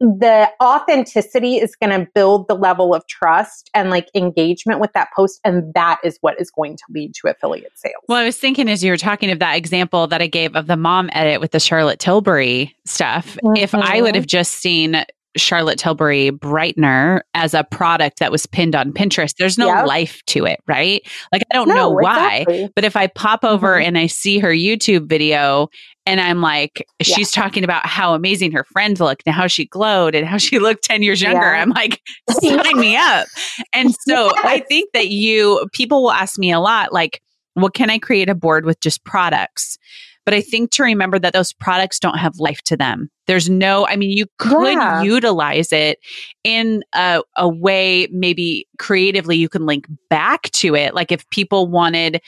the 0.05 0.51
authenticity 0.63 1.57
is 1.57 1.75
going 1.75 1.99
to 1.99 2.07
build 2.15 2.47
the 2.47 2.55
level 2.55 2.95
of 2.95 3.07
trust 3.07 3.71
and 3.75 3.89
like 3.89 4.09
engagement 4.15 4.79
with 4.79 4.93
that 4.93 5.09
post 5.17 5.41
and 5.45 5.73
that 5.73 5.99
is 6.05 6.19
what 6.21 6.39
is 6.39 6.51
going 6.51 6.77
to 6.77 6.85
lead 6.91 7.15
to 7.15 7.29
affiliate 7.29 7.77
sales 7.79 7.95
well 8.07 8.19
i 8.19 8.25
was 8.25 8.37
thinking 8.37 8.69
as 8.69 8.85
you 8.85 8.91
were 8.91 8.99
talking 8.99 9.31
of 9.31 9.39
that 9.39 9.57
example 9.57 10.07
that 10.07 10.21
i 10.21 10.27
gave 10.27 10.55
of 10.55 10.67
the 10.67 10.77
mom 10.77 11.09
edit 11.13 11.41
with 11.41 11.53
the 11.53 11.61
charlotte 11.61 11.99
tilbury 11.99 12.77
stuff 12.85 13.37
mm-hmm. 13.43 13.57
if 13.57 13.75
i 13.75 14.03
would 14.03 14.09
mm-hmm. 14.09 14.17
have 14.17 14.27
just 14.27 14.55
seen 14.55 15.05
Charlotte 15.37 15.79
Tilbury 15.79 16.31
brightener 16.31 17.21
as 17.35 17.55
a 17.55 17.65
product 17.65 18.19
that 18.19 18.31
was 18.31 18.47
pinned 18.47 18.75
on 18.75 18.93
Pinterest. 18.93 19.35
There's 19.37 19.59
no 19.59 19.67
yep. 19.67 19.87
life 19.87 20.23
to 20.27 20.45
it, 20.45 20.61
right? 20.67 21.03
Like 21.33 21.43
I 21.51 21.55
don't 21.55 21.69
no, 21.69 21.75
know 21.75 21.91
why, 21.91 22.39
exactly. 22.39 22.71
but 22.75 22.85
if 22.85 22.97
I 22.97 23.07
pop 23.09 23.45
over 23.45 23.77
mm-hmm. 23.77 23.87
and 23.87 23.99
I 23.99 24.07
see 24.07 24.39
her 24.39 24.51
YouTube 24.51 25.09
video 25.09 25.69
and 26.07 26.21
I'm 26.21 26.41
like, 26.41 26.87
yeah. 27.01 27.15
she's 27.15 27.31
talking 27.31 27.65
about 27.65 27.87
how 27.87 28.15
amazing 28.15 28.53
her 28.53 28.65
friends 28.65 29.01
looked 29.01 29.23
and 29.27 29.35
how 29.35 29.47
she 29.47 29.65
glowed 29.65 30.15
and 30.15 30.27
how 30.27 30.37
she 30.39 30.59
looked 30.59 30.85
10 30.85 31.03
years 31.03 31.23
younger. 31.23 31.41
Yeah. 31.41 31.63
I'm 31.63 31.71
like, 31.71 32.01
sign 32.31 32.79
me 32.79 32.97
up. 32.97 33.27
And 33.73 33.95
so 34.07 34.27
yes. 34.27 34.45
I 34.45 34.61
think 34.61 34.91
that 34.93 35.09
you, 35.09 35.67
people 35.73 36.03
will 36.03 36.13
ask 36.13 36.39
me 36.39 36.53
a 36.53 36.61
lot, 36.61 36.93
like, 36.93 37.21
well, 37.57 37.71
can 37.71 37.89
I 37.89 37.99
create 37.99 38.29
a 38.29 38.35
board 38.35 38.65
with 38.65 38.81
just 38.81 39.05
products? 39.05 39.79
But 40.25 40.35
I 40.35 40.41
think 40.41 40.71
to 40.73 40.83
remember 40.83 41.19
that 41.19 41.33
those 41.33 41.53
products 41.53 41.99
don't 41.99 42.19
have 42.19 42.39
life 42.39 42.63
to 42.63 42.77
them. 42.77 43.11
There's 43.27 43.51
no, 43.51 43.87
I 43.87 43.97
mean, 43.97 44.11
you 44.11 44.27
could 44.39 44.73
yeah. 44.73 45.03
utilize 45.03 45.73
it 45.73 45.99
in 46.45 46.83
a, 46.95 47.23
a 47.37 47.49
way, 47.49 48.09
maybe 48.11 48.67
creatively, 48.79 49.37
you 49.37 49.49
can 49.49 49.67
link 49.67 49.87
back 50.09 50.51
to 50.53 50.75
it. 50.75 50.95
Like 50.95 51.13
if 51.13 51.29
people 51.31 51.67
wanted, 51.67 52.21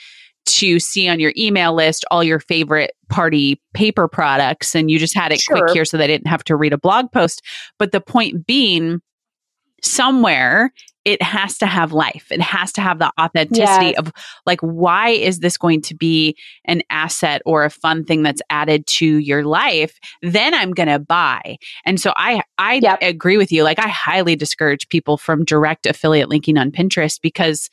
to 0.47 0.79
see 0.79 1.09
on 1.09 1.19
your 1.19 1.33
email 1.37 1.75
list 1.75 2.05
all 2.09 2.23
your 2.23 2.39
favorite 2.39 2.91
party 3.09 3.61
paper 3.73 4.07
products 4.07 4.75
and 4.75 4.89
you 4.89 4.97
just 4.97 5.13
had 5.13 5.31
it 5.31 5.41
sure. 5.41 5.57
quick 5.57 5.71
here 5.71 5.83
so 5.83 5.97
they 5.97 6.07
didn't 6.07 6.27
have 6.27 6.43
to 6.45 6.55
read 6.55 6.71
a 6.73 6.77
blog 6.77 7.11
post. 7.11 7.41
But 7.77 7.91
the 7.91 7.99
point 7.99 8.47
being, 8.47 9.01
somewhere 9.83 10.71
it 11.07 11.21
has 11.21 11.57
to 11.59 11.65
have 11.65 11.93
life. 11.93 12.27
It 12.31 12.41
has 12.41 12.73
to 12.73 12.81
have 12.81 12.99
the 12.99 13.09
authenticity 13.17 13.85
yes. 13.85 13.97
of 13.97 14.11
like, 14.45 14.59
why 14.59 15.11
is 15.11 15.39
this 15.39 15.57
going 15.57 15.81
to 15.83 15.95
be 15.95 16.35
an 16.65 16.81
asset 16.89 17.41
or 17.45 17.63
a 17.63 17.69
fun 17.69 18.03
thing 18.03 18.23
that's 18.23 18.41
added 18.49 18.85
to 18.87 19.05
your 19.05 19.45
life? 19.45 19.97
Then 20.21 20.53
I'm 20.53 20.71
going 20.71 20.89
to 20.89 20.99
buy. 20.99 21.59
And 21.85 21.97
so 21.97 22.11
I, 22.17 22.41
I 22.57 22.81
yep. 22.83 22.99
agree 23.01 23.37
with 23.37 23.53
you. 23.53 23.63
Like, 23.63 23.79
I 23.79 23.87
highly 23.87 24.35
discourage 24.35 24.89
people 24.89 25.15
from 25.15 25.45
direct 25.45 25.85
affiliate 25.85 26.27
linking 26.27 26.57
on 26.57 26.71
Pinterest 26.71 27.21
because 27.21 27.69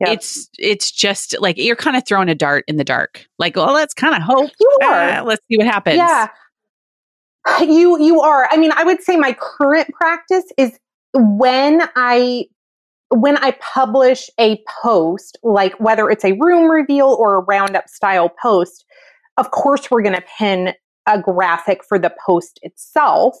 Yep. 0.00 0.14
It's 0.14 0.48
it's 0.58 0.90
just 0.90 1.36
like 1.38 1.58
you're 1.58 1.76
kind 1.76 1.96
of 1.96 2.04
throwing 2.04 2.28
a 2.28 2.34
dart 2.34 2.64
in 2.66 2.76
the 2.76 2.82
dark. 2.82 3.24
Like, 3.38 3.54
well, 3.54 3.72
let's 3.72 3.94
kind 3.94 4.16
of 4.16 4.22
hope. 4.22 4.50
You 4.58 4.78
are. 4.82 5.08
Uh, 5.08 5.22
let's 5.22 5.40
see 5.48 5.58
what 5.58 5.66
happens. 5.66 5.98
Yeah. 5.98 6.28
You 7.60 8.00
you 8.00 8.20
are. 8.20 8.48
I 8.50 8.56
mean, 8.56 8.72
I 8.74 8.82
would 8.82 9.00
say 9.00 9.16
my 9.16 9.36
current 9.38 9.88
practice 9.94 10.44
is 10.58 10.76
when 11.14 11.82
I 11.96 12.46
when 13.14 13.36
I 13.36 13.50
publish 13.60 14.30
a 14.40 14.62
post, 14.82 15.38
like 15.42 15.78
whether 15.78 16.08
it's 16.08 16.24
a 16.24 16.32
room 16.32 16.70
reveal 16.70 17.08
or 17.08 17.36
a 17.36 17.40
roundup 17.40 17.88
style 17.88 18.30
post, 18.42 18.86
of 19.36 19.50
course 19.50 19.90
we're 19.90 20.02
going 20.02 20.14
to 20.14 20.24
pin 20.38 20.72
a 21.06 21.20
graphic 21.20 21.84
for 21.84 21.98
the 21.98 22.12
post 22.24 22.58
itself. 22.62 23.36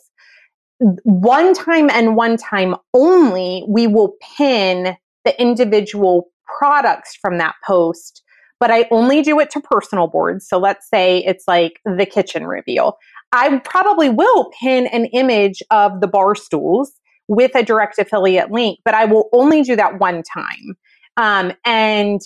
One 1.04 1.54
time 1.54 1.88
and 1.88 2.16
one 2.16 2.36
time 2.36 2.74
only, 2.92 3.64
we 3.66 3.86
will 3.86 4.14
pin 4.36 4.96
the 5.24 5.40
individual 5.40 6.28
products 6.58 7.16
from 7.16 7.38
that 7.38 7.54
post, 7.64 8.22
but 8.60 8.70
I 8.70 8.86
only 8.90 9.22
do 9.22 9.40
it 9.40 9.48
to 9.50 9.60
personal 9.60 10.06
boards. 10.06 10.46
So 10.46 10.58
let's 10.58 10.86
say 10.92 11.24
it's 11.24 11.44
like 11.48 11.80
the 11.84 12.04
kitchen 12.04 12.46
reveal. 12.46 12.98
I 13.32 13.58
probably 13.60 14.10
will 14.10 14.50
pin 14.60 14.86
an 14.88 15.06
image 15.06 15.62
of 15.70 16.00
the 16.00 16.08
bar 16.08 16.34
stools 16.34 16.92
with 17.32 17.54
a 17.54 17.62
direct 17.62 17.98
affiliate 17.98 18.50
link, 18.50 18.78
but 18.84 18.94
I 18.94 19.06
will 19.06 19.28
only 19.32 19.62
do 19.62 19.74
that 19.76 19.98
one 19.98 20.22
time. 20.22 20.76
Um, 21.16 21.52
and 21.64 22.20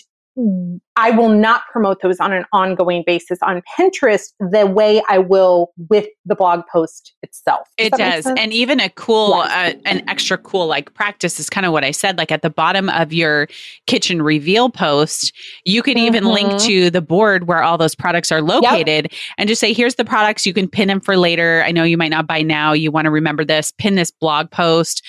I 0.97 1.11
will 1.11 1.31
not 1.31 1.63
promote 1.73 2.03
those 2.03 2.21
on 2.21 2.33
an 2.33 2.45
ongoing 2.53 3.05
basis 3.07 3.39
on 3.43 3.63
Pinterest 3.79 4.33
the 4.39 4.67
way 4.67 5.03
I 5.09 5.19
will 5.19 5.73
with 5.89 6.09
the 6.27 6.35
blog 6.35 6.63
post 6.71 7.15
itself. 7.23 7.69
Does 7.79 7.87
it 7.87 7.93
does. 7.93 8.27
And 8.27 8.53
even 8.53 8.79
a 8.79 8.91
cool, 8.91 9.35
uh, 9.35 9.73
an 9.87 10.07
extra 10.09 10.37
cool 10.37 10.67
like 10.67 10.93
practice 10.93 11.41
is 11.41 11.49
kind 11.49 11.65
of 11.65 11.73
what 11.73 11.85
I 11.85 11.91
said. 11.91 12.19
Like 12.19 12.31
at 12.31 12.43
the 12.43 12.51
bottom 12.51 12.91
of 12.91 13.15
your 13.15 13.49
kitchen 13.87 14.21
reveal 14.21 14.69
post, 14.69 15.33
you 15.65 15.83
could 15.83 15.97
even 15.97 16.25
mm-hmm. 16.25 16.49
link 16.49 16.61
to 16.63 16.91
the 16.91 17.03
board 17.03 17.47
where 17.47 17.63
all 17.63 17.79
those 17.79 17.95
products 17.95 18.31
are 18.31 18.43
located 18.43 19.09
yep. 19.11 19.13
and 19.39 19.49
just 19.49 19.61
say, 19.61 19.73
here's 19.73 19.95
the 19.95 20.05
products. 20.05 20.45
You 20.45 20.53
can 20.53 20.69
pin 20.69 20.89
them 20.89 21.01
for 21.01 21.17
later. 21.17 21.63
I 21.65 21.73
know 21.73 21.83
you 21.83 21.97
might 21.97 22.11
not 22.11 22.27
buy 22.27 22.43
now. 22.43 22.75
You 22.75 22.91
want 22.91 23.07
to 23.07 23.11
remember 23.11 23.45
this, 23.45 23.73
pin 23.79 23.95
this 23.95 24.11
blog 24.11 24.51
post 24.51 25.03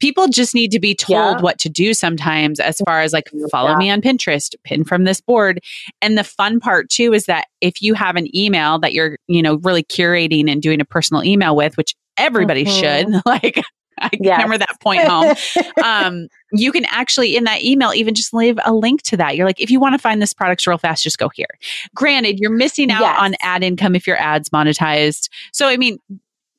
people 0.00 0.28
just 0.28 0.54
need 0.54 0.72
to 0.72 0.80
be 0.80 0.94
told 0.94 1.36
yeah. 1.36 1.42
what 1.42 1.58
to 1.58 1.68
do 1.68 1.94
sometimes 1.94 2.58
as 2.58 2.78
far 2.86 3.00
as 3.00 3.12
like 3.12 3.30
follow 3.50 3.70
yeah. 3.70 3.76
me 3.76 3.90
on 3.90 4.00
Pinterest, 4.00 4.54
pin 4.64 4.84
from 4.84 5.04
this 5.04 5.20
board. 5.20 5.60
And 6.02 6.18
the 6.18 6.24
fun 6.24 6.58
part 6.58 6.88
too 6.88 7.12
is 7.12 7.26
that 7.26 7.46
if 7.60 7.80
you 7.80 7.94
have 7.94 8.16
an 8.16 8.34
email 8.36 8.78
that 8.80 8.92
you're, 8.92 9.16
you 9.28 9.42
know, 9.42 9.56
really 9.58 9.84
curating 9.84 10.50
and 10.50 10.60
doing 10.60 10.80
a 10.80 10.84
personal 10.84 11.22
email 11.22 11.54
with, 11.54 11.76
which 11.76 11.94
everybody 12.16 12.64
mm-hmm. 12.64 13.10
should, 13.12 13.22
like 13.26 13.62
I 14.00 14.10
yes. 14.18 14.42
remember 14.42 14.58
that 14.58 14.80
point 14.80 15.02
home. 15.06 15.34
um, 15.84 16.28
you 16.52 16.72
can 16.72 16.86
actually 16.86 17.36
in 17.36 17.44
that 17.44 17.62
email 17.62 17.92
even 17.92 18.14
just 18.14 18.32
leave 18.32 18.58
a 18.64 18.72
link 18.72 19.02
to 19.02 19.16
that. 19.18 19.36
You're 19.36 19.46
like, 19.46 19.60
if 19.60 19.70
you 19.70 19.78
want 19.78 19.94
to 19.94 19.98
find 19.98 20.22
this 20.22 20.32
product 20.32 20.66
real 20.66 20.78
fast, 20.78 21.02
just 21.02 21.18
go 21.18 21.28
here. 21.28 21.46
Granted, 21.94 22.40
you're 22.40 22.50
missing 22.50 22.90
out 22.90 23.00
yes. 23.00 23.18
on 23.20 23.34
ad 23.42 23.62
income 23.62 23.94
if 23.94 24.06
your 24.06 24.16
ads 24.16 24.48
monetized. 24.48 25.28
So 25.52 25.68
I 25.68 25.76
mean, 25.76 25.98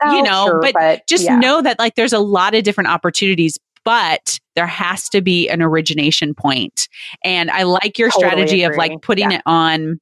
oh, 0.04 0.16
you 0.16 0.24
know, 0.24 0.46
sure, 0.46 0.62
but, 0.62 0.74
but, 0.74 1.08
just 1.08 1.26
yeah. 1.26 1.38
know 1.38 1.62
that 1.62 1.80
like 1.80 1.96
there's 1.96 2.14
a 2.14 2.20
lot 2.20 2.56
of 2.56 2.64
different 2.64 2.90
opportunities 2.90 3.58
but 3.84 4.40
there 4.56 4.68
has 4.68 5.10
to 5.10 5.22
be 5.22 5.50
an 5.50 5.62
origination 5.62 6.34
point. 6.34 6.88
And 7.24 7.50
I 7.50 7.64
like 7.64 7.98
your 7.98 8.10
totally 8.10 8.30
strategy 8.30 8.64
agree. 8.64 8.76
of 8.76 8.78
like 8.78 9.02
putting 9.02 9.32
yeah. 9.32 9.38
it 9.38 9.44
on 9.46 10.00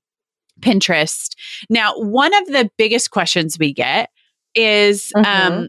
Pinterest. 0.60 1.30
Now, 1.70 1.94
one 1.96 2.34
of 2.34 2.46
the 2.48 2.70
biggest 2.78 3.12
questions 3.12 3.58
we 3.58 3.74
get 3.74 4.10
is 4.56 5.12
mm-hmm. 5.16 5.54
um 5.54 5.68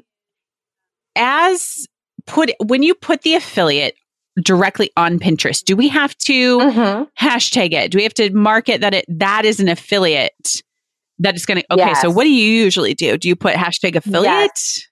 as 1.16 1.86
put 2.26 2.50
when 2.64 2.82
you 2.82 2.94
put 2.94 3.22
the 3.22 3.34
affiliate 3.34 3.94
directly 4.42 4.90
on 4.96 5.18
Pinterest, 5.18 5.62
do 5.64 5.76
we 5.76 5.88
have 5.88 6.16
to 6.18 6.58
mm-hmm. 6.58 7.24
hashtag 7.24 7.72
it? 7.72 7.90
Do 7.90 7.98
we 7.98 8.04
have 8.04 8.14
to 8.14 8.30
market 8.32 8.80
that 8.80 8.94
it 8.94 9.04
that 9.08 9.44
is 9.44 9.60
an 9.60 9.68
affiliate? 9.68 10.62
That 11.20 11.36
is 11.36 11.46
going 11.46 11.60
to 11.60 11.72
okay 11.72 11.86
yes. 11.86 12.02
so 12.02 12.10
what 12.10 12.24
do 12.24 12.30
you 12.30 12.50
usually 12.50 12.94
do 12.94 13.16
do 13.16 13.28
you 13.28 13.36
put 13.36 13.54
hashtag 13.54 13.94
affiliate 13.96 14.26
yes. 14.26 14.86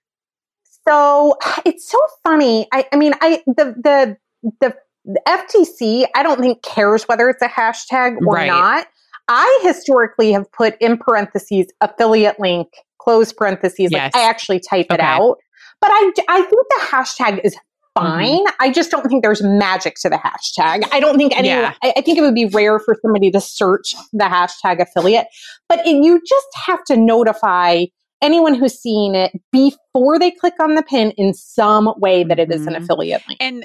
so 0.86 1.36
it's 1.64 1.90
so 1.90 1.98
funny 2.24 2.66
i, 2.72 2.84
I 2.92 2.96
mean 2.96 3.12
i 3.20 3.42
the 3.46 3.74
the 3.82 4.16
the 4.60 4.74
the 5.08 5.20
FTC, 5.26 6.06
I 6.14 6.22
don't 6.22 6.38
think 6.38 6.62
cares 6.62 7.04
whether 7.04 7.28
it's 7.30 7.42
a 7.42 7.48
hashtag 7.48 8.18
or 8.26 8.34
right. 8.34 8.46
not. 8.46 8.86
I 9.28 9.60
historically 9.62 10.32
have 10.32 10.50
put 10.52 10.76
in 10.80 10.98
parentheses 10.98 11.66
affiliate 11.80 12.38
link, 12.38 12.68
close 13.00 13.32
parentheses. 13.32 13.90
Yes. 13.90 14.14
Like 14.14 14.16
I 14.16 14.28
actually 14.28 14.60
type 14.60 14.86
okay. 14.90 14.94
it 14.94 15.00
out. 15.00 15.38
But 15.80 15.90
I, 15.92 16.12
I 16.28 16.42
think 16.42 16.50
the 16.50 16.86
hashtag 16.86 17.40
is 17.44 17.56
fine. 18.00 18.44
Mm-hmm. 18.46 18.54
I 18.60 18.70
just 18.70 18.90
don't 18.90 19.06
think 19.08 19.22
there's 19.22 19.42
magic 19.42 19.96
to 20.02 20.08
the 20.08 20.16
hashtag. 20.16 20.88
I 20.92 21.00
don't 21.00 21.16
think 21.16 21.36
anyone, 21.36 21.58
yeah. 21.58 21.74
I, 21.82 21.94
I, 21.96 22.00
think 22.00 22.18
it 22.18 22.22
would 22.22 22.34
be 22.34 22.46
rare 22.46 22.78
for 22.78 22.96
somebody 23.02 23.30
to 23.30 23.40
search 23.40 23.94
the 24.12 24.24
hashtag 24.24 24.80
affiliate, 24.80 25.26
but 25.68 25.86
it, 25.86 26.02
you 26.02 26.20
just 26.26 26.46
have 26.66 26.84
to 26.84 26.96
notify 26.96 27.84
anyone 28.22 28.54
who's 28.54 28.78
seeing 28.78 29.14
it 29.14 29.32
before 29.52 30.18
they 30.18 30.30
click 30.30 30.54
on 30.60 30.74
the 30.74 30.82
pin 30.82 31.12
in 31.12 31.34
some 31.34 31.92
way 31.98 32.24
that 32.24 32.38
it 32.38 32.50
is 32.50 32.66
an 32.66 32.74
mm-hmm. 32.74 32.84
affiliate 32.84 33.22
link. 33.28 33.38
And 33.40 33.64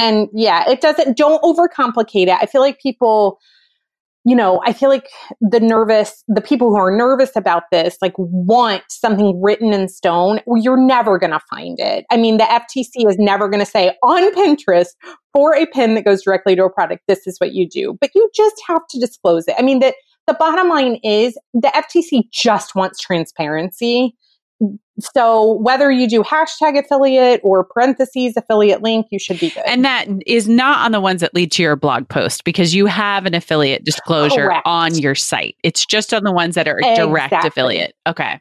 and 0.00 0.28
yeah, 0.32 0.68
it 0.68 0.80
doesn't 0.80 1.16
don't 1.16 1.42
overcomplicate 1.42 2.28
it. 2.28 2.38
I 2.40 2.46
feel 2.46 2.60
like 2.60 2.80
people 2.80 3.38
you 4.24 4.36
know, 4.36 4.60
I 4.64 4.72
feel 4.72 4.88
like 4.88 5.08
the 5.40 5.58
nervous, 5.58 6.22
the 6.28 6.40
people 6.40 6.70
who 6.70 6.76
are 6.76 6.96
nervous 6.96 7.34
about 7.34 7.64
this, 7.72 7.96
like 8.00 8.12
want 8.16 8.84
something 8.88 9.40
written 9.42 9.72
in 9.72 9.88
stone. 9.88 10.40
Well, 10.46 10.62
you're 10.62 10.80
never 10.80 11.18
going 11.18 11.32
to 11.32 11.40
find 11.50 11.78
it. 11.80 12.04
I 12.10 12.16
mean, 12.16 12.36
the 12.36 12.44
FTC 12.44 13.08
is 13.08 13.16
never 13.18 13.48
going 13.48 13.64
to 13.64 13.70
say 13.70 13.96
on 14.02 14.32
Pinterest 14.34 14.90
for 15.32 15.56
a 15.56 15.66
pin 15.66 15.94
that 15.94 16.04
goes 16.04 16.22
directly 16.22 16.54
to 16.54 16.64
a 16.64 16.70
product, 16.70 17.02
this 17.08 17.26
is 17.26 17.38
what 17.38 17.52
you 17.52 17.68
do. 17.68 17.96
But 18.00 18.10
you 18.14 18.30
just 18.34 18.56
have 18.68 18.82
to 18.90 19.00
disclose 19.00 19.48
it. 19.48 19.56
I 19.58 19.62
mean, 19.62 19.80
the, 19.80 19.92
the 20.28 20.34
bottom 20.34 20.68
line 20.68 21.00
is 21.02 21.36
the 21.52 21.72
FTC 21.74 22.30
just 22.32 22.76
wants 22.76 23.00
transparency 23.00 24.14
so 25.00 25.54
whether 25.54 25.90
you 25.90 26.08
do 26.08 26.22
hashtag 26.22 26.78
affiliate 26.78 27.40
or 27.42 27.64
parentheses 27.64 28.36
affiliate 28.36 28.82
link, 28.82 29.06
you 29.10 29.18
should 29.18 29.40
be 29.40 29.50
good. 29.50 29.64
And 29.66 29.84
that 29.84 30.06
is 30.26 30.48
not 30.48 30.84
on 30.84 30.92
the 30.92 31.00
ones 31.00 31.20
that 31.22 31.34
lead 31.34 31.50
to 31.52 31.62
your 31.62 31.76
blog 31.76 32.08
post 32.08 32.44
because 32.44 32.74
you 32.74 32.86
have 32.86 33.26
an 33.26 33.34
affiliate 33.34 33.84
disclosure 33.84 34.46
Correct. 34.46 34.66
on 34.66 34.94
your 34.98 35.14
site. 35.14 35.56
It's 35.62 35.86
just 35.86 36.12
on 36.12 36.24
the 36.24 36.32
ones 36.32 36.54
that 36.54 36.68
are 36.68 36.78
exactly. 36.78 37.06
direct 37.06 37.44
affiliate. 37.44 37.94
Okay. 38.06 38.40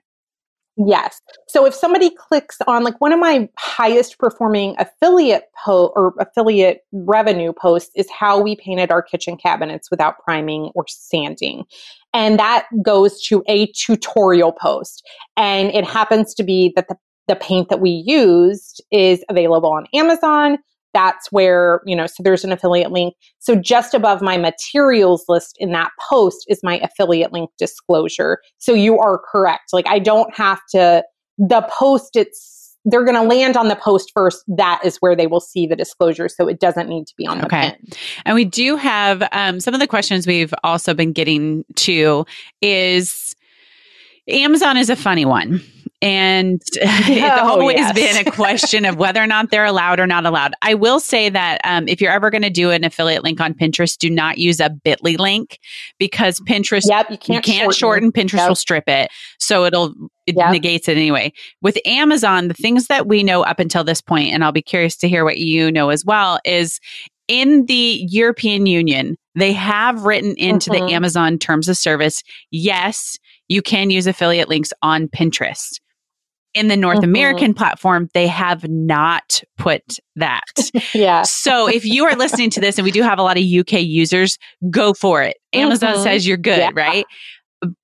Yes. 0.78 1.22
So 1.50 1.66
if 1.66 1.76
somebody 1.76 2.10
clicks 2.10 2.58
on 2.66 2.84
like 2.84 3.00
one 3.02 3.12
of 3.12 3.20
my 3.20 3.50
highest 3.58 4.18
performing 4.18 4.76
affiliate 4.80 5.44
po 5.64 5.92
or 5.96 6.14
affiliate 6.20 6.82
revenue 6.94 7.52
posts 7.52 7.92
is 7.96 8.10
how 8.10 8.42
we 8.42 8.56
painted 8.56 8.90
our 8.90 9.02
kitchen 9.02 9.38
cabinets 9.38 9.92
without 9.92 10.16
priming 10.24 10.72
or 10.74 10.86
sanding. 10.88 11.66
And 12.14 12.40
that 12.40 12.68
goes 12.82 13.22
to 13.28 13.44
a 13.48 13.68
tutorial 13.68 14.54
post. 14.54 15.06
And 15.36 15.70
it 15.70 15.86
happens 15.86 16.34
to 16.36 16.44
be 16.44 16.72
that 16.76 16.88
the, 16.88 16.96
the 17.28 17.36
paint 17.36 17.70
that 17.70 17.82
we 17.82 17.90
used 17.90 18.82
is 18.92 19.24
available 19.30 19.72
on 19.72 19.88
Amazon. 19.94 20.58
That's 20.94 21.32
where, 21.32 21.82
you 21.86 21.96
know, 21.96 22.08
so 22.08 22.24
there's 22.24 22.44
an 22.44 22.52
affiliate 22.52 22.92
link. 22.92 23.14
So 23.40 23.56
just 23.56 23.94
above 23.94 24.22
my 24.22 24.38
materials 24.38 25.26
list 25.28 25.56
in 25.60 25.72
that 25.72 25.92
post 26.10 26.46
is 26.48 26.60
my 26.64 26.80
affiliate 26.80 27.32
link 27.32 27.50
disclosure. 27.58 28.40
So 28.58 28.74
you 28.74 29.00
are 29.00 29.22
correct. 29.32 29.74
Like 29.74 29.88
I 29.88 30.00
don't 30.00 30.34
have 30.36 30.60
to, 30.72 31.04
the 31.38 31.62
post 31.72 32.16
it's 32.16 32.62
they're 32.86 33.06
going 33.06 33.16
to 33.16 33.22
land 33.22 33.56
on 33.58 33.68
the 33.68 33.76
post 33.76 34.12
first. 34.14 34.44
That 34.48 34.82
is 34.84 34.98
where 34.98 35.16
they 35.16 35.28
will 35.28 35.40
see 35.40 35.68
the 35.68 35.76
disclosure. 35.76 36.28
So 36.28 36.48
it 36.48 36.60
doesn't 36.60 36.90
need 36.90 37.06
to 37.08 37.14
be 37.16 37.28
on 37.28 37.38
the 37.38 37.46
okay. 37.46 37.72
pin. 37.72 37.88
And 38.26 38.36
we 38.36 38.46
do 38.46 38.76
have 38.76 39.28
um, 39.32 39.60
some 39.60 39.74
of 39.74 39.80
the 39.80 39.88
questions 39.88 40.26
we've 40.26 40.54
also 40.64 40.94
been 40.94 41.14
getting 41.14 41.64
to 41.76 42.26
is 42.62 43.36
Amazon 44.28 44.78
is 44.78 44.90
a 44.90 44.96
funny 44.96 45.26
one. 45.26 45.62
And 46.02 46.62
it's 46.74 47.42
oh, 47.42 47.60
always 47.60 47.78
yes. 47.78 47.94
been 47.94 48.28
a 48.28 48.32
question 48.32 48.86
of 48.86 48.98
whether 48.98 49.22
or 49.22 49.28
not 49.28 49.52
they're 49.52 49.66
allowed 49.66 50.00
or 50.00 50.08
not 50.08 50.26
allowed. 50.26 50.54
I 50.62 50.74
will 50.74 51.00
say 51.00 51.30
that 51.30 51.62
um, 51.64 51.88
if 51.88 52.02
you're 52.02 52.12
ever 52.12 52.30
going 52.30 52.42
to 52.42 52.50
do 52.50 52.72
an 52.72 52.84
affiliate 52.84 53.24
link 53.24 53.40
on 53.40 53.54
Pinterest, 53.54 53.98
do 53.98 54.10
not 54.10 54.38
use 54.38 54.60
a 54.60 54.70
bit.ly 54.70 55.16
link 55.20 55.60
because 56.00 56.40
Pinterest, 56.40 56.88
yep, 56.88 57.10
you 57.12 57.18
can't, 57.18 57.48
you 57.48 57.54
can't 57.54 57.74
shorten. 57.74 58.12
shorten. 58.12 58.12
Pinterest 58.12 58.38
yep. 58.38 58.50
will 58.50 58.56
strip 58.56 58.88
it. 58.88 59.12
So 59.40 59.66
it'll, 59.66 59.94
it 60.26 60.36
yep. 60.36 60.52
negates 60.52 60.88
it 60.88 60.98
anyway. 60.98 61.34
With 61.62 61.78
Amazon, 61.86 62.48
the 62.48 62.54
things 62.54 62.88
that 62.88 63.08
we 63.08 63.22
know 63.24 63.44
up 63.44 63.60
until 63.60 63.84
this 63.84 64.02
point, 64.02 64.34
and 64.34 64.44
I'll 64.44 64.52
be 64.52 64.62
curious 64.62 64.98
to 64.98 65.10
hear 65.10 65.24
what 65.24 65.38
you 65.38 65.72
know 65.72 65.90
as 65.90 66.04
well, 66.04 66.40
is 66.46 66.80
in 67.28 67.66
the 67.68 68.06
European 68.10 68.66
Union, 68.66 69.18
they 69.36 69.54
have 69.54 70.04
written 70.04 70.36
into 70.38 70.70
mm-hmm. 70.70 70.88
the 70.88 70.94
Amazon 70.94 71.38
terms 71.38 71.70
of 71.70 71.78
service, 71.78 72.24
yes, 72.52 73.18
you 73.48 73.62
can 73.62 73.90
use 73.90 74.08
affiliate 74.08 74.50
links 74.50 74.72
on 74.82 75.08
Pinterest. 75.08 75.81
In 76.54 76.68
the 76.68 76.76
North 76.76 76.98
mm-hmm. 76.98 77.06
American 77.06 77.54
platform, 77.54 78.10
they 78.14 78.28
have 78.28 78.68
not 78.68 79.42
put 79.58 80.00
that. 80.18 80.44
yeah. 80.94 81.22
So 81.22 81.70
if 81.70 81.86
you 81.86 82.06
are 82.06 82.16
listening 82.16 82.50
to 82.52 82.60
this 82.60 82.78
and 82.78 82.84
we 82.84 82.92
do 82.92 83.04
have 83.04 83.20
a 83.20 83.24
lot 83.24 83.38
of 83.38 83.44
UK 83.44 83.82
users, 83.82 84.38
go 84.70 84.94
for 84.94 85.24
it. 85.24 85.38
Amazon 85.54 85.94
mm-hmm. 85.94 86.04
says 86.04 86.28
you're 86.28 86.36
good, 86.36 86.60
yeah. 86.60 86.72
right? 86.76 87.06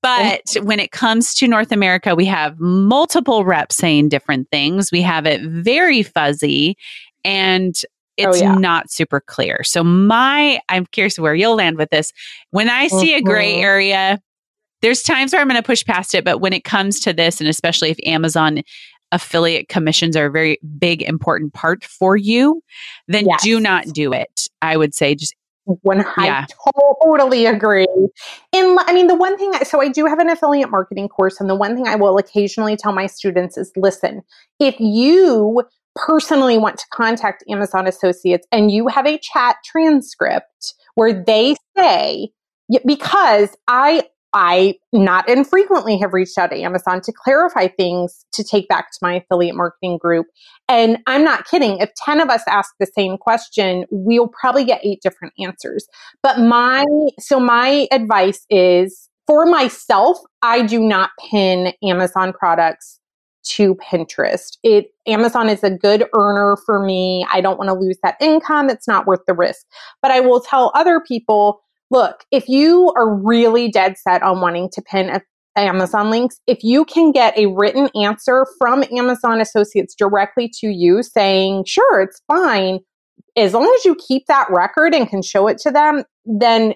But 0.01 0.57
when 0.63 0.79
it 0.79 0.91
comes 0.91 1.33
to 1.35 1.47
North 1.47 1.71
America, 1.71 2.15
we 2.15 2.25
have 2.25 2.59
multiple 2.59 3.45
reps 3.45 3.75
saying 3.75 4.09
different 4.09 4.49
things. 4.51 4.91
We 4.91 5.01
have 5.01 5.25
it 5.25 5.41
very 5.43 6.03
fuzzy 6.03 6.77
and 7.23 7.75
oh, 7.83 7.89
it's 8.17 8.41
oh, 8.41 8.45
yeah. 8.45 8.55
not 8.55 8.91
super 8.91 9.21
clear. 9.21 9.63
So 9.63 9.83
my 9.83 10.59
I'm 10.69 10.87
curious 10.87 11.19
where 11.19 11.35
you'll 11.35 11.55
land 11.55 11.77
with 11.77 11.89
this. 11.91 12.11
When 12.49 12.69
I 12.69 12.87
see 12.87 13.11
mm-hmm. 13.11 13.19
a 13.19 13.21
gray 13.21 13.53
mm-hmm. 13.53 13.63
area, 13.63 14.21
there's 14.81 15.01
times 15.01 15.33
where 15.33 15.41
I'm 15.41 15.47
going 15.47 15.61
to 15.61 15.65
push 15.65 15.83
past 15.83 16.13
it, 16.15 16.23
but 16.23 16.39
when 16.39 16.53
it 16.53 16.63
comes 16.63 16.99
to 17.01 17.13
this 17.13 17.39
and 17.39 17.49
especially 17.49 17.89
if 17.89 17.97
Amazon 18.05 18.61
affiliate 19.11 19.69
commissions 19.69 20.15
are 20.17 20.25
a 20.25 20.31
very 20.31 20.59
big 20.77 21.01
important 21.01 21.53
part 21.53 21.83
for 21.83 22.17
you, 22.17 22.61
then 23.07 23.25
yes. 23.25 23.41
do 23.41 23.59
not 23.59 23.85
do 23.87 24.13
it. 24.13 24.47
I 24.61 24.77
would 24.77 24.93
say 24.93 25.15
just 25.15 25.33
when 25.81 25.99
yeah. 26.17 26.45
I 26.47 27.01
totally 27.03 27.45
agree. 27.45 27.87
In 28.53 28.77
I 28.81 28.93
mean, 28.93 29.07
the 29.07 29.15
one 29.15 29.37
thing, 29.37 29.53
so 29.65 29.81
I 29.81 29.89
do 29.89 30.05
have 30.05 30.19
an 30.19 30.29
affiliate 30.29 30.69
marketing 30.69 31.09
course, 31.09 31.39
and 31.39 31.49
the 31.49 31.55
one 31.55 31.75
thing 31.75 31.87
I 31.87 31.95
will 31.95 32.17
occasionally 32.17 32.77
tell 32.77 32.93
my 32.93 33.07
students 33.07 33.57
is 33.57 33.71
listen, 33.75 34.21
if 34.59 34.79
you 34.79 35.63
personally 35.95 36.57
want 36.57 36.77
to 36.77 36.85
contact 36.93 37.43
Amazon 37.49 37.87
associates 37.87 38.47
and 38.51 38.71
you 38.71 38.87
have 38.87 39.05
a 39.05 39.17
chat 39.17 39.57
transcript 39.65 40.73
where 40.95 41.11
they 41.11 41.55
say, 41.75 42.29
because 42.85 43.55
I 43.67 44.03
I 44.33 44.75
not 44.93 45.27
infrequently 45.29 45.97
have 45.97 46.13
reached 46.13 46.37
out 46.37 46.51
to 46.51 46.61
Amazon 46.61 47.01
to 47.01 47.13
clarify 47.13 47.67
things 47.67 48.25
to 48.33 48.43
take 48.43 48.67
back 48.67 48.91
to 48.91 48.99
my 49.01 49.15
affiliate 49.15 49.55
marketing 49.55 49.97
group. 49.97 50.27
And 50.67 50.99
I'm 51.07 51.23
not 51.23 51.47
kidding. 51.47 51.79
If 51.79 51.91
10 52.05 52.19
of 52.19 52.29
us 52.29 52.43
ask 52.47 52.73
the 52.79 52.85
same 52.85 53.17
question, 53.17 53.85
we'll 53.89 54.27
probably 54.27 54.65
get 54.65 54.81
eight 54.83 55.01
different 55.01 55.33
answers. 55.39 55.87
But 56.21 56.39
my, 56.39 56.83
so 57.19 57.39
my 57.39 57.87
advice 57.91 58.45
is 58.49 59.09
for 59.27 59.45
myself, 59.45 60.17
I 60.41 60.61
do 60.65 60.79
not 60.79 61.11
pin 61.29 61.73
Amazon 61.83 62.33
products 62.33 62.99
to 63.43 63.75
Pinterest. 63.75 64.57
It 64.63 64.87
Amazon 65.05 65.49
is 65.49 65.63
a 65.63 65.69
good 65.69 66.05
earner 66.15 66.57
for 66.65 66.83
me. 66.83 67.25
I 67.31 67.41
don't 67.41 67.57
want 67.57 67.69
to 67.69 67.73
lose 67.73 67.97
that 68.03 68.15
income. 68.19 68.69
It's 68.69 68.87
not 68.87 69.07
worth 69.07 69.21
the 69.25 69.33
risk. 69.33 69.65
But 70.01 70.11
I 70.11 70.19
will 70.19 70.41
tell 70.41 70.71
other 70.75 70.99
people 70.99 71.61
look, 71.89 72.23
if 72.31 72.47
you 72.47 72.93
are 72.95 73.15
really 73.15 73.69
dead 73.69 73.97
set 73.97 74.23
on 74.23 74.41
wanting 74.41 74.69
to 74.73 74.81
pin 74.81 75.09
a, 75.09 75.21
Amazon 75.55 76.11
links, 76.11 76.39
if 76.45 76.63
you 76.63 76.85
can 76.85 77.11
get 77.11 77.35
a 77.35 77.47
written 77.47 77.89
answer 77.95 78.45
from 78.59 78.83
Amazon 78.95 79.41
associates 79.41 79.95
directly 79.95 80.51
to 80.59 80.67
you 80.67 81.01
saying, 81.01 81.63
sure, 81.65 82.01
it's 82.01 82.21
fine, 82.27 82.79
as 83.35 83.53
long 83.53 83.71
as 83.75 83.83
you 83.83 83.95
keep 84.07 84.27
that 84.27 84.47
record 84.51 84.93
and 84.93 85.09
can 85.09 85.23
show 85.23 85.47
it 85.47 85.57
to 85.59 85.71
them, 85.71 86.03
then 86.25 86.75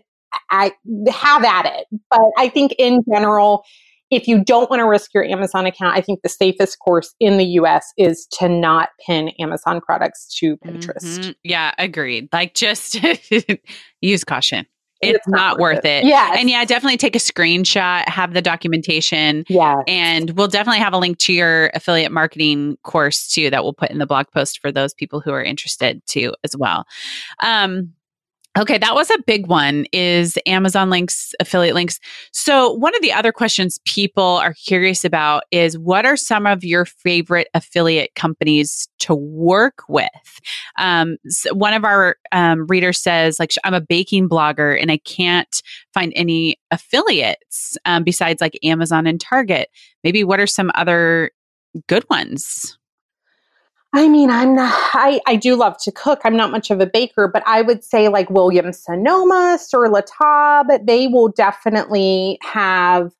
I 0.49 0.72
have 1.09 1.43
at 1.43 1.66
it. 1.66 1.86
But 2.09 2.32
I 2.38 2.49
think 2.49 2.74
in 2.80 3.01
general, 3.12 3.64
if 4.09 4.28
you 4.28 4.43
don't 4.43 4.70
want 4.70 4.82
to 4.82 4.88
risk 4.88 5.14
your 5.14 5.26
Amazon 5.26 5.66
account, 5.66 5.95
I 5.95 6.01
think 6.01 6.22
the 6.22 6.30
safest 6.30 6.80
course 6.80 7.14
in 7.20 7.38
the 7.38 7.45
US 7.45 7.86
is 7.97 8.28
to 8.39 8.49
not 8.49 8.89
pin 9.05 9.30
Amazon 9.39 9.80
products 9.80 10.36
to 10.39 10.57
Pinterest. 10.57 11.20
Mm-hmm. 11.20 11.32
Yeah, 11.43 11.72
agreed. 11.78 12.30
Like 12.34 12.53
just 12.53 12.99
use 14.01 14.24
caution 14.24 14.66
it's, 15.01 15.17
it's 15.17 15.27
not, 15.27 15.37
not, 15.37 15.59
worth 15.59 15.85
it. 15.85 16.03
it. 16.03 16.05
Yeah. 16.05 16.35
And 16.35 16.49
yeah, 16.49 16.63
definitely 16.65 16.97
take 16.97 17.15
a 17.15 17.19
screenshot, 17.19 18.07
have 18.07 18.33
the 18.33 18.41
documentation. 18.41 19.45
Yeah. 19.47 19.81
And 19.87 20.31
we'll 20.31 20.47
definitely 20.47 20.79
have 20.79 20.93
a 20.93 20.97
link 20.97 21.17
to 21.19 21.33
your 21.33 21.71
affiliate 21.73 22.11
marketing 22.11 22.77
course 22.83 23.27
too 23.27 23.49
that 23.49 23.63
we'll 23.63 23.73
put 23.73 23.91
in 23.91 23.97
the 23.97 24.05
blog 24.05 24.27
post 24.33 24.59
for 24.59 24.71
those 24.71 24.93
people 24.93 25.19
who 25.19 25.31
are 25.31 25.43
interested 25.43 26.01
too 26.05 26.33
as 26.43 26.55
well. 26.55 26.85
Um, 27.41 27.93
Okay, 28.59 28.77
that 28.77 28.93
was 28.93 29.09
a 29.09 29.17
big 29.25 29.47
one 29.47 29.85
is 29.93 30.37
Amazon 30.45 30.89
links, 30.89 31.33
affiliate 31.39 31.73
links. 31.73 32.01
So, 32.33 32.73
one 32.73 32.93
of 32.93 33.01
the 33.01 33.13
other 33.13 33.31
questions 33.31 33.79
people 33.85 34.23
are 34.23 34.53
curious 34.53 35.05
about 35.05 35.43
is 35.51 35.77
what 35.77 36.05
are 36.05 36.17
some 36.17 36.45
of 36.45 36.61
your 36.61 36.83
favorite 36.83 37.47
affiliate 37.53 38.13
companies 38.15 38.89
to 39.01 39.15
work 39.15 39.83
with? 39.87 40.09
Um, 40.77 41.17
so 41.27 41.53
one 41.53 41.73
of 41.73 41.83
our 41.83 42.15
um, 42.31 42.65
readers 42.67 42.99
says, 42.99 43.39
like, 43.39 43.51
I'm 43.63 43.73
a 43.73 43.81
baking 43.81 44.29
blogger 44.29 44.79
and 44.79 44.91
I 44.91 44.97
can't 44.97 45.61
find 45.93 46.13
any 46.15 46.59
affiliates 46.71 47.77
um, 47.85 48.03
besides 48.03 48.41
like 48.41 48.57
Amazon 48.63 49.07
and 49.07 49.19
Target. 49.19 49.69
Maybe 50.03 50.23
what 50.23 50.39
are 50.39 50.47
some 50.47 50.71
other 50.75 51.31
good 51.87 52.05
ones? 52.09 52.77
I 53.93 54.07
mean, 54.07 54.29
I'm 54.29 54.55
not, 54.55 54.73
I, 54.93 55.19
I 55.27 55.35
do 55.35 55.55
love 55.57 55.77
to 55.83 55.91
cook. 55.91 56.21
I'm 56.23 56.37
not 56.37 56.49
much 56.49 56.71
of 56.71 56.79
a 56.79 56.85
baker, 56.85 57.27
but 57.27 57.43
I 57.45 57.61
would 57.61 57.83
say 57.83 58.07
like 58.07 58.29
Williams 58.29 58.81
Sonoma, 58.81 59.57
Sur 59.61 59.89
La 59.89 59.99
Table, 59.99 60.79
they 60.85 61.07
will 61.07 61.27
definitely 61.27 62.39
have 62.41 63.11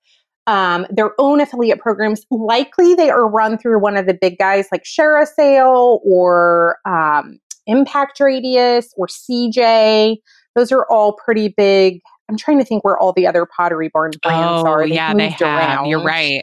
um, 0.48 0.86
their 0.90 1.12
own 1.20 1.42
affiliate 1.42 1.80
programs. 1.80 2.26
Likely 2.32 2.96
they 2.96 3.10
are 3.10 3.28
run 3.28 3.58
through 3.58 3.80
one 3.80 3.98
of 3.98 4.06
the 4.06 4.14
big 4.14 4.38
guys 4.38 4.68
like 4.72 4.84
ShareASale 4.84 6.00
or 6.04 6.78
um, 6.86 7.40
Impact 7.68 8.20
Radius 8.20 8.94
or 8.98 9.08
CJ. 9.08 10.18
Those 10.56 10.72
are 10.72 10.86
all 10.90 11.14
pretty 11.14 11.54
big. 11.56 12.02
I'm 12.30 12.38
trying 12.38 12.60
to 12.60 12.66
think 12.66 12.84
where 12.84 12.98
all 12.98 13.14
the 13.14 13.28
other 13.28 13.46
Pottery 13.46 13.90
Barn 13.94 14.12
brands 14.24 14.64
oh, 14.66 14.68
are. 14.68 14.88
They 14.88 14.96
yeah, 14.96 15.14
they 15.14 15.30
have. 15.30 15.42
Around. 15.42 15.86
You're 15.88 16.04
right. 16.04 16.42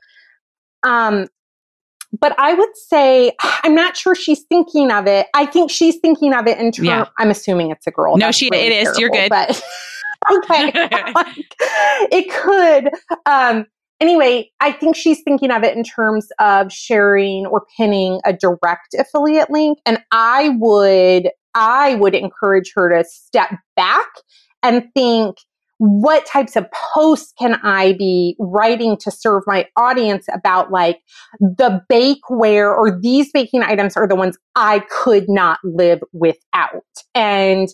Um, 0.82 1.26
but 2.18 2.34
I 2.38 2.54
would 2.54 2.76
say 2.76 3.32
I'm 3.40 3.74
not 3.74 3.96
sure 3.96 4.14
she's 4.14 4.42
thinking 4.48 4.90
of 4.90 5.06
it. 5.06 5.26
I 5.34 5.46
think 5.46 5.70
she's 5.70 5.96
thinking 5.98 6.32
of 6.34 6.46
it 6.46 6.58
in 6.58 6.72
terms. 6.72 6.88
Yeah. 6.88 7.06
I'm 7.18 7.30
assuming 7.30 7.70
it's 7.70 7.86
a 7.86 7.90
girl. 7.90 8.16
No, 8.16 8.30
she 8.32 8.48
really 8.50 8.66
it 8.66 8.88
is. 8.88 8.98
You're 8.98 9.10
good. 9.10 9.28
But 9.28 9.50
okay, 10.32 10.72
it 12.12 12.30
could. 12.30 12.90
Um, 13.26 13.66
anyway, 14.00 14.50
I 14.60 14.72
think 14.72 14.96
she's 14.96 15.22
thinking 15.22 15.50
of 15.50 15.62
it 15.64 15.76
in 15.76 15.84
terms 15.84 16.28
of 16.38 16.72
sharing 16.72 17.46
or 17.46 17.66
pinning 17.76 18.20
a 18.24 18.32
direct 18.32 18.94
affiliate 18.98 19.50
link, 19.50 19.78
and 19.86 19.98
I 20.12 20.50
would 20.58 21.30
I 21.54 21.94
would 21.96 22.14
encourage 22.14 22.72
her 22.76 22.88
to 22.88 23.08
step 23.08 23.50
back 23.74 24.06
and 24.62 24.84
think 24.94 25.36
what 25.78 26.26
types 26.26 26.56
of 26.56 26.66
posts 26.72 27.32
can 27.38 27.54
I 27.62 27.92
be 27.92 28.36
writing 28.38 28.96
to 28.98 29.10
serve 29.12 29.44
my 29.46 29.66
audience 29.76 30.26
about 30.32 30.72
like 30.72 30.98
the 31.40 31.80
bakeware 31.90 32.76
or 32.76 33.00
these 33.00 33.30
baking 33.32 33.62
items 33.62 33.96
are 33.96 34.08
the 34.08 34.16
ones 34.16 34.36
I 34.56 34.80
could 34.90 35.28
not 35.28 35.60
live 35.62 36.00
without. 36.12 36.82
And 37.14 37.68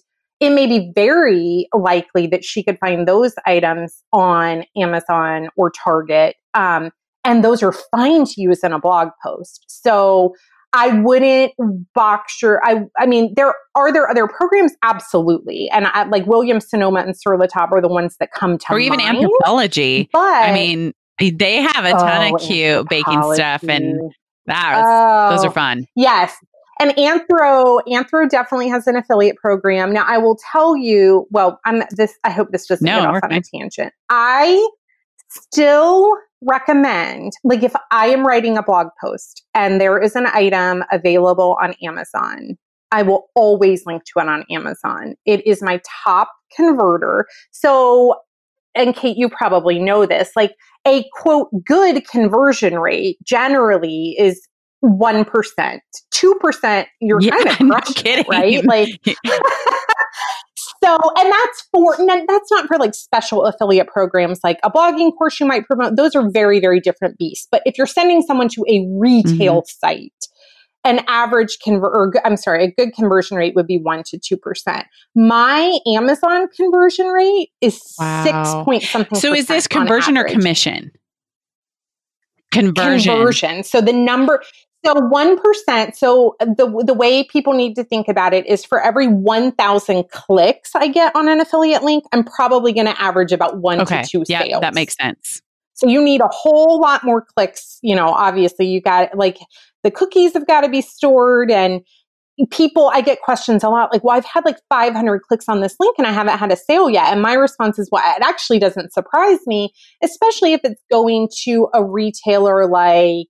it 0.45 0.51
may 0.51 0.66
be 0.66 0.92
very 0.95 1.68
likely 1.74 2.26
that 2.28 2.45
she 2.45 2.62
could 2.62 2.78
find 2.78 3.09
those 3.09 3.34
items 3.47 4.03
on 4.12 4.64
Amazon 4.76 5.49
or 5.57 5.70
Target. 5.70 6.36
Um, 6.55 6.90
and 7.24 7.42
those 7.42 7.62
are 7.62 7.72
fine 7.72 8.24
to 8.26 8.40
use 8.40 8.62
in 8.62 8.72
a 8.72 8.78
blog 8.78 9.09
post. 9.22 9.64
So 9.66 10.34
I 10.74 10.88
wouldn't 11.01 11.53
box 11.95 12.42
your. 12.42 12.64
I 12.64 12.84
I 12.99 13.07
mean, 13.07 13.32
there 13.36 13.55
are 13.74 13.92
there 13.92 14.11
other 14.11 14.26
programs, 14.26 14.72
absolutely, 14.82 15.70
and 15.70 15.86
I, 15.86 16.03
like 16.05 16.26
Williams 16.26 16.68
Sonoma 16.68 17.01
and 17.01 17.16
Sur 17.16 17.36
La 17.38 17.47
Table 17.47 17.76
are 17.76 17.80
the 17.80 17.88
ones 17.88 18.16
that 18.18 18.32
come 18.32 18.59
to 18.59 18.72
or 18.72 18.80
even 18.80 18.99
mind. 18.99 19.18
Anthropologie. 19.18 20.09
But 20.12 20.18
I 20.20 20.53
mean, 20.53 20.92
they 21.18 21.62
have 21.62 21.84
a 21.84 21.92
ton 21.92 22.32
oh, 22.32 22.34
of 22.34 22.40
cute 22.40 22.88
baking 22.88 23.22
stuff, 23.34 23.62
and 23.62 24.12
that 24.47 24.74
was, 24.74 24.84
oh, 24.84 25.36
those 25.36 25.45
are 25.45 25.53
fun. 25.53 25.86
Yes, 25.95 26.34
and 26.81 26.91
Anthro 26.93 27.81
Anthro 27.89 28.29
definitely 28.29 28.68
has 28.68 28.87
an 28.87 28.97
affiliate 28.97 29.37
program. 29.37 29.93
Now, 29.93 30.05
I 30.07 30.18
will 30.18 30.39
tell 30.53 30.77
you. 30.77 31.27
Well, 31.31 31.61
I'm 31.64 31.83
this. 31.91 32.14
I 32.25 32.31
hope 32.31 32.49
this 32.51 32.66
doesn't 32.66 32.85
no, 32.85 33.01
get 33.01 33.09
off 33.09 33.20
on 33.22 33.33
a 33.33 33.41
tangent. 33.41 33.93
I 34.11 34.68
still 35.29 36.16
recommend, 36.43 37.33
like 37.43 37.62
if 37.62 37.75
I 37.91 38.09
am 38.09 38.27
writing 38.27 38.59
a 38.59 38.62
blog 38.62 38.89
post 39.03 39.45
and 39.55 39.81
there 39.81 40.01
is 40.01 40.14
an 40.14 40.27
item 40.27 40.85
available 40.93 41.57
on 41.61 41.75
Amazon, 41.83 42.57
I 42.93 43.03
will 43.03 43.29
always 43.35 43.87
link 43.87 44.05
to 44.05 44.20
it 44.20 44.29
on 44.29 44.45
Amazon. 44.51 45.14
It 45.25 45.47
is 45.47 45.62
my 45.62 45.81
top 46.05 46.31
converter. 46.55 47.27
So, 47.51 48.16
and 48.75 48.95
Kate, 48.95 49.16
you 49.16 49.29
probably 49.29 49.79
know 49.79 50.07
this, 50.07 50.31
like 50.37 50.55
a 50.87 51.05
quote, 51.14 51.49
good 51.64 52.07
conversion 52.07 52.79
rate 52.79 53.16
generally 53.25 54.14
is 54.18 54.47
1%. 54.85 55.78
2%, 56.12 56.87
you're 57.01 57.20
yeah, 57.20 57.30
kind 57.30 57.49
of 57.49 57.59
crushing, 57.59 58.24
right? 58.28 58.64
Like, 58.64 58.89
So, 60.85 60.99
and 61.16 61.32
that's 61.32 61.68
for, 61.72 61.99
and 61.99 62.28
that's 62.28 62.51
not 62.51 62.66
for 62.66 62.76
like 62.76 62.95
special 62.95 63.47
affiliate 63.47 63.87
programs 63.87 64.41
like 64.45 64.59
a 64.62 64.70
blogging 64.70 65.16
course 65.16 65.41
you 65.41 65.47
might 65.47 65.64
promote. 65.64 65.97
Those 65.97 66.14
are 66.14 66.30
very, 66.30 66.61
very 66.61 66.78
different 66.78 67.16
beasts. 67.16 67.49
But 67.51 67.62
if 67.64 67.78
you're 67.78 67.87
sending 67.87 68.20
someone 68.20 68.49
to 68.49 68.64
a 68.68 68.87
retail 68.93 69.62
mm-hmm. 69.62 69.87
site, 69.87 70.12
an 70.85 71.01
average 71.09 71.57
convert, 71.64 71.97
or 71.97 72.12
I'm 72.22 72.37
sorry, 72.37 72.64
a 72.64 72.70
good 72.70 72.93
conversion 72.93 73.39
rate 73.39 73.55
would 73.55 73.66
be 73.66 73.78
one 73.78 74.03
to 74.09 74.18
two 74.18 74.37
percent. 74.37 74.85
My 75.14 75.78
Amazon 75.87 76.49
conversion 76.55 77.07
rate 77.07 77.49
is 77.62 77.80
wow. 77.99 78.24
six 78.24 78.64
point 78.64 78.82
something. 78.82 79.18
So 79.18 79.32
is 79.32 79.47
this 79.47 79.66
conversion 79.66 80.18
or 80.18 80.24
commission? 80.24 80.93
conversion. 82.55 83.14
conversion. 83.14 83.62
So 83.64 83.80
the 83.80 83.93
number, 83.93 84.43
so 84.85 84.95
1%. 84.95 85.95
So 85.97 86.37
the, 86.41 86.82
the 86.87 86.95
way 86.95 87.24
people 87.24 87.53
need 87.55 87.74
to 87.76 87.85
think 87.85 88.09
about 88.09 88.35
it 88.35 88.47
is 88.47 88.64
for 88.64 88.80
every 88.80 89.07
1,000 89.09 90.05
clicks 90.11 90.74
I 90.74 90.89
get 90.89 91.14
on 91.16 91.28
an 91.28 91.41
affiliate 91.41 91.82
link, 91.82 92.05
I'm 92.12 92.24
probably 92.24 92.72
going 92.72 92.87
to 92.87 93.01
average 93.01 93.32
about 93.32 93.59
one 93.61 93.80
Okay. 93.80 94.03
to 94.03 94.09
two 94.09 94.24
Yeah, 94.28 94.43
sales. 94.43 94.61
that 94.61 94.74
makes 94.74 94.97
sense. 94.97 95.41
So 95.74 95.89
you 95.89 96.03
need 96.03 96.20
a 96.20 96.28
whole 96.28 96.80
lot 96.80 97.03
more 97.05 97.24
clicks. 97.37 97.78
You 97.82 97.97
know, 97.97 98.09
obviously 98.09 98.66
you 98.66 98.80
got 98.80 99.16
like 99.16 99.39
the 99.82 99.91
cookies 99.91 100.32
have 100.35 100.47
got 100.47 100.61
to 100.62 100.68
be 100.68 100.80
stored 100.80 101.51
and 101.51 101.80
people, 102.51 102.91
I 102.93 103.01
get 103.01 103.20
questions 103.22 103.62
a 103.62 103.68
lot 103.68 103.93
like, 103.93 104.03
well, 104.03 104.16
I've 104.16 104.24
had 104.24 104.45
like 104.45 104.59
500 104.68 105.22
clicks 105.22 105.49
on 105.49 105.61
this 105.61 105.76
link 105.78 105.95
and 105.99 106.07
I 106.07 106.12
haven't 106.12 106.39
had 106.39 106.51
a 106.51 106.57
sale 106.57 106.91
yet. 106.91 107.12
And 107.12 107.22
my 107.22 107.35
response 107.35 107.78
is, 107.78 107.89
well, 107.93 108.03
it 108.16 108.22
actually 108.24 108.59
doesn't 108.59 108.93
surprise 108.93 109.39
me, 109.47 109.72
especially 110.03 110.53
if 110.53 110.61
it's 110.64 110.82
going 110.91 111.28
to 111.45 111.68
a 111.74 111.85
retailer 111.85 112.66
like, 112.68 113.28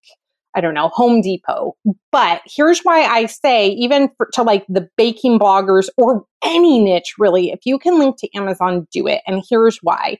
I 0.54 0.60
don't 0.60 0.74
know, 0.74 0.88
Home 0.88 1.20
Depot. 1.20 1.76
But 2.12 2.42
here's 2.46 2.80
why 2.80 3.02
I 3.02 3.26
say, 3.26 3.68
even 3.68 4.10
for, 4.16 4.28
to 4.34 4.42
like 4.42 4.64
the 4.68 4.88
baking 4.96 5.38
bloggers 5.38 5.88
or 5.96 6.24
any 6.44 6.80
niche 6.80 7.14
really, 7.18 7.50
if 7.50 7.60
you 7.64 7.78
can 7.78 7.98
link 7.98 8.16
to 8.18 8.28
Amazon, 8.36 8.86
do 8.92 9.06
it. 9.06 9.22
And 9.26 9.42
here's 9.48 9.78
why. 9.82 10.18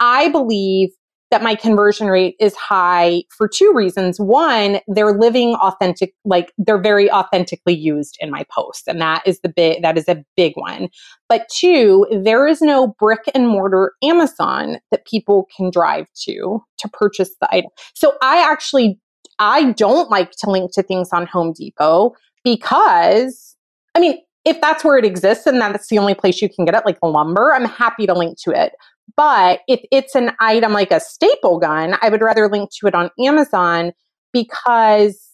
I 0.00 0.28
believe 0.30 0.90
that 1.32 1.42
my 1.42 1.54
conversion 1.54 2.08
rate 2.08 2.36
is 2.38 2.54
high 2.54 3.22
for 3.30 3.48
two 3.48 3.72
reasons. 3.74 4.18
One, 4.20 4.80
they're 4.86 5.18
living 5.18 5.54
authentic, 5.54 6.12
like 6.26 6.52
they're 6.58 6.80
very 6.80 7.10
authentically 7.10 7.74
used 7.74 8.18
in 8.20 8.30
my 8.30 8.44
posts. 8.54 8.86
And 8.86 9.00
that 9.00 9.22
is 9.26 9.40
the 9.40 9.48
big, 9.48 9.80
that 9.80 9.96
is 9.96 10.06
a 10.08 10.22
big 10.36 10.52
one. 10.56 10.90
But 11.30 11.48
two, 11.48 12.06
there 12.22 12.46
is 12.46 12.60
no 12.60 12.88
brick 12.98 13.30
and 13.34 13.48
mortar 13.48 13.94
Amazon 14.02 14.76
that 14.90 15.06
people 15.06 15.48
can 15.56 15.70
drive 15.70 16.06
to 16.24 16.62
to 16.80 16.88
purchase 16.90 17.30
the 17.40 17.48
item. 17.50 17.70
So 17.94 18.12
I 18.20 18.46
actually, 18.46 19.00
I 19.38 19.72
don't 19.72 20.10
like 20.10 20.30
to 20.38 20.50
link 20.50 20.72
to 20.74 20.82
things 20.82 21.10
on 21.12 21.26
Home 21.26 21.52
Depot 21.52 22.14
because, 22.44 23.56
I 23.94 24.00
mean, 24.00 24.18
if 24.44 24.60
that's 24.60 24.84
where 24.84 24.98
it 24.98 25.04
exists 25.04 25.46
and 25.46 25.60
that's 25.60 25.88
the 25.88 25.98
only 25.98 26.14
place 26.14 26.42
you 26.42 26.48
can 26.48 26.64
get 26.64 26.74
it, 26.74 26.84
like 26.84 26.98
lumber, 27.02 27.52
I'm 27.54 27.64
happy 27.64 28.06
to 28.06 28.14
link 28.14 28.38
to 28.44 28.50
it. 28.50 28.72
But 29.16 29.60
if 29.68 29.80
it's 29.90 30.14
an 30.14 30.32
item 30.40 30.72
like 30.72 30.90
a 30.90 31.00
staple 31.00 31.58
gun, 31.58 31.96
I 32.02 32.08
would 32.08 32.22
rather 32.22 32.48
link 32.48 32.70
to 32.80 32.86
it 32.86 32.94
on 32.94 33.10
Amazon 33.20 33.92
because 34.32 35.32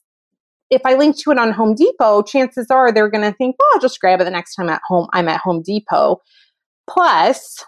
if 0.71 0.83
I 0.85 0.95
link 0.95 1.17
to 1.21 1.31
it 1.31 1.39
on 1.39 1.53
Home 1.53 1.75
Depot, 1.75 2.23
chances 2.23 2.67
are 2.71 2.93
they're 2.93 3.11
going 3.11 3.31
to 3.31 3.37
think, 3.37 3.57
well, 3.59 3.69
I'll 3.75 3.81
just 3.81 4.01
grab 4.01 4.21
it 4.21 4.25
the 4.25 4.31
next 4.31 4.55
time 4.55 4.69
at 4.69 4.83
home. 4.87 5.09
I'm 5.13 5.29
at 5.29 5.41
Home 5.41 5.63
Depot. 5.63 6.21
Plus, 6.89 7.65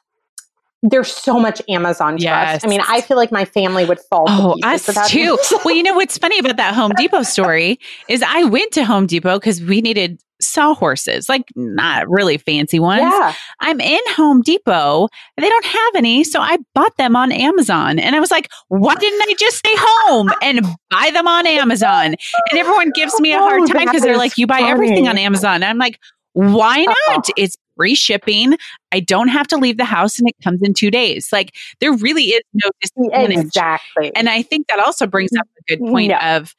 there's 0.83 1.09
so 1.14 1.39
much 1.39 1.61
Amazon 1.68 2.12
trust. 2.12 2.22
Yes. 2.22 2.64
I 2.64 2.68
mean, 2.68 2.81
I 2.89 3.01
feel 3.03 3.16
like 3.16 3.31
my 3.31 3.45
family 3.45 3.85
would 3.85 4.01
fall. 4.01 4.24
Oh, 4.28 4.57
us 4.62 4.87
too. 5.11 5.37
Well, 5.64 5.74
you 5.74 5.83
know 5.83 5.95
what's 5.95 6.16
funny 6.18 6.39
about 6.39 6.57
that 6.57 6.74
Home 6.74 6.93
Depot 6.97 7.22
story 7.22 7.78
is 8.09 8.22
I 8.26 8.45
went 8.45 8.72
to 8.72 8.85
Home 8.85 9.07
Depot 9.07 9.39
because 9.39 9.61
we 9.62 9.81
needed 9.83 10.20
sawhorses, 10.41 11.28
like 11.28 11.43
not 11.55 12.09
really 12.09 12.39
fancy 12.39 12.81
ones. 12.81 13.03
Yeah. 13.03 13.35
I'm 13.61 13.78
in 13.78 14.01
Home 14.16 14.41
Depot. 14.41 15.09
and 15.37 15.45
They 15.45 15.51
don't 15.51 15.66
have 15.66 15.95
any, 15.97 16.24
so 16.24 16.41
I 16.41 16.57
bought 16.74 16.97
them 16.97 17.14
on 17.14 17.31
Amazon. 17.31 17.99
And 17.99 18.16
I 18.16 18.20
was 18.20 18.31
like, 18.31 18.49
why 18.68 18.95
didn't 18.95 19.20
I 19.20 19.35
just 19.39 19.59
stay 19.59 19.74
home 19.76 20.31
and 20.43 20.64
buy 20.91 21.11
them 21.12 21.28
on 21.28 21.47
Amazon? 21.47 22.14
And 22.51 22.59
everyone 22.59 22.91
gives 22.95 23.20
me 23.20 23.33
a 23.33 23.39
hard 23.39 23.62
Oh, 23.62 23.66
time 23.66 23.85
because 23.85 24.01
they're 24.03 24.16
like, 24.16 24.39
you 24.39 24.47
buy 24.47 24.61
everything 24.62 25.09
on. 25.09 25.18
Amazon. 25.18 25.57
And 25.57 25.64
I'm 25.64 25.78
like, 25.78 25.99
why 26.33 26.87
not? 27.09 27.26
It's 27.37 27.57
free 27.81 27.95
shipping. 27.95 28.59
I 28.93 29.01
don't 29.01 29.28
have 29.28 29.47
to 29.49 29.57
leave 29.57 29.78
the 29.78 29.87
house 29.87 30.18
and 30.18 30.28
it 30.28 30.35
comes 30.45 30.61
in 30.62 30.74
two 30.74 30.91
days. 30.91 31.28
Like 31.33 31.57
there 31.81 31.95
really 31.95 32.24
is 32.24 32.43
no 32.53 32.70
disadvantage. 32.83 33.39
Exactly. 33.39 34.14
And 34.14 34.28
I 34.28 34.43
think 34.43 34.66
that 34.68 34.81
also 34.81 35.07
brings 35.07 35.31
up 35.39 35.47
a 35.59 35.62
good 35.66 35.81
mm-hmm. 35.81 35.93
point 35.93 36.11
Yeah. 36.11 36.37
of 36.37 36.55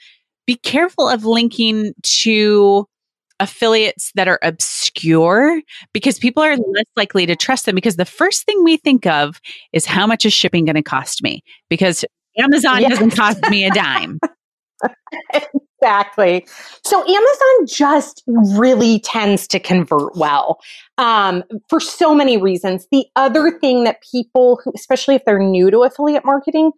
be 0.48 0.56
careful 0.56 1.08
of 1.08 1.26
linking 1.26 1.94
to 2.02 2.88
affiliates 3.40 4.12
that 4.16 4.28
are 4.28 4.40
obscure 4.42 5.62
because 5.94 6.18
people 6.18 6.42
are 6.42 6.58
less 6.58 6.86
likely 6.96 7.28
to 7.28 7.36
trust 7.36 7.68
them 7.68 7.76
because 7.76 7.98
the 7.98 8.06
first 8.06 8.44
thing 8.48 8.64
we 8.64 8.78
think 8.78 9.06
of 9.06 9.40
is 9.74 9.86
how 9.86 10.08
much 10.08 10.26
is 10.26 10.34
shipping 10.34 10.66
going 10.66 10.76
to 10.76 10.82
cost 10.82 11.22
me 11.22 11.44
because 11.70 12.04
Amazon 12.40 12.82
Yes. 12.82 12.94
doesn't 12.94 13.12
cost 13.12 13.48
me 13.52 13.66
a 13.66 13.70
dime. 13.76 14.20
Exactly. 15.82 16.46
So 16.86 17.02
Amazon 17.02 17.66
just 17.68 18.24
really 18.28 19.00
tends 19.00 19.48
to 19.48 19.60
convert 19.60 20.16
well 20.16 20.60
um, 21.00 21.44
for 21.70 21.80
so 21.80 22.14
many 22.14 22.38
reasons. 22.38 22.88
The 22.92 23.06
other 23.16 23.58
thing 23.60 23.84
that 23.86 23.98
people, 24.12 24.62
who, 24.64 24.72
especially 24.76 25.16
if 25.16 25.24
they're 25.26 25.40
new 25.40 25.72
to 25.72 25.80
affiliate 25.80 26.24
marketing, 26.24 26.72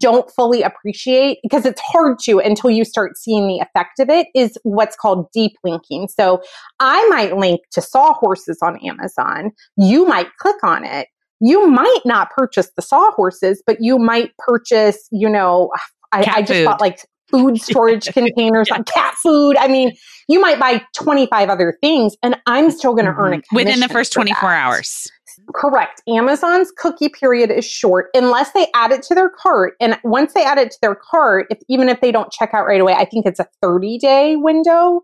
don't 0.00 0.28
fully 0.32 0.62
appreciate 0.62 1.38
because 1.44 1.64
it's 1.64 1.80
hard 1.80 2.18
to 2.24 2.40
until 2.40 2.70
you 2.70 2.84
start 2.84 3.16
seeing 3.16 3.46
the 3.46 3.60
effect 3.60 4.00
of 4.00 4.10
it 4.10 4.26
is 4.34 4.58
what's 4.64 4.96
called 4.96 5.30
deep 5.32 5.52
linking. 5.62 6.08
So 6.08 6.42
I 6.80 7.06
might 7.10 7.36
link 7.36 7.60
to 7.72 7.80
sawhorses 7.80 8.58
on 8.60 8.84
Amazon. 8.84 9.52
You 9.76 10.04
might 10.04 10.34
click 10.38 10.64
on 10.64 10.84
it. 10.84 11.06
You 11.40 11.68
might 11.68 12.00
not 12.04 12.30
purchase 12.30 12.72
the 12.74 12.82
sawhorses, 12.82 13.62
but 13.64 13.76
you 13.80 14.00
might 14.00 14.32
purchase, 14.38 15.08
you 15.12 15.28
know, 15.28 15.70
I, 16.10 16.20
I 16.28 16.40
just 16.40 16.52
food. 16.54 16.64
bought 16.64 16.80
like 16.80 17.06
food 17.30 17.60
storage 17.60 18.06
containers 18.06 18.70
on 18.70 18.84
cat 18.84 19.14
food. 19.22 19.56
I 19.56 19.68
mean, 19.68 19.92
you 20.28 20.40
might 20.40 20.58
buy 20.58 20.82
25 20.96 21.48
other 21.48 21.78
things 21.80 22.16
and 22.22 22.36
I'm 22.46 22.70
still 22.70 22.92
going 22.94 23.06
to 23.06 23.12
earn 23.12 23.34
a 23.34 23.38
Mhm. 23.38 23.42
within 23.52 23.80
the 23.80 23.88
first 23.88 24.12
24 24.12 24.48
that. 24.48 24.66
hours. 24.66 25.10
Correct. 25.54 26.02
Amazon's 26.08 26.70
cookie 26.76 27.08
period 27.08 27.50
is 27.50 27.64
short 27.64 28.08
unless 28.12 28.52
they 28.52 28.66
add 28.74 28.90
it 28.92 29.02
to 29.04 29.14
their 29.14 29.30
cart. 29.30 29.74
And 29.80 29.98
once 30.04 30.34
they 30.34 30.44
add 30.44 30.58
it 30.58 30.70
to 30.72 30.78
their 30.82 30.94
cart, 30.96 31.46
if 31.50 31.58
even 31.68 31.88
if 31.88 32.00
they 32.00 32.10
don't 32.12 32.30
check 32.32 32.52
out 32.52 32.66
right 32.66 32.80
away, 32.80 32.92
I 32.94 33.04
think 33.04 33.24
it's 33.24 33.40
a 33.40 33.46
30 33.62 33.98
day 33.98 34.36
window. 34.36 35.02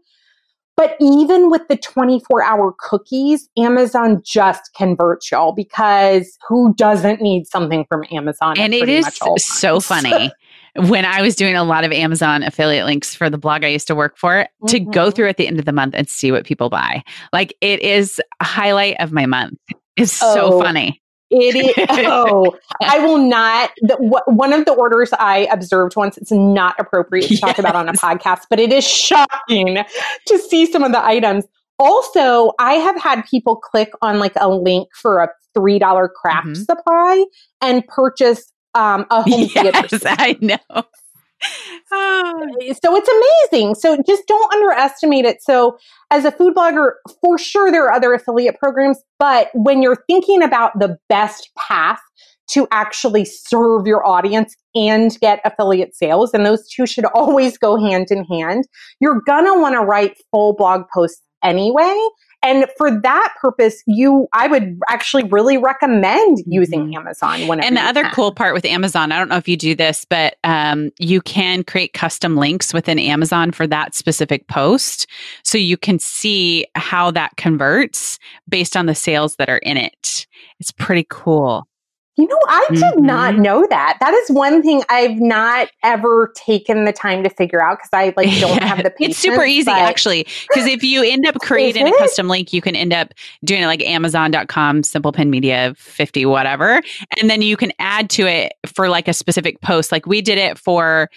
But 0.76 0.96
even 1.00 1.50
with 1.50 1.68
the 1.68 1.76
24 1.76 2.42
hour 2.42 2.74
cookies, 2.78 3.48
Amazon 3.56 4.20
just 4.24 4.70
converts 4.76 5.30
y'all 5.30 5.52
because 5.52 6.36
who 6.48 6.74
doesn't 6.74 7.20
need 7.22 7.46
something 7.46 7.86
from 7.88 8.02
Amazon? 8.10 8.58
And 8.58 8.74
it 8.74 9.06
all 9.22 9.38
so 9.38 9.78
funny. 9.78 10.32
when 10.76 11.04
I 11.04 11.22
was 11.22 11.36
doing 11.36 11.54
a 11.54 11.64
lot 11.64 11.84
of 11.84 11.92
Amazon 11.92 12.42
affiliate 12.42 12.86
links 12.86 13.14
for 13.14 13.30
the 13.30 13.38
blog 13.38 13.64
I 13.64 13.68
used 13.68 13.86
to 13.88 13.94
work 13.94 14.16
for, 14.16 14.46
to 14.68 14.80
go 14.80 15.08
Mhm. 15.10 15.14
through 15.14 15.28
at 15.28 15.36
the 15.36 15.46
end 15.46 15.58
of 15.58 15.64
the 15.64 15.72
month 15.72 15.94
and 15.96 16.08
see 16.08 16.32
what 16.32 16.44
people 16.44 16.68
buy. 16.70 17.02
Like 17.32 17.54
it 17.60 17.80
is 17.80 18.20
a 18.40 18.44
highlight 18.44 18.96
of 19.00 19.12
my 19.12 19.26
month. 19.26 19.58
It's 19.96 20.12
so 20.12 20.54
Oh. 20.54 20.60
funny. 20.60 21.00
It 21.30 21.56
is. 21.78 22.06
Oh, 22.06 22.54
I 22.82 22.98
will 23.04 23.18
not. 23.18 23.70
The, 23.82 23.96
one 24.26 24.52
of 24.52 24.66
the 24.66 24.72
orders 24.72 25.10
I 25.18 25.48
observed 25.50 25.96
once. 25.96 26.16
It's 26.18 26.30
not 26.30 26.74
appropriate 26.78 27.26
to 27.28 27.36
talk 27.38 27.58
about 27.58 27.74
on 27.74 27.88
a 27.88 27.92
podcast, 27.94 28.42
but 28.50 28.60
it 28.60 28.72
is 28.72 28.84
shocking 28.86 29.78
to 30.26 30.38
see 30.38 30.66
some 30.66 30.82
of 30.84 30.92
the 30.92 31.04
items. 31.04 31.44
Also, 31.78 32.52
I 32.60 32.74
have 32.74 33.00
had 33.00 33.24
people 33.26 33.56
click 33.56 33.90
on 34.00 34.18
like 34.20 34.34
a 34.36 34.48
link 34.48 34.88
for 34.94 35.22
a 35.22 35.28
three 35.54 35.78
dollar 35.78 36.08
craft 36.08 36.48
Mhm. 36.48 36.64
supply 36.66 37.24
and 37.60 37.84
purchase 37.88 38.52
um, 38.74 39.06
a 39.10 39.22
home 39.28 39.48
theater. 39.48 39.86
Yes, 39.90 40.02
I 40.06 40.36
know. 40.40 40.84
Oh, 41.92 42.46
So 42.82 42.96
it's 42.96 43.52
amazing. 43.52 43.74
So 43.74 44.02
just 44.06 44.26
don't 44.26 44.52
underestimate 44.54 45.24
it. 45.24 45.42
So 45.42 45.78
as 46.10 46.24
a 46.24 46.30
food 46.32 46.54
blogger, 46.54 46.92
for 47.20 47.38
sure 47.38 47.70
there 47.70 47.84
are 47.84 47.92
other 47.92 48.12
affiliate 48.14 48.58
programs, 48.58 48.98
but 49.18 49.48
when 49.54 49.82
you're 49.82 50.02
thinking 50.08 50.42
about 50.42 50.78
the 50.78 50.96
best 51.08 51.50
path 51.56 52.00
to 52.50 52.68
actually 52.70 53.24
serve 53.24 53.86
your 53.86 54.06
audience 54.06 54.54
and 54.74 55.18
get 55.20 55.40
affiliate 55.44 55.94
sales, 55.94 56.32
and 56.34 56.44
those 56.44 56.68
two 56.68 56.86
should 56.86 57.06
always 57.06 57.56
go 57.56 57.76
hand 57.76 58.10
in 58.10 58.24
hand, 58.24 58.64
you're 59.00 59.20
gonna 59.26 59.58
want 59.58 59.74
to 59.74 59.80
write 59.80 60.16
full 60.30 60.54
blog 60.54 60.82
posts 60.92 61.22
anyway. 61.42 61.96
And 62.44 62.66
for 62.76 62.90
that 63.00 63.34
purpose, 63.40 63.82
you 63.86 64.28
I 64.34 64.46
would 64.46 64.78
actually 64.90 65.24
really 65.24 65.56
recommend 65.56 66.38
using 66.46 66.88
Mhm. 66.88 66.96
Amazon 66.96 67.48
whenever. 67.48 67.66
And 67.66 67.76
the 67.76 67.82
other 67.82 68.02
can. 68.02 68.12
cool 68.12 68.32
part 68.32 68.54
with 68.54 68.64
Amazon, 68.66 69.10
I 69.12 69.18
don't 69.18 69.28
know 69.28 69.36
if 69.36 69.48
you 69.48 69.56
do 69.56 69.74
this, 69.74 70.04
but 70.04 70.36
um, 70.44 70.90
you 70.98 71.20
can 71.20 71.64
create 71.64 71.94
custom 71.94 72.36
links 72.36 72.74
within 72.74 72.98
Amazon 72.98 73.50
for 73.50 73.66
that 73.66 73.94
specific 73.94 74.46
post. 74.48 75.06
So 75.42 75.56
you 75.58 75.76
can 75.76 75.98
see 75.98 76.66
how 76.74 77.10
that 77.12 77.36
converts 77.36 78.18
based 78.48 78.76
on 78.76 78.86
the 78.86 78.94
sales 78.94 79.36
that 79.36 79.48
are 79.48 79.58
in 79.58 79.76
it. 79.76 80.26
It's 80.60 80.70
pretty 80.72 81.06
cool. 81.08 81.66
You 82.16 82.28
know, 82.28 82.38
I 82.48 82.64
did 82.74 83.00
not 83.02 83.34
Mhm. 83.34 83.38
know 83.40 83.66
that. 83.70 83.96
That 84.00 84.14
is 84.14 84.30
one 84.30 84.62
thing 84.62 84.84
I've 84.88 85.16
not 85.16 85.68
ever 85.82 86.32
taken 86.36 86.84
the 86.84 86.92
time 86.92 87.24
to 87.24 87.28
figure 87.30 87.60
out 87.60 87.78
because 87.78 87.90
I 87.92 88.12
like 88.16 88.28
don't 88.40 88.56
Yeah, 88.56 88.66
have 88.66 88.82
the 88.84 88.90
patience. 88.90 88.98
It's 89.14 89.18
super 89.18 89.44
easy 89.44 89.64
but- 89.70 89.78
actually. 89.78 90.24
Because 90.48 90.66
if 90.68 90.84
you 90.84 91.02
end 91.02 91.26
up 91.26 91.34
creating 91.40 91.88
a 91.88 91.92
custom 91.98 92.28
link, 92.28 92.52
you 92.52 92.62
can 92.62 92.76
end 92.76 92.92
up 92.92 93.12
doing 93.44 93.62
it 93.62 93.66
like 93.66 93.82
Amazon.com, 93.84 94.84
Simple 94.84 95.10
Pin 95.10 95.28
Media 95.28 95.74
50, 95.76 96.24
whatever. 96.26 96.80
And 97.20 97.28
then 97.28 97.42
you 97.42 97.56
can 97.56 97.72
add 97.80 98.10
to 98.10 98.28
it 98.28 98.52
for 98.64 98.88
like 98.88 99.08
a 99.08 99.12
specific 99.12 99.60
post. 99.60 99.90
Like 99.90 100.06
we 100.06 100.22
did 100.22 100.38
it 100.38 100.56
for 100.56 101.10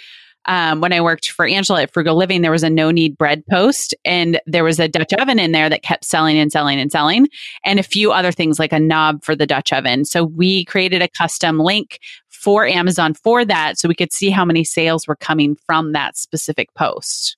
um, 0.48 0.82
when 0.82 0.94
I 0.94 1.02
worked 1.02 1.30
for 1.30 1.46
Angela 1.46 1.84
at 1.84 1.94
Frugal 1.94 2.16
Living, 2.16 2.42
there 2.42 2.52
was 2.52 2.64
a 2.64 2.70
no 2.70 2.92
knead 2.92 3.18
bread 3.18 3.44
post 3.50 3.94
and 4.06 4.40
there 4.46 4.64
was 4.64 4.80
a 4.80 4.88
Dutch 4.88 5.14
oven 5.14 5.40
in 5.40 5.52
there 5.52 5.70
that 5.70 5.84
kept 5.84 6.06
selling 6.06 6.38
and 6.38 6.52
selling 6.52 6.80
and 6.80 6.92
selling 6.92 7.28
and 7.64 7.80
a 7.80 7.84
few 7.84 8.12
other 8.12 8.32
things 8.32 8.60
like 8.60 8.74
a 8.74 8.80
knob 8.80 9.24
for 9.24 9.36
the 9.36 9.46
Dutch 9.46 9.74
oven. 9.74 10.06
So 10.06 10.24
we 10.24 10.66
created 10.66 11.02
a 11.02 11.10
custom 11.10 11.60
link 11.60 12.00
for 12.30 12.66
Amazon 12.66 13.14
for 13.14 13.44
that 13.44 13.78
so 13.78 13.88
we 13.88 13.96
could 13.96 14.14
see 14.14 14.30
how 14.30 14.46
many 14.46 14.64
sales 14.64 15.08
were 15.08 15.16
coming 15.16 15.58
from 15.66 15.92
that 15.94 16.18
specific 16.18 16.74
post. 16.76 17.36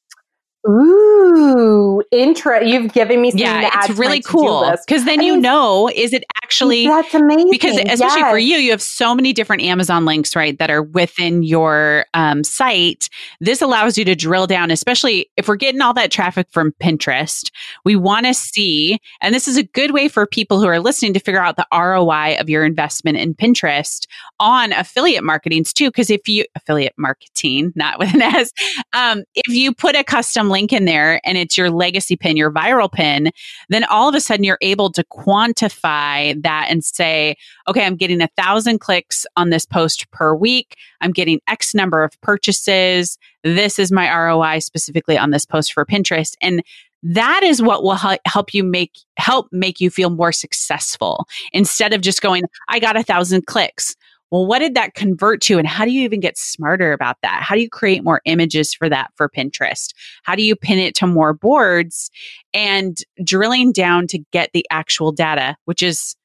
Ooh, 0.67 2.03
intro! 2.11 2.59
You've 2.59 2.91
given 2.91 3.21
me 3.21 3.31
something 3.31 3.45
yeah, 3.45 3.69
it's 3.75 3.97
really 3.97 4.19
to 4.21 4.27
my 4.27 4.41
to-do 4.41 4.47
cool 4.47 4.75
because 4.85 5.05
then 5.05 5.21
I 5.21 5.23
you 5.23 5.33
mean, 5.33 5.41
know 5.41 5.89
is 5.95 6.11
it 6.11 6.25
actually 6.49 6.85
that's 6.87 7.13
amazing 7.13 7.51
because 7.51 7.77
especially 7.77 8.23
for 8.23 8.37
you 8.37 8.57
you 8.57 8.71
have 8.71 8.81
so 8.81 9.13
many 9.13 9.33
different 9.33 9.61
amazon 9.61 10.03
links 10.05 10.35
right 10.35 10.57
that 10.57 10.71
are 10.71 10.81
within 10.81 11.43
your 11.43 12.05
um, 12.15 12.43
site 12.43 13.07
this 13.39 13.61
allows 13.61 13.97
you 13.97 14.05
to 14.05 14.15
drill 14.15 14.47
down 14.47 14.71
especially 14.71 15.29
if 15.37 15.47
we're 15.47 15.55
getting 15.55 15.79
all 15.79 15.93
that 15.93 16.11
traffic 16.11 16.47
from 16.49 16.71
pinterest 16.81 17.51
we 17.85 17.95
want 17.95 18.25
to 18.25 18.33
see 18.33 18.97
and 19.21 19.33
this 19.35 19.47
is 19.47 19.57
a 19.57 19.63
good 19.63 19.91
way 19.91 20.07
for 20.07 20.25
people 20.25 20.59
who 20.59 20.65
are 20.65 20.79
listening 20.79 21.13
to 21.13 21.19
figure 21.19 21.41
out 21.41 21.55
the 21.55 21.67
roi 21.71 22.35
of 22.39 22.49
your 22.49 22.65
investment 22.65 23.17
in 23.17 23.35
pinterest 23.35 24.07
on 24.39 24.73
affiliate 24.73 25.23
marketings 25.23 25.71
too 25.71 25.89
because 25.89 26.09
if 26.09 26.27
you 26.27 26.43
affiliate 26.55 26.93
marketing 26.97 27.71
not 27.75 27.99
with 27.99 28.13
an 28.13 28.21
s 28.21 28.51
um, 28.93 29.23
if 29.35 29.55
you 29.55 29.73
put 29.73 29.95
a 29.95 30.03
custom 30.03 30.48
link 30.49 30.73
in 30.73 30.85
there 30.85 31.21
and 31.23 31.37
it's 31.37 31.57
your 31.57 31.69
legacy 31.69 32.15
pin 32.15 32.35
your 32.35 32.51
viral 32.51 32.91
pin 32.91 33.31
then 33.69 33.83
all 33.85 34.09
of 34.09 34.15
a 34.15 34.19
sudden 34.19 34.43
you're 34.43 34.57
able 34.61 34.91
to 34.91 35.03
quantify 35.03 36.41
that 36.43 36.67
and 36.69 36.83
say, 36.83 37.35
okay, 37.67 37.85
I'm 37.85 37.95
getting 37.95 38.21
a 38.21 38.29
thousand 38.37 38.79
clicks 38.79 39.25
on 39.35 39.49
this 39.49 39.65
post 39.65 40.09
per 40.11 40.33
week. 40.33 40.75
I'm 41.01 41.11
getting 41.11 41.39
X 41.47 41.73
number 41.73 42.03
of 42.03 42.19
purchases. 42.21 43.17
This 43.43 43.79
is 43.79 43.91
my 43.91 44.11
ROI 44.13 44.59
specifically 44.59 45.17
on 45.17 45.31
this 45.31 45.45
post 45.45 45.73
for 45.73 45.85
Pinterest. 45.85 46.35
And 46.41 46.63
that 47.01 47.43
is 47.43 47.61
what 47.61 47.81
will 47.81 47.97
help 48.25 48.53
you 48.53 48.63
make 48.63 48.91
help 49.17 49.47
make 49.51 49.79
you 49.79 49.89
feel 49.89 50.09
more 50.09 50.33
successful 50.33 51.25
instead 51.53 51.93
of 51.93 52.01
just 52.01 52.21
going 52.21 52.43
i 52.67 52.77
got 52.77 52.97
a 52.97 53.03
thousand 53.03 53.45
clicks 53.45 53.95
well 54.31 54.45
what 54.45 54.59
did 54.59 54.75
that 54.75 54.93
convert 54.93 55.41
to 55.41 55.57
and 55.57 55.67
how 55.67 55.85
do 55.85 55.91
you 55.91 56.03
even 56.03 56.19
get 56.19 56.37
smarter 56.37 56.93
about 56.93 57.17
that? 57.23 57.41
How 57.41 57.55
do 57.55 57.61
you 57.61 57.69
create 57.69 58.03
more 58.03 58.21
images 58.25 58.73
for 58.73 58.89
that 58.89 59.11
for 59.15 59.29
pinterest? 59.29 59.93
How 60.23 60.35
do 60.35 60.43
you 60.43 60.55
pin 60.55 60.79
it 60.79 60.95
to 60.95 61.07
more 61.07 61.33
boards 61.33 62.09
and 62.53 62.97
drilling 63.23 63.71
down 63.71 64.07
to 64.07 64.19
get 64.31 64.51
the 64.53 64.65
actual 64.71 65.11
data 65.11 65.55
which 65.65 65.83
is 65.83 66.15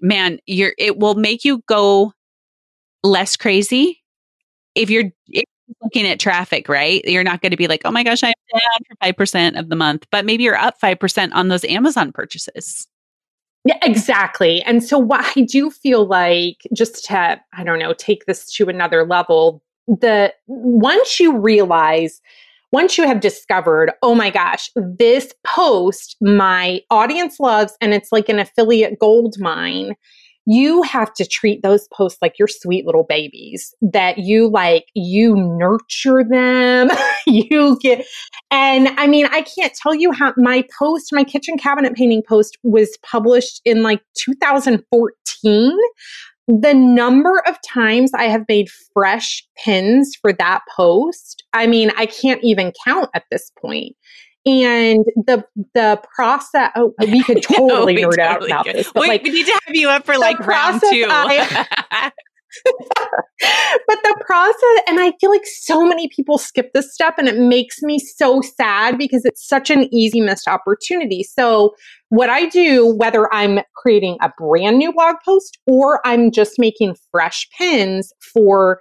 man 0.00 0.38
you're 0.46 0.74
it 0.78 0.98
will 0.98 1.14
make 1.14 1.44
you 1.44 1.62
go 1.66 2.12
less 3.02 3.36
crazy 3.36 4.02
if 4.74 4.90
you're 4.90 5.04
if 5.28 5.44
you're 5.68 5.76
looking 5.82 6.06
at 6.06 6.20
traffic 6.20 6.68
right? 6.68 7.02
You're 7.04 7.24
not 7.24 7.40
going 7.40 7.52
to 7.52 7.56
be 7.56 7.68
like 7.68 7.82
oh 7.84 7.90
my 7.90 8.02
gosh 8.02 8.22
i'm 8.22 8.32
down 8.52 8.84
for 8.88 9.12
5% 9.12 9.58
of 9.58 9.68
the 9.68 9.76
month 9.76 10.06
but 10.10 10.24
maybe 10.24 10.44
you're 10.44 10.56
up 10.56 10.80
5% 10.80 11.30
on 11.32 11.48
those 11.48 11.64
amazon 11.64 12.12
purchases 12.12 12.86
Yeah, 13.64 13.78
exactly. 13.82 14.62
And 14.62 14.84
so 14.84 14.98
what 14.98 15.24
I 15.36 15.42
do 15.42 15.70
feel 15.70 16.06
like 16.06 16.58
just 16.74 17.04
to, 17.06 17.40
I 17.54 17.64
don't 17.64 17.78
know, 17.78 17.94
take 17.94 18.26
this 18.26 18.52
to 18.54 18.68
another 18.68 19.06
level, 19.06 19.62
the 19.86 20.34
once 20.46 21.18
you 21.18 21.38
realize, 21.38 22.20
once 22.72 22.98
you 22.98 23.06
have 23.06 23.20
discovered, 23.20 23.92
oh 24.02 24.14
my 24.14 24.28
gosh, 24.28 24.68
this 24.76 25.32
post 25.46 26.16
my 26.20 26.80
audience 26.90 27.40
loves 27.40 27.74
and 27.80 27.94
it's 27.94 28.12
like 28.12 28.28
an 28.28 28.38
affiliate 28.38 28.98
gold 28.98 29.36
mine, 29.38 29.94
you 30.46 30.82
have 30.82 31.12
to 31.14 31.26
treat 31.26 31.62
those 31.62 31.88
posts 31.88 32.18
like 32.20 32.38
your 32.38 32.48
sweet 32.48 32.84
little 32.86 33.04
babies 33.04 33.74
that 33.80 34.18
you 34.18 34.48
like, 34.48 34.86
you 34.94 35.34
nurture 35.36 36.24
them, 36.24 36.90
you 37.26 37.78
get 37.80 38.06
and 38.50 38.88
I 39.00 39.08
mean, 39.08 39.26
I 39.26 39.42
can't 39.42 39.74
tell 39.74 39.94
you 39.94 40.12
how 40.12 40.32
my 40.36 40.64
post, 40.78 41.08
my 41.12 41.24
kitchen 41.24 41.58
cabinet 41.58 41.94
painting 41.94 42.22
post 42.22 42.56
was 42.62 42.96
published 43.02 43.60
in 43.64 43.82
like 43.82 44.00
2014. 44.16 45.78
The 46.46 46.74
number 46.74 47.42
of 47.48 47.56
times 47.66 48.12
I 48.14 48.24
have 48.24 48.44
made 48.48 48.68
fresh 48.92 49.44
pins 49.56 50.14
for 50.20 50.32
that 50.34 50.60
post, 50.76 51.42
I 51.52 51.66
mean, 51.66 51.90
I 51.96 52.06
can't 52.06 52.44
even 52.44 52.72
count 52.84 53.10
at 53.14 53.24
this 53.30 53.50
point. 53.60 53.96
And 54.46 55.04
the 55.16 55.44
the 55.74 56.02
process, 56.14 56.70
oh, 56.76 56.94
we 57.00 57.22
could 57.22 57.42
totally 57.42 57.94
we 57.94 58.02
nerd 58.02 58.18
out 58.18 58.44
about 58.44 58.66
could. 58.66 58.76
this, 58.76 58.92
but 58.92 59.02
we, 59.02 59.08
like 59.08 59.22
we 59.22 59.30
need 59.30 59.46
to 59.46 59.60
have 59.66 59.74
you 59.74 59.88
up 59.88 60.04
for 60.04 60.18
like 60.18 60.38
round 60.40 60.82
two 60.82 61.06
I- 61.08 62.12
but 63.86 63.98
the 64.02 64.22
process, 64.26 64.82
and 64.86 65.00
I 65.00 65.12
feel 65.20 65.30
like 65.30 65.46
so 65.46 65.84
many 65.84 66.08
people 66.08 66.38
skip 66.38 66.72
this 66.72 66.92
step, 66.92 67.14
and 67.18 67.26
it 67.26 67.38
makes 67.38 67.82
me 67.82 67.98
so 67.98 68.40
sad 68.42 68.98
because 68.98 69.24
it's 69.24 69.46
such 69.46 69.70
an 69.70 69.92
easy 69.92 70.20
missed 70.20 70.46
opportunity. 70.46 71.22
So, 71.22 71.74
what 72.10 72.30
I 72.30 72.46
do, 72.46 72.94
whether 72.94 73.32
I'm 73.32 73.60
creating 73.76 74.18
a 74.20 74.30
brand 74.38 74.78
new 74.78 74.92
blog 74.92 75.16
post 75.24 75.58
or 75.66 76.00
I'm 76.06 76.30
just 76.30 76.58
making 76.58 76.96
fresh 77.10 77.48
pins 77.58 78.12
for 78.32 78.80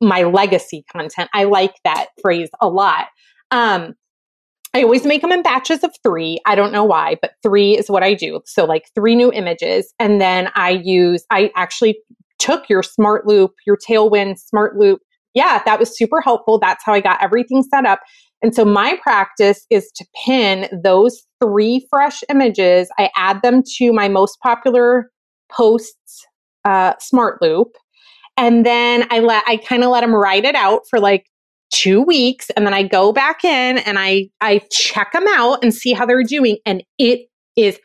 my 0.00 0.24
legacy 0.24 0.84
content, 0.92 1.30
I 1.32 1.44
like 1.44 1.74
that 1.84 2.08
phrase 2.20 2.50
a 2.60 2.68
lot. 2.68 3.06
Um, 3.50 3.94
I 4.74 4.82
always 4.82 5.04
make 5.04 5.20
them 5.20 5.32
in 5.32 5.42
batches 5.42 5.84
of 5.84 5.94
three. 6.02 6.38
I 6.46 6.54
don't 6.54 6.72
know 6.72 6.84
why, 6.84 7.16
but 7.20 7.32
three 7.42 7.76
is 7.76 7.90
what 7.90 8.02
I 8.02 8.14
do. 8.14 8.40
So, 8.46 8.64
like 8.64 8.88
three 8.94 9.14
new 9.14 9.30
images. 9.32 9.92
And 9.98 10.20
then 10.20 10.50
I 10.54 10.70
use, 10.70 11.24
I 11.30 11.50
actually 11.56 11.98
took 12.38 12.68
your 12.68 12.82
smart 12.82 13.26
loop, 13.26 13.52
your 13.66 13.76
tailwind 13.76 14.38
smart 14.38 14.76
loop. 14.76 15.00
Yeah, 15.34 15.62
that 15.64 15.78
was 15.78 15.96
super 15.96 16.20
helpful. 16.20 16.58
That's 16.58 16.82
how 16.84 16.92
I 16.92 17.00
got 17.00 17.22
everything 17.22 17.62
set 17.62 17.84
up. 17.84 18.00
And 18.42 18.54
so 18.54 18.64
my 18.64 18.98
practice 19.02 19.66
is 19.70 19.90
to 19.94 20.04
pin 20.24 20.68
those 20.82 21.22
three 21.40 21.86
fresh 21.90 22.22
images. 22.28 22.88
I 22.98 23.10
add 23.16 23.40
them 23.42 23.62
to 23.76 23.92
my 23.92 24.08
most 24.08 24.38
popular 24.42 25.10
posts 25.50 26.26
uh, 26.64 26.94
smart 26.98 27.40
loop. 27.40 27.68
And 28.36 28.64
then 28.64 29.06
I 29.10 29.20
let, 29.20 29.44
I 29.46 29.58
kind 29.58 29.84
of 29.84 29.90
let 29.90 30.00
them 30.00 30.14
write 30.14 30.44
it 30.44 30.54
out 30.54 30.82
for 30.88 30.98
like 30.98 31.26
two 31.72 32.02
weeks. 32.02 32.50
And 32.50 32.66
then 32.66 32.74
I 32.74 32.82
go 32.82 33.12
back 33.12 33.44
in 33.44 33.78
and 33.78 33.98
I, 33.98 34.28
I 34.40 34.60
check 34.70 35.12
them 35.12 35.26
out 35.28 35.62
and 35.62 35.74
see 35.74 35.92
how 35.92 36.06
they're 36.06 36.22
doing. 36.22 36.58
And 36.64 36.82
it 36.98 37.26
is 37.56 37.78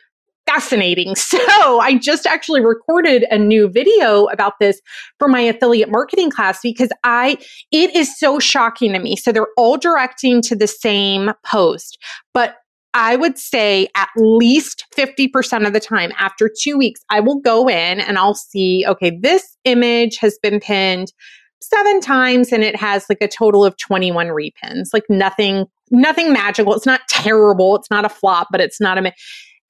fascinating. 0.46 1.14
So 1.28 1.80
I 1.80 1.98
just 1.98 2.26
actually 2.26 2.64
recorded 2.64 3.24
a 3.30 3.38
new 3.38 3.68
video 3.68 4.26
about 4.26 4.54
this 4.60 4.80
for 5.18 5.28
my 5.28 5.40
affiliate 5.40 5.90
marketing 5.90 6.30
class 6.30 6.60
because 6.62 6.90
I, 7.04 7.36
it 7.70 7.94
is 7.94 8.18
so 8.18 8.38
shocking 8.38 8.92
to 8.92 8.98
me. 8.98 9.16
So 9.16 9.30
they're 9.30 9.46
all 9.56 9.76
directing 9.76 10.40
to 10.42 10.56
the 10.56 10.66
same 10.66 11.32
post, 11.44 11.98
but 12.32 12.56
I 12.94 13.16
would 13.16 13.38
say 13.38 13.88
at 13.94 14.08
least 14.16 14.84
50% 14.96 15.66
of 15.66 15.72
the 15.72 15.80
time 15.80 16.12
after 16.18 16.50
two 16.62 16.78
weeks, 16.78 17.00
I 17.10 17.20
will 17.20 17.40
go 17.40 17.68
in 17.68 18.00
and 18.00 18.16
I'll 18.18 18.34
see, 18.34 18.84
okay, 18.88 19.18
this 19.20 19.56
image 19.64 20.16
has 20.18 20.38
been 20.42 20.60
pinned 20.60 21.12
seven 21.60 22.00
times 22.00 22.52
and 22.52 22.62
it 22.62 22.76
has 22.76 23.06
like 23.08 23.18
a 23.20 23.28
total 23.28 23.64
of 23.64 23.76
21 23.78 24.28
repins, 24.28 24.88
like 24.92 25.04
nothing, 25.08 25.66
nothing 25.90 26.32
magical. 26.32 26.74
It's 26.74 26.86
not 26.86 27.00
terrible. 27.08 27.76
It's 27.76 27.90
not 27.90 28.04
a 28.04 28.08
flop, 28.08 28.48
but 28.50 28.60
it's 28.60 28.80
not 28.80 28.98
a, 28.98 29.12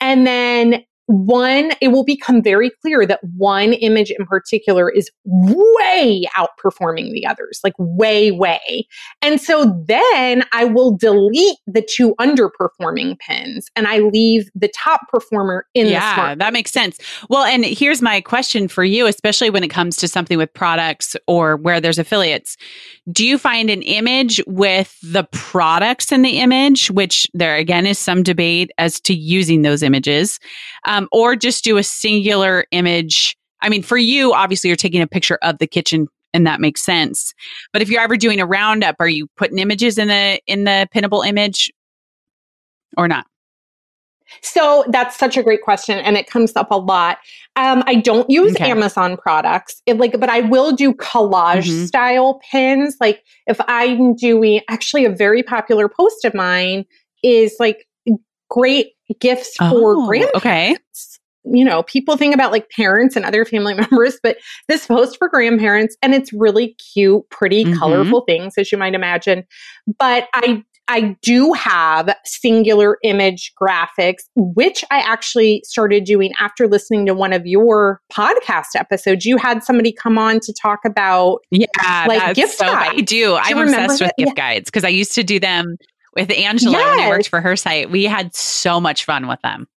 and 0.00 0.26
then 0.26 0.84
one, 1.08 1.72
it 1.80 1.88
will 1.88 2.04
become 2.04 2.42
very 2.42 2.70
clear 2.82 3.06
that 3.06 3.20
one 3.36 3.72
image 3.72 4.10
in 4.10 4.26
particular 4.26 4.90
is 4.90 5.10
way 5.24 6.24
outperforming 6.36 7.12
the 7.12 7.26
others, 7.26 7.60
like 7.64 7.72
way, 7.78 8.30
way. 8.30 8.86
And 9.22 9.40
so 9.40 9.82
then 9.86 10.44
I 10.52 10.64
will 10.64 10.96
delete 10.96 11.56
the 11.66 11.80
two 11.80 12.14
underperforming 12.20 13.18
pins 13.20 13.68
and 13.74 13.86
I 13.86 14.00
leave 14.00 14.50
the 14.54 14.68
top 14.68 15.00
performer 15.08 15.66
in 15.74 15.86
the 15.86 15.92
yeah, 15.92 16.34
that 16.34 16.52
makes 16.52 16.72
sense. 16.72 16.98
Well, 17.30 17.44
and 17.44 17.64
here's 17.64 18.02
my 18.02 18.20
question 18.20 18.68
for 18.68 18.84
you, 18.84 19.06
especially 19.06 19.48
when 19.48 19.64
it 19.64 19.68
comes 19.68 19.96
to 19.96 20.08
something 20.08 20.36
with 20.36 20.52
products 20.52 21.16
or 21.26 21.56
where 21.56 21.80
there's 21.80 21.98
affiliates. 21.98 22.58
Do 23.10 23.26
you 23.26 23.38
find 23.38 23.70
an 23.70 23.80
image 23.82 24.42
with 24.46 24.94
the 25.02 25.24
products 25.32 26.12
in 26.12 26.20
the 26.20 26.40
image, 26.40 26.90
which 26.90 27.26
there 27.32 27.56
again 27.56 27.86
is 27.86 27.98
some 27.98 28.22
debate 28.22 28.70
as 28.76 29.00
to 29.00 29.14
using 29.14 29.62
those 29.62 29.82
images, 29.82 30.38
um, 30.86 30.97
or 31.12 31.36
just 31.36 31.62
do 31.62 31.76
a 31.76 31.82
singular 31.82 32.64
image? 32.72 33.36
I 33.60 33.68
mean, 33.68 33.82
for 33.82 33.98
you, 33.98 34.32
obviously, 34.32 34.68
you're 34.68 34.76
taking 34.76 35.02
a 35.02 35.06
picture 35.06 35.38
of 35.42 35.58
the 35.58 35.66
kitchen. 35.66 36.08
And 36.34 36.46
that 36.46 36.60
makes 36.60 36.82
sense. 36.82 37.32
But 37.72 37.80
if 37.80 37.88
you're 37.88 38.02
ever 38.02 38.16
doing 38.16 38.38
a 38.38 38.44
roundup, 38.46 38.96
are 39.00 39.08
you 39.08 39.28
putting 39.38 39.58
images 39.58 39.96
in 39.96 40.08
the 40.08 40.38
in 40.46 40.64
the 40.64 40.86
pinnable 40.94 41.26
image 41.26 41.72
or 42.98 43.08
not? 43.08 43.26
So 44.42 44.84
that's 44.88 45.16
such 45.16 45.38
a 45.38 45.42
great 45.42 45.62
question, 45.62 45.98
and 45.98 46.18
it 46.18 46.26
comes 46.26 46.54
up 46.54 46.70
a 46.70 46.76
lot. 46.76 47.16
Um, 47.56 47.82
I 47.86 47.94
don't 47.94 48.28
use 48.28 48.52
Okay. 48.56 48.70
Amazon 48.70 49.16
products, 49.16 49.82
it, 49.86 49.96
like, 49.96 50.20
but 50.20 50.28
I 50.28 50.40
will 50.40 50.70
do 50.72 50.92
collage 50.92 51.66
Mhm. 51.70 51.86
style 51.86 52.40
pins. 52.50 52.98
Like, 53.00 53.24
if 53.46 53.58
I'm 53.66 54.14
doing 54.14 54.60
actually 54.68 55.06
a 55.06 55.10
very 55.10 55.42
popular 55.42 55.88
post 55.88 56.26
of 56.26 56.34
mine 56.34 56.84
is 57.22 57.56
like 57.58 57.87
great 58.48 58.92
gifts 59.20 59.54
for 59.56 59.96
Oh, 59.96 60.06
grandparents. 60.06 60.36
okay. 60.36 60.76
You 61.50 61.64
know, 61.64 61.82
people 61.84 62.16
think 62.16 62.34
about 62.34 62.52
like 62.52 62.68
parents 62.70 63.16
and 63.16 63.24
other 63.24 63.44
family 63.44 63.72
members, 63.90 64.18
but 64.22 64.36
this 64.68 64.86
post 64.86 65.16
for 65.18 65.28
grandparents, 65.28 65.96
and 66.02 66.14
it's 66.14 66.32
really 66.32 66.74
cute, 66.92 67.28
pretty, 67.30 67.64
Mhm. 67.64 67.78
colorful 67.78 68.22
things, 68.22 68.54
as 68.58 68.70
you 68.70 68.78
might 68.78 68.94
imagine. 68.94 69.44
But 69.98 70.28
I 70.34 70.62
I 70.90 71.14
do 71.20 71.52
have 71.52 72.14
singular 72.24 72.96
image 73.04 73.52
graphics, 73.60 74.22
which 74.36 74.82
I 74.90 75.00
actually 75.00 75.60
started 75.66 76.04
doing 76.04 76.32
after 76.40 76.66
listening 76.66 77.04
to 77.06 77.14
one 77.14 77.34
of 77.34 77.46
your 77.46 78.00
podcast 78.10 78.68
episodes. 78.74 79.26
You 79.26 79.36
had 79.36 79.62
somebody 79.62 79.92
come 79.92 80.16
on 80.16 80.40
to 80.40 80.52
talk 80.54 80.78
about 80.86 81.40
yeah, 81.50 81.66
like 82.08 82.34
gift 82.34 82.54
so, 82.56 82.64
guides. 82.64 82.94
I 82.94 82.96
do. 82.96 83.04
do 83.04 83.36
I'm 83.36 83.58
obsessed 83.58 84.00
with 84.00 84.08
that? 84.08 84.14
gift 84.16 84.32
yeah. 84.34 84.54
guides 84.54 84.70
because 84.70 84.84
I 84.84 84.88
used 84.88 85.14
to 85.16 85.22
do 85.22 85.38
them 85.38 85.76
with 86.18 86.30
Angela 86.30 86.72
yes. 86.72 86.96
when 86.96 87.06
I 87.06 87.08
worked 87.08 87.28
for 87.28 87.40
her 87.40 87.56
site. 87.56 87.90
We 87.90 88.04
had 88.04 88.34
so 88.34 88.80
much 88.80 89.04
fun 89.04 89.28
with 89.28 89.40
them. 89.42 89.68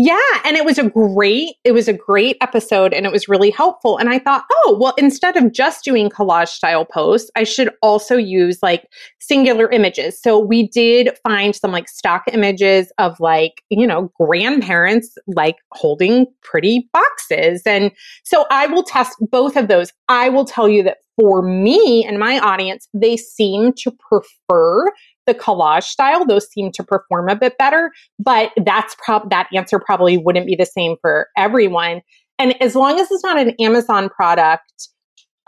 Yeah, 0.00 0.16
and 0.44 0.56
it 0.56 0.64
was 0.64 0.78
a 0.78 0.88
great 0.88 1.56
it 1.64 1.72
was 1.72 1.88
a 1.88 1.92
great 1.92 2.36
episode 2.40 2.94
and 2.94 3.04
it 3.04 3.10
was 3.10 3.28
really 3.28 3.50
helpful 3.50 3.98
and 3.98 4.08
I 4.08 4.20
thought, 4.20 4.44
"Oh, 4.48 4.78
well 4.80 4.94
instead 4.96 5.36
of 5.36 5.50
just 5.52 5.84
doing 5.84 6.08
collage 6.08 6.50
style 6.50 6.84
posts, 6.84 7.32
I 7.34 7.42
should 7.42 7.70
also 7.82 8.16
use 8.16 8.60
like 8.62 8.86
singular 9.18 9.68
images." 9.72 10.22
So 10.22 10.38
we 10.38 10.68
did 10.68 11.10
find 11.24 11.52
some 11.56 11.72
like 11.72 11.88
stock 11.88 12.22
images 12.32 12.92
of 12.98 13.18
like, 13.18 13.60
you 13.70 13.88
know, 13.88 14.12
grandparents 14.20 15.18
like 15.26 15.56
holding 15.72 16.26
pretty 16.42 16.88
boxes. 16.92 17.62
And 17.66 17.90
so 18.22 18.46
I 18.52 18.68
will 18.68 18.84
test 18.84 19.16
both 19.32 19.56
of 19.56 19.66
those. 19.66 19.92
I 20.08 20.28
will 20.28 20.44
tell 20.44 20.68
you 20.68 20.84
that 20.84 20.98
for 21.20 21.42
me 21.42 22.04
and 22.06 22.20
my 22.20 22.38
audience, 22.38 22.88
they 22.94 23.16
seem 23.16 23.72
to 23.78 23.90
prefer 23.90 24.86
the 25.28 25.34
collage 25.34 25.84
style, 25.84 26.26
those 26.26 26.50
seem 26.50 26.72
to 26.72 26.82
perform 26.82 27.28
a 27.28 27.36
bit 27.36 27.56
better. 27.58 27.92
But 28.18 28.50
that's 28.64 28.96
prob 29.04 29.30
that 29.30 29.48
answer 29.54 29.78
probably 29.78 30.18
wouldn't 30.18 30.46
be 30.46 30.56
the 30.56 30.66
same 30.66 30.96
for 31.00 31.28
everyone. 31.36 32.02
And 32.40 32.60
as 32.60 32.74
long 32.74 32.98
as 32.98 33.10
it's 33.10 33.22
not 33.22 33.38
an 33.38 33.54
Amazon 33.60 34.08
product, 34.08 34.88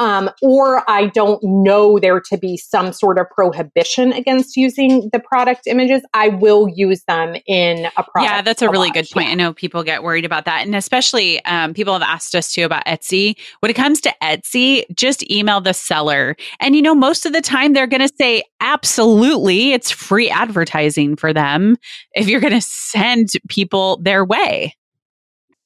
um, 0.01 0.31
or 0.41 0.83
I 0.91 1.09
don't 1.09 1.43
know 1.45 1.99
there 1.99 2.21
to 2.21 2.39
be 2.39 2.57
some 2.57 2.93
sort 2.93 3.19
of 3.19 3.29
prohibition 3.29 4.13
against 4.15 4.57
using 4.57 5.11
the 5.13 5.21
product 5.21 5.67
images, 5.67 6.01
I 6.15 6.29
will 6.29 6.69
use 6.69 7.05
them 7.05 7.37
in 7.47 7.85
a 7.85 8.03
product. 8.03 8.23
Yeah, 8.33 8.41
that's 8.41 8.63
a 8.63 8.71
really 8.71 8.91
good 8.91 9.07
point. 9.11 9.27
Yeah. 9.27 9.33
I 9.33 9.35
know 9.35 9.53
people 9.53 9.83
get 9.83 10.03
worried 10.03 10.25
about 10.25 10.47
that. 10.47 10.65
And 10.65 10.75
especially 10.75 11.45
um, 11.45 11.75
people 11.75 11.93
have 11.93 12.03
asked 12.03 12.35
us 12.35 12.51
too 12.51 12.65
about 12.65 12.87
Etsy. 12.87 13.37
When 13.61 13.69
it 13.69 13.75
comes 13.75 14.01
to 14.01 14.15
Etsy, 14.23 14.85
just 14.95 15.31
email 15.31 15.61
the 15.61 15.75
seller. 15.75 16.35
And 16.61 16.75
you 16.75 16.81
know, 16.81 16.95
most 16.95 17.27
of 17.27 17.35
the 17.35 17.43
time 17.43 17.75
they're 17.75 17.87
going 17.87 18.01
to 18.01 18.15
say, 18.19 18.43
absolutely, 18.61 19.73
it's 19.73 19.91
free 19.91 20.31
advertising 20.31 21.15
for 21.15 21.35
them 21.35 21.77
if 22.15 22.27
you're 22.27 22.41
going 22.41 22.53
to 22.59 22.63
send 22.63 23.29
people 23.51 23.99
their 23.99 24.25
way. 24.25 24.75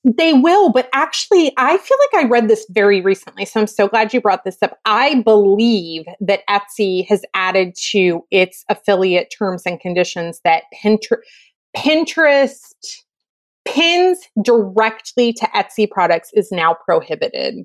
They 0.04 0.34
will, 0.34 0.70
but 0.70 0.90
actually, 0.92 1.52
I 1.56 1.78
feel 1.78 1.98
like 2.12 2.24
I 2.24 2.28
read 2.28 2.48
this 2.48 2.66
very 2.68 3.00
recently. 3.00 3.46
So 3.46 3.60
I'm 3.60 3.66
so 3.66 3.88
glad 3.88 4.12
you 4.12 4.20
brought 4.20 4.44
this 4.44 4.58
up. 4.62 4.78
I 4.84 5.22
believe 5.22 6.04
that 6.20 6.42
Etsy 6.48 7.06
has 7.08 7.22
added 7.32 7.74
to 7.90 8.22
its 8.30 8.64
affiliate 8.68 9.32
terms 9.36 9.62
and 9.64 9.80
conditions 9.80 10.42
that 10.44 10.64
Pinterest, 10.74 11.16
Pinterest 11.74 12.60
pins 13.64 14.18
directly 14.42 15.32
to 15.32 15.46
Etsy 15.54 15.90
products 15.90 16.30
is 16.34 16.52
now 16.52 16.76
prohibited. 16.84 17.64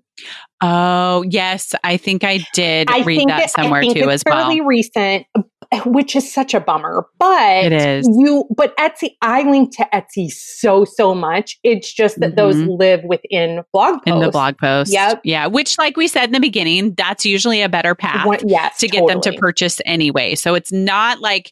Oh, 0.61 1.25
yes. 1.29 1.75
I 1.83 1.97
think 1.97 2.23
I 2.23 2.39
did 2.53 2.89
I 2.89 3.03
read 3.03 3.27
that, 3.27 3.49
somewhere 3.51 3.81
too 3.81 4.09
as 4.09 4.23
well. 4.25 4.45
Fairly 4.45 4.61
recent, 4.61 5.25
which 5.85 6.15
is 6.15 6.31
such 6.31 6.53
a 6.53 6.59
bummer. 6.59 7.05
But 7.17 7.65
it 7.65 7.73
is. 7.73 8.07
You 8.07 8.45
but 8.55 8.75
Etsy, 8.77 9.15
I 9.21 9.43
link 9.43 9.75
to 9.77 9.87
Etsy 9.93 10.31
so, 10.31 10.85
so 10.85 11.13
much. 11.13 11.59
It's 11.63 11.91
just 11.91 12.19
that 12.19 12.35
mm-hmm. 12.35 12.35
those 12.35 12.55
live 12.57 13.03
within 13.03 13.63
blog 13.71 13.95
posts. 13.95 14.07
In 14.07 14.19
the 14.19 14.31
blog 14.31 14.57
post. 14.57 14.91
Yep. 14.91 15.21
Yeah. 15.23 15.47
Which, 15.47 15.77
like 15.77 15.97
we 15.97 16.07
said 16.07 16.25
in 16.25 16.31
the 16.31 16.39
beginning, 16.39 16.93
that's 16.95 17.25
usually 17.25 17.61
a 17.61 17.69
better 17.69 17.95
path 17.95 18.43
yes, 18.45 18.77
to 18.79 18.87
get 18.87 18.99
totally. 18.99 19.21
them 19.21 19.33
to 19.33 19.39
purchase 19.39 19.79
anyway. 19.85 20.35
So 20.35 20.55
it's 20.55 20.71
not 20.71 21.19
like 21.19 21.51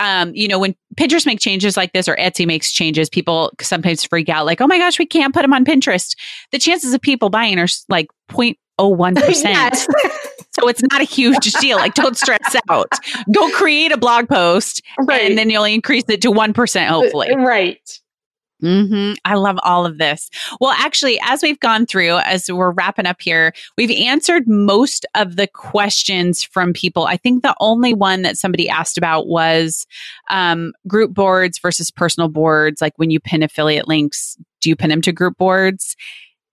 um, 0.00 0.32
you 0.34 0.48
know, 0.48 0.58
when 0.58 0.74
Pinterest 0.96 1.24
make 1.24 1.38
changes 1.38 1.76
like 1.76 1.92
this 1.92 2.08
or 2.08 2.16
Etsy 2.16 2.46
makes 2.46 2.72
changes, 2.72 3.08
people 3.08 3.52
sometimes 3.60 4.04
freak 4.04 4.28
out 4.28 4.44
like, 4.44 4.60
oh 4.60 4.66
my 4.66 4.76
gosh, 4.78 4.98
we 4.98 5.06
can't 5.06 5.32
put 5.32 5.42
them 5.42 5.52
on 5.52 5.64
Pinterest. 5.64 6.16
The 6.50 6.58
chances 6.58 6.92
of 6.94 7.00
people 7.00 7.30
buying 7.30 7.60
are 7.60 7.68
like 7.88 8.08
0.01%. 8.30 9.86
so 10.64 10.68
it's 10.68 10.82
not 10.90 11.00
a 11.00 11.04
huge 11.04 11.52
deal. 11.60 11.76
Like, 11.76 11.94
don't 11.94 12.16
stress 12.16 12.56
out. 12.68 12.88
Go 13.32 13.50
create 13.50 13.92
a 13.92 13.98
blog 13.98 14.28
post 14.28 14.82
right. 14.98 15.22
and 15.22 15.36
then 15.36 15.50
you'll 15.50 15.64
increase 15.64 16.04
it 16.08 16.22
to 16.22 16.30
1%, 16.30 16.86
hopefully. 16.88 17.34
Right. 17.36 18.00
Mm-hmm. 18.62 19.14
I 19.26 19.34
love 19.34 19.58
all 19.62 19.84
of 19.84 19.98
this. 19.98 20.30
Well, 20.58 20.70
actually, 20.70 21.20
as 21.22 21.42
we've 21.42 21.60
gone 21.60 21.84
through, 21.84 22.16
as 22.18 22.50
we're 22.50 22.70
wrapping 22.70 23.04
up 23.04 23.20
here, 23.20 23.52
we've 23.76 23.90
answered 23.90 24.48
most 24.48 25.04
of 25.14 25.36
the 25.36 25.46
questions 25.46 26.42
from 26.42 26.72
people. 26.72 27.04
I 27.04 27.18
think 27.18 27.42
the 27.42 27.54
only 27.60 27.92
one 27.92 28.22
that 28.22 28.38
somebody 28.38 28.68
asked 28.68 28.96
about 28.96 29.26
was 29.26 29.86
um, 30.30 30.72
group 30.88 31.12
boards 31.12 31.58
versus 31.58 31.90
personal 31.90 32.28
boards. 32.28 32.80
Like 32.80 32.94
when 32.96 33.10
you 33.10 33.20
pin 33.20 33.42
affiliate 33.42 33.86
links, 33.86 34.38
do 34.62 34.70
you 34.70 34.76
pin 34.76 34.88
them 34.88 35.02
to 35.02 35.12
group 35.12 35.36
boards? 35.36 35.94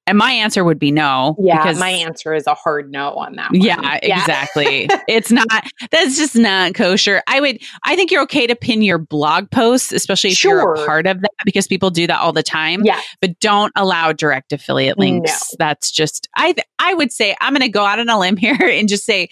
And 0.08 0.18
my 0.18 0.32
answer 0.32 0.64
would 0.64 0.80
be 0.80 0.92
no. 0.92 1.36
Yeah, 1.40 1.58
because, 1.58 1.80
my 1.80 1.90
answer 1.90 2.34
is 2.34 2.48
a 2.48 2.56
hard 2.56 2.92
no 2.92 3.12
on 3.14 3.36
that. 3.36 3.52
One. 3.52 3.62
Yeah, 3.62 4.00
yeah. 4.02 4.20
exactly. 4.20 4.90
it's 5.08 5.32
not. 5.32 5.48
That's 5.92 6.18
just 6.18 6.36
not 6.36 6.74
kosher. 6.74 7.22
I 7.28 7.40
would. 7.40 7.62
I 7.86 7.96
think 7.96 8.12
you're 8.12 8.24
okay 8.24 8.48
to 8.48 8.56
pin 8.56 8.82
your 8.82 8.98
blog 8.98 9.52
posts, 9.52 9.92
especially 9.92 10.32
if 10.32 10.38
sure. 10.38 10.60
you're 10.60 10.74
a 10.74 10.86
part 10.86 11.06
of 11.06 11.22
that, 11.22 11.32
because 11.46 11.68
people 11.68 11.92
do 11.92 12.08
that 12.08 12.20
all 12.20 12.34
the 12.34 12.44
time. 12.44 12.82
Yeah. 12.84 13.00
But 13.22 13.40
don't 13.40 13.72
allow 13.76 14.12
direct 14.12 14.52
affiliate 14.52 14.98
links. 14.98 15.32
No. 15.32 15.56
That's 15.60 15.92
just. 15.92 16.28
I. 16.36 16.56
I 16.80 16.96
would 16.96 17.12
say 17.12 17.36
I'm 17.40 17.54
going 17.54 17.62
to 17.62 17.70
go 17.70 17.86
out 17.86 18.00
on 18.00 18.10
a 18.10 18.20
limb 18.20 18.38
here 18.38 18.58
and 18.60 18.90
just 18.90 19.06
say, 19.06 19.30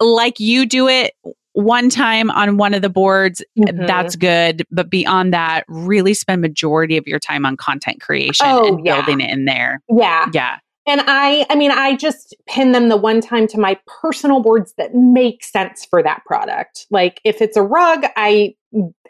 like 0.00 0.38
you 0.38 0.66
do 0.66 0.88
it 0.88 1.14
one 1.56 1.88
time 1.88 2.30
on 2.32 2.58
one 2.58 2.74
of 2.74 2.82
the 2.82 2.90
boards 2.90 3.42
mm-hmm. 3.58 3.86
that's 3.86 4.14
good. 4.14 4.62
But 4.70 4.90
beyond 4.90 5.32
that 5.32 5.64
really 5.68 6.12
spend 6.12 6.42
majority 6.42 6.98
of 6.98 7.06
your 7.06 7.18
time 7.18 7.46
on 7.46 7.56
content 7.56 8.02
creation 8.02 8.46
oh, 8.46 8.66
and 8.66 8.84
yeah. 8.84 8.96
building 8.96 9.22
it 9.22 9.30
in 9.30 9.46
there. 9.46 9.80
Yeah. 9.88 10.28
Yeah. 10.34 10.58
And 10.86 11.00
i 11.06 11.46
i 11.48 11.56
mean 11.56 11.70
i 11.70 11.96
just 11.96 12.36
pin 12.46 12.72
them 12.72 12.90
the 12.90 12.96
one 12.96 13.22
time 13.22 13.46
to 13.48 13.58
my 13.58 13.78
personal 13.86 14.40
boards 14.40 14.74
that 14.76 14.94
make 14.94 15.42
sense 15.42 15.86
for 15.86 16.02
that 16.02 16.22
product. 16.26 16.86
Like 16.90 17.22
if 17.24 17.40
it's 17.40 17.56
a 17.56 17.62
rug 17.62 18.04
i 18.16 18.54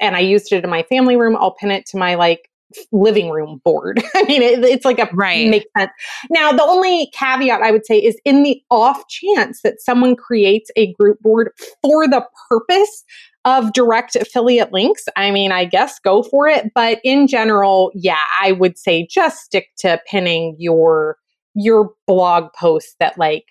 and 0.01 0.16
i 0.16 0.20
used 0.20 0.53
it 0.53 0.62
in 0.62 0.70
my 0.70 0.84
family 0.84 1.16
room 1.16 1.36
i'll 1.36 1.51
pin 1.51 1.72
it 1.72 1.84
to 1.86 1.97
my 1.97 2.14
like 2.14 2.49
living 2.92 3.30
room 3.30 3.60
board. 3.64 4.02
I 4.14 4.24
mean, 4.24 4.42
it, 4.42 4.64
it's 4.64 4.84
like 4.84 4.98
a 4.98 5.08
right. 5.12 5.48
makes 5.48 5.66
sense. 5.76 5.90
Now, 6.30 6.52
the 6.52 6.62
only 6.62 7.10
caveat 7.12 7.62
I 7.62 7.70
would 7.70 7.86
say 7.86 7.98
is 7.98 8.18
in 8.24 8.42
the 8.42 8.60
off 8.70 9.06
chance 9.08 9.62
that 9.62 9.80
someone 9.80 10.16
creates 10.16 10.70
a 10.76 10.92
group 10.94 11.20
board 11.20 11.50
for 11.82 12.08
the 12.08 12.26
purpose 12.48 13.04
of 13.46 13.72
direct 13.72 14.16
affiliate 14.16 14.72
links, 14.72 15.04
I 15.16 15.30
mean, 15.30 15.52
I 15.52 15.64
guess 15.64 16.00
go 16.00 16.24
for 16.24 16.48
it. 16.48 16.72
But 16.74 16.98
in 17.04 17.28
general, 17.28 17.92
yeah, 17.94 18.24
I 18.42 18.52
would 18.52 18.76
say 18.76 19.06
just 19.08 19.44
stick 19.44 19.68
to 19.78 20.00
pinning 20.10 20.56
your 20.58 21.16
your 21.54 21.92
blog 22.06 22.52
posts 22.52 22.96
that 23.00 23.16
like 23.16 23.44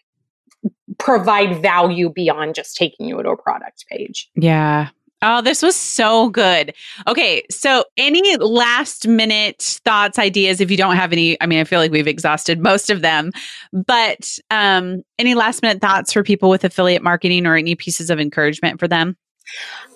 provide 1.00 1.62
value 1.62 2.10
beyond 2.10 2.56
just 2.56 2.76
taking 2.76 3.08
you 3.08 3.22
to 3.24 3.30
a 3.30 3.38
product 3.38 3.86
page. 3.90 4.30
Yeah. 4.36 4.90
Oh, 5.22 5.42
this 5.42 5.62
was 5.62 5.76
so 5.76 6.30
good. 6.30 6.74
Okay. 7.08 7.44
So, 7.50 7.86
any 7.98 8.36
last 8.38 9.08
minute 9.08 9.80
thoughts, 9.86 10.20
ideas? 10.20 10.62
If 10.62 10.70
you 10.70 10.78
don't 10.78 10.96
have 10.96 11.14
any, 11.14 11.42
I 11.42 11.46
mean, 11.46 11.60
I 11.60 11.64
feel 11.64 11.80
like 11.80 11.92
we've 11.92 12.08
exhausted 12.08 12.60
most 12.60 12.90
of 12.90 13.02
them, 13.02 13.32
but 13.72 14.38
um, 14.52 15.04
any 15.18 15.34
last 15.34 15.62
minute 15.62 15.82
thoughts 15.82 16.14
for 16.14 16.22
people 16.22 16.50
with 16.50 16.64
affiliate 16.64 17.02
marketing 17.02 17.46
or 17.48 17.56
any 17.56 17.76
pieces 17.76 18.10
of 18.10 18.20
encouragement 18.20 18.80
for 18.80 18.88
them? 18.88 19.18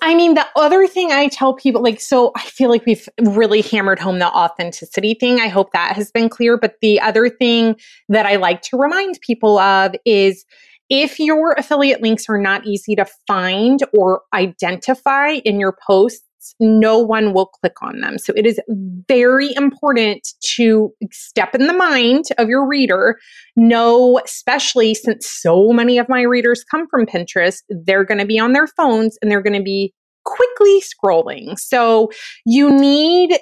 I 0.01 0.15
mean, 0.15 0.36
the 0.36 0.47
other 0.55 0.88
thing 0.88 1.11
I 1.11 1.28
tell 1.28 1.53
people, 1.53 1.82
like, 1.82 1.99
so 1.99 2.32
I 2.36 2.41
feel 2.41 2.70
like 2.70 2.86
we've 2.86 3.07
really 3.20 3.61
hammered 3.61 3.99
home 3.99 4.20
the 4.20 4.28
authenticity 4.28 5.15
thing. 5.15 5.39
I 5.39 5.47
hope 5.47 5.74
that 5.74 5.95
has 5.95 6.11
been 6.11 6.30
clear. 6.30 6.57
But 6.57 6.76
the 6.82 7.01
other 7.01 7.30
thing 7.30 7.76
that 8.07 8.26
I 8.26 8.38
like 8.38 8.61
to 8.63 8.78
remind 8.78 9.20
people 9.22 9.59
of 9.59 9.95
is, 10.05 10.45
if 10.90 11.20
your 11.20 11.54
affiliate 11.54 12.02
links 12.02 12.26
are 12.30 12.38
not 12.38 12.66
easy 12.66 12.96
to 12.96 13.06
find 13.28 13.80
or 13.98 14.22
identify 14.34 15.34
in 15.46 15.60
your 15.60 15.78
posts, 15.86 16.24
no 16.60 16.98
one 16.98 17.34
will 17.34 17.48
click 17.48 17.76
on 17.82 18.00
them. 18.00 18.18
So 18.18 18.34
it 18.36 18.46
is 18.46 18.60
very 19.08 19.54
important 19.56 20.28
to 20.56 20.92
step 21.12 21.54
in 21.54 21.68
the 21.68 21.74
mind 21.74 22.26
of 22.38 22.48
your 22.48 22.68
reader. 22.68 23.20
Know, 23.56 24.20
especially 24.24 24.96
since 24.96 25.30
so 25.30 25.72
many 25.72 25.98
of 25.98 26.08
my 26.10 26.22
readers 26.22 26.64
come 26.64 26.88
from 26.88 27.06
Pinterest, 27.06 27.62
they're 27.70 28.06
going 28.06 28.20
to 28.20 28.26
be 28.26 28.40
on 28.40 28.54
their 28.54 28.68
phones 28.68 29.18
and 29.22 29.30
they're 29.30 29.44
going 29.44 29.58
to 29.58 29.64
be 29.64 29.94
quickly 30.24 30.82
scrolling. 30.82 31.60
So 31.60 32.10
you 32.46 32.72
need 32.72 33.38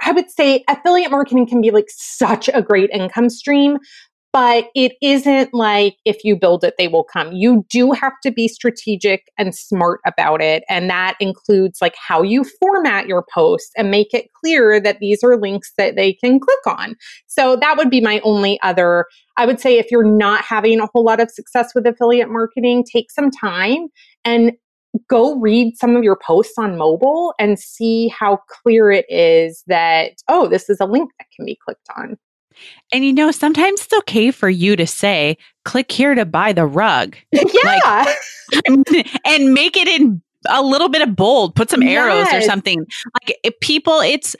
I 0.00 0.12
would 0.12 0.30
say 0.30 0.62
affiliate 0.68 1.10
marketing 1.10 1.46
can 1.46 1.60
be 1.60 1.70
like 1.70 1.86
such 1.88 2.48
a 2.52 2.62
great 2.62 2.90
income 2.90 3.30
stream, 3.30 3.78
but 4.36 4.66
it 4.74 4.92
isn't 5.00 5.54
like 5.54 5.96
if 6.04 6.22
you 6.22 6.36
build 6.36 6.62
it, 6.62 6.74
they 6.76 6.88
will 6.88 7.04
come. 7.04 7.32
You 7.32 7.64
do 7.70 7.92
have 7.92 8.12
to 8.22 8.30
be 8.30 8.48
strategic 8.48 9.32
and 9.38 9.54
smart 9.54 10.00
about 10.06 10.42
it. 10.42 10.62
And 10.68 10.90
that 10.90 11.16
includes 11.20 11.78
like 11.80 11.94
how 11.96 12.22
you 12.22 12.44
format 12.60 13.06
your 13.06 13.24
posts 13.32 13.70
and 13.78 13.90
make 13.90 14.12
it 14.12 14.26
clear 14.34 14.78
that 14.78 14.98
these 14.98 15.24
are 15.24 15.38
links 15.38 15.72
that 15.78 15.96
they 15.96 16.12
can 16.12 16.38
click 16.38 16.66
on. 16.66 16.96
So 17.26 17.56
that 17.62 17.78
would 17.78 17.88
be 17.88 18.02
my 18.02 18.20
only 18.24 18.60
other. 18.62 19.06
I 19.38 19.46
would 19.46 19.58
say 19.58 19.78
if 19.78 19.90
you're 19.90 20.04
not 20.04 20.44
having 20.44 20.80
a 20.80 20.88
whole 20.92 21.06
lot 21.06 21.18
of 21.18 21.30
success 21.30 21.72
with 21.74 21.86
affiliate 21.86 22.30
marketing, 22.30 22.84
take 22.84 23.10
some 23.10 23.30
time 23.30 23.88
and 24.22 24.52
go 25.08 25.40
read 25.40 25.78
some 25.78 25.96
of 25.96 26.04
your 26.04 26.18
posts 26.22 26.58
on 26.58 26.76
mobile 26.76 27.32
and 27.38 27.58
see 27.58 28.08
how 28.08 28.40
clear 28.50 28.90
it 28.90 29.06
is 29.08 29.64
that, 29.66 30.12
oh, 30.28 30.46
this 30.46 30.68
is 30.68 30.78
a 30.78 30.84
link 30.84 31.10
that 31.18 31.28
can 31.34 31.46
be 31.46 31.56
clicked 31.64 31.88
on. 31.96 32.18
And 32.92 33.04
you 33.04 33.12
know, 33.12 33.30
sometimes 33.30 33.82
it's 33.82 33.92
okay 33.92 34.30
for 34.30 34.48
you 34.48 34.76
to 34.76 34.86
say, 34.86 35.36
click 35.64 35.90
here 35.90 36.14
to 36.14 36.24
buy 36.24 36.52
the 36.52 36.66
rug. 36.66 37.16
Yeah. 37.32 37.42
Like, 37.64 38.16
and 39.24 39.54
make 39.54 39.76
it 39.76 39.88
in 39.88 40.22
a 40.48 40.62
little 40.62 40.88
bit 40.88 41.02
of 41.02 41.16
bold, 41.16 41.54
put 41.54 41.70
some 41.70 41.82
arrows 41.82 42.26
yes. 42.30 42.44
or 42.44 42.46
something. 42.46 42.86
Like 43.14 43.38
people, 43.60 44.00
it's 44.00 44.36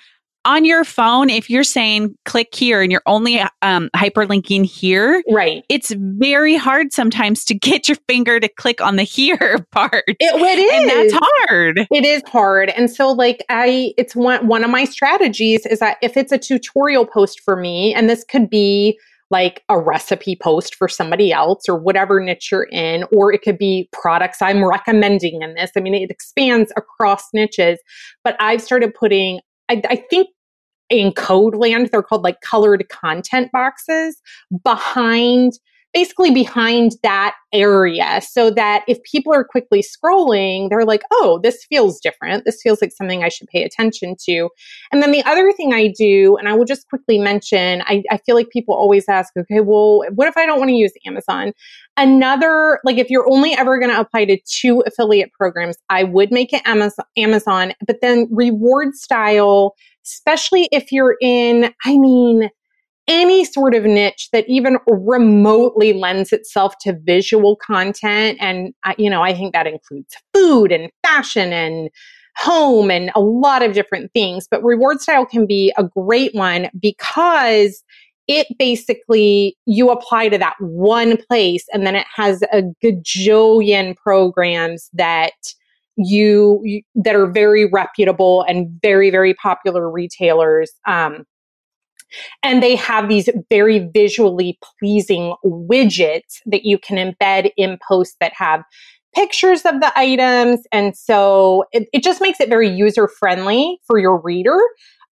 on 0.46 0.64
your 0.64 0.84
phone, 0.84 1.28
if 1.28 1.50
you're 1.50 1.64
saying 1.64 2.16
click 2.24 2.54
here 2.54 2.80
and 2.80 2.90
you're 2.90 3.02
only 3.04 3.42
um, 3.62 3.90
hyperlinking 3.94 4.64
here, 4.64 5.22
right? 5.30 5.64
It's 5.68 5.92
very 5.96 6.56
hard 6.56 6.92
sometimes 6.92 7.44
to 7.46 7.54
get 7.54 7.88
your 7.88 7.98
finger 8.08 8.40
to 8.40 8.48
click 8.48 8.80
on 8.80 8.96
the 8.96 9.02
here 9.02 9.58
part. 9.72 10.04
It, 10.06 10.16
it 10.20 10.58
is, 10.58 10.72
and 10.72 10.90
that's 10.90 11.24
hard. 11.48 11.86
It 11.90 12.04
is 12.04 12.22
hard, 12.26 12.70
and 12.70 12.90
so 12.90 13.10
like 13.12 13.44
I, 13.48 13.92
it's 13.98 14.16
one 14.16 14.46
one 14.46 14.64
of 14.64 14.70
my 14.70 14.84
strategies 14.84 15.66
is 15.66 15.80
that 15.80 15.98
if 16.00 16.16
it's 16.16 16.32
a 16.32 16.38
tutorial 16.38 17.04
post 17.04 17.40
for 17.40 17.56
me, 17.56 17.92
and 17.92 18.08
this 18.08 18.24
could 18.24 18.48
be 18.48 18.98
like 19.30 19.64
a 19.68 19.78
recipe 19.78 20.36
post 20.40 20.74
for 20.74 20.88
somebody 20.88 21.32
else 21.32 21.68
or 21.68 21.76
whatever 21.76 22.20
niche 22.20 22.50
you're 22.52 22.68
in, 22.70 23.04
or 23.12 23.32
it 23.32 23.42
could 23.42 23.58
be 23.58 23.88
products 23.92 24.40
I'm 24.40 24.64
recommending 24.64 25.42
in 25.42 25.54
this. 25.54 25.72
I 25.76 25.80
mean, 25.80 25.94
it 25.94 26.10
expands 26.10 26.72
across 26.76 27.24
niches, 27.32 27.78
but 28.22 28.36
I've 28.38 28.62
started 28.62 28.94
putting, 28.94 29.40
I, 29.68 29.82
I 29.90 29.96
think 30.08 30.28
in 30.90 31.12
code 31.12 31.54
land, 31.56 31.88
they're 31.90 32.02
called 32.02 32.22
like 32.22 32.40
colored 32.40 32.88
content 32.88 33.50
boxes 33.52 34.20
behind 34.62 35.58
basically 35.96 36.30
behind 36.30 36.92
that 37.02 37.34
area 37.54 38.20
so 38.20 38.50
that 38.50 38.84
if 38.86 39.02
people 39.02 39.32
are 39.32 39.42
quickly 39.42 39.82
scrolling, 39.82 40.68
they're 40.68 40.84
like, 40.84 41.00
oh, 41.10 41.40
this 41.42 41.64
feels 41.70 41.98
different. 42.00 42.44
This 42.44 42.60
feels 42.60 42.82
like 42.82 42.92
something 42.92 43.24
I 43.24 43.30
should 43.30 43.48
pay 43.48 43.62
attention 43.62 44.14
to. 44.26 44.50
And 44.92 45.02
then 45.02 45.10
the 45.10 45.24
other 45.24 45.52
thing 45.52 45.72
I 45.72 45.88
do, 45.96 46.36
and 46.36 46.50
I 46.50 46.52
will 46.52 46.66
just 46.66 46.86
quickly 46.90 47.18
mention, 47.18 47.82
I, 47.86 48.02
I 48.10 48.18
feel 48.18 48.34
like 48.34 48.50
people 48.50 48.74
always 48.74 49.08
ask, 49.08 49.32
okay, 49.38 49.60
well, 49.60 50.02
what 50.14 50.28
if 50.28 50.36
I 50.36 50.44
don't 50.44 50.58
want 50.58 50.68
to 50.68 50.74
use 50.74 50.92
Amazon? 51.06 51.54
Another, 51.96 52.78
like 52.84 52.98
if 52.98 53.08
you're 53.08 53.26
only 53.32 53.54
ever 53.54 53.78
going 53.78 53.90
to 53.90 53.98
apply 53.98 54.26
to 54.26 54.38
two 54.44 54.82
affiliate 54.86 55.32
programs, 55.32 55.78
I 55.88 56.04
would 56.04 56.30
make 56.30 56.52
it 56.52 56.60
Amazon, 56.66 57.06
Amazon, 57.16 57.72
but 57.86 58.02
then 58.02 58.26
rewardStyle, 58.26 59.70
especially 60.06 60.68
if 60.72 60.92
you're 60.92 61.16
in, 61.20 61.72
I 61.84 61.98
mean, 61.98 62.48
any 63.08 63.44
sort 63.44 63.74
of 63.74 63.84
niche 63.84 64.28
that 64.32 64.48
even 64.48 64.78
remotely 64.88 65.92
lends 65.92 66.32
itself 66.32 66.74
to 66.80 66.98
visual 67.04 67.56
content. 67.56 68.38
And, 68.40 68.74
you 68.98 69.08
know, 69.08 69.22
I 69.22 69.32
think 69.32 69.52
that 69.52 69.66
includes 69.66 70.14
food 70.34 70.72
and 70.72 70.90
fashion 71.04 71.52
and 71.52 71.88
home 72.36 72.90
and 72.90 73.10
a 73.14 73.20
lot 73.20 73.62
of 73.62 73.72
different 73.72 74.12
things. 74.12 74.46
But 74.50 74.62
rewardStyle 74.62 75.28
can 75.28 75.46
be 75.46 75.72
a 75.78 75.84
great 75.84 76.34
one 76.34 76.68
because 76.78 77.82
it 78.28 78.48
basically 78.58 79.56
you 79.66 79.90
apply 79.90 80.28
to 80.28 80.38
that 80.38 80.56
one 80.58 81.16
place 81.16 81.64
and 81.72 81.86
then 81.86 81.94
it 81.94 82.06
has 82.14 82.42
a 82.52 82.62
gajillion 82.84 83.96
programs 83.96 84.90
that 84.92 85.30
you, 85.96 86.60
you 86.64 86.82
that 86.94 87.14
are 87.14 87.26
very 87.26 87.66
reputable 87.66 88.44
and 88.48 88.68
very 88.82 89.10
very 89.10 89.34
popular 89.34 89.90
retailers 89.90 90.72
um, 90.86 91.24
and 92.42 92.62
they 92.62 92.76
have 92.76 93.08
these 93.08 93.28
very 93.50 93.90
visually 93.92 94.58
pleasing 94.78 95.34
widgets 95.44 96.40
that 96.46 96.64
you 96.64 96.78
can 96.78 96.96
embed 96.96 97.50
in 97.56 97.78
posts 97.86 98.16
that 98.20 98.32
have 98.36 98.62
pictures 99.14 99.62
of 99.62 99.80
the 99.80 99.92
items. 99.98 100.60
And 100.72 100.96
so 100.96 101.64
it, 101.72 101.88
it 101.92 102.02
just 102.02 102.20
makes 102.20 102.40
it 102.40 102.48
very 102.48 102.68
user 102.68 103.08
friendly 103.08 103.78
for 103.86 103.98
your 103.98 104.20
reader. 104.20 104.58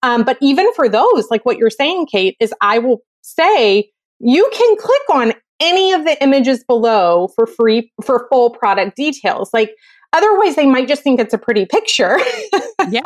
Um, 0.03 0.23
but 0.23 0.37
even 0.41 0.71
for 0.73 0.87
those, 0.87 1.29
like 1.31 1.45
what 1.45 1.57
you're 1.57 1.69
saying, 1.69 2.07
Kate, 2.11 2.37
is 2.39 2.53
I 2.61 2.77
will 2.77 2.99
say 3.21 3.89
you 4.19 4.49
can 4.53 4.77
click 4.77 5.01
on 5.11 5.33
any 5.59 5.93
of 5.93 6.03
the 6.03 6.21
images 6.21 6.63
below 6.65 7.29
for 7.35 7.47
free 7.47 7.91
for 8.03 8.27
full 8.29 8.51
product 8.51 8.95
details. 8.95 9.49
Like 9.53 9.71
Otherwise, 10.13 10.55
they 10.55 10.65
might 10.65 10.87
just 10.87 11.03
think 11.03 11.19
it's 11.19 11.33
a 11.33 11.37
pretty 11.37 11.65
picture. 11.65 12.17
yeah, 12.89 13.01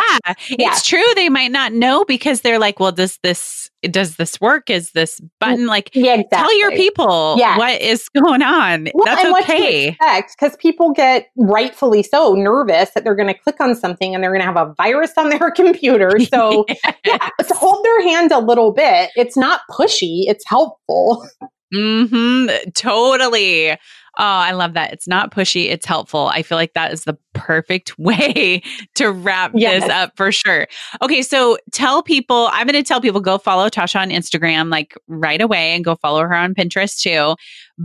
it's 0.50 0.86
true. 0.86 1.04
They 1.16 1.30
might 1.30 1.52
not 1.52 1.74
know 1.74 2.06
because 2.06 2.42
they're 2.42 2.60
like, 2.60 2.80
well, 2.80 2.92
does 2.92 3.18
this 3.24 3.70
does 3.84 4.18
this 4.18 4.42
work? 4.42 4.70
Is 4.70 4.92
this 4.92 5.22
button 5.40 5.66
like? 5.66 5.90
Yeah, 5.94 6.16
exactly. 6.16 6.38
Tell 6.38 6.60
your 6.60 6.72
people 6.72 7.36
yes. 7.38 7.58
what 7.58 7.82
is 7.82 8.10
going 8.10 8.42
on. 8.42 8.90
Well, 8.94 9.06
That's 9.06 9.44
okay. 9.44 9.96
Because 10.28 10.58
people 10.58 10.92
get 10.92 11.30
rightfully 11.38 12.04
so 12.04 12.34
nervous 12.34 12.92
that 12.92 13.04
they're 13.04 13.16
going 13.16 13.28
to 13.34 13.40
click 13.40 13.60
on 13.60 13.76
something 13.76 14.14
and 14.14 14.24
they're 14.24 14.32
going 14.32 14.42
to 14.42 14.46
have 14.46 14.58
a 14.58 14.74
virus 14.76 15.12
on 15.18 15.30
their 15.30 15.52
computer. 15.56 16.12
So 16.30 16.66
yes. 16.68 16.96
yeah, 17.06 17.18
to 17.18 17.54
hold 17.56 17.84
their 17.84 18.02
hand 18.04 18.32
a 18.32 18.40
little 18.40 18.72
bit. 18.72 19.10
It's 19.16 19.36
not 19.36 19.62
pushy. 19.72 20.26
It's 20.28 20.44
helpful. 20.48 21.28
Hmm. 21.74 22.48
Totally. 22.76 23.78
Oh, 24.20 24.22
I 24.22 24.52
love 24.52 24.74
that. 24.74 24.92
It's 24.92 25.08
not 25.08 25.32
pushy, 25.32 25.70
it's 25.70 25.86
helpful. 25.86 26.28
I 26.28 26.42
feel 26.42 26.58
like 26.58 26.74
that 26.74 26.92
is 26.92 27.06
the 27.06 27.18
perfect 27.34 27.98
way 27.98 28.62
to 28.96 29.12
wrap 29.12 29.52
yes. 29.56 29.84
this 29.84 29.90
up 29.90 30.12
for 30.18 30.30
sure. 30.30 30.68
Okay, 31.02 31.22
so 31.22 31.58
tell 31.72 32.04
people, 32.04 32.50
I'm 32.52 32.68
going 32.68 32.76
to 32.76 32.88
tell 32.88 33.00
people 33.00 33.22
go 33.22 33.38
follow 33.38 33.70
Tasha 33.70 34.02
on 34.02 34.10
Instagram 34.10 34.70
like 34.70 34.94
right 35.08 35.40
away 35.40 35.74
and 35.74 35.86
go 35.86 35.96
follow 35.96 36.20
her 36.20 36.34
on 36.34 36.54
Pinterest 36.54 37.00
too. 37.00 37.38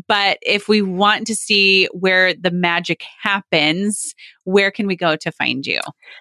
But 0.08 0.38
if 0.42 0.68
we 0.68 0.82
want 0.82 1.28
to 1.28 1.36
see 1.36 1.86
where 1.92 2.34
the 2.34 2.50
magic 2.50 3.04
happens, 3.22 4.12
where 4.42 4.72
can 4.72 4.88
we 4.88 4.96
go 4.96 5.14
to 5.14 5.30
find 5.30 5.64
you? 5.64 5.78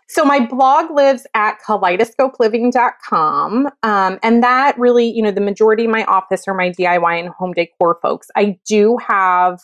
So 0.09 0.23
my 0.23 0.45
blog 0.45 0.91
lives 0.91 1.25
at 1.33 1.57
kaleidoscopeliving.com. 1.67 3.67
Um, 3.81 4.19
and 4.21 4.43
that 4.43 4.77
really, 4.77 5.09
you 5.09 5.23
know, 5.23 5.31
the 5.31 5.41
majority 5.41 5.85
of 5.85 5.91
my 5.91 6.05
office 6.05 6.47
are 6.47 6.53
my 6.53 6.69
DIY 6.69 7.19
and 7.19 7.29
home 7.29 7.53
decor 7.53 7.97
folks. 7.99 8.27
I 8.35 8.59
do 8.67 8.99
have 9.07 9.59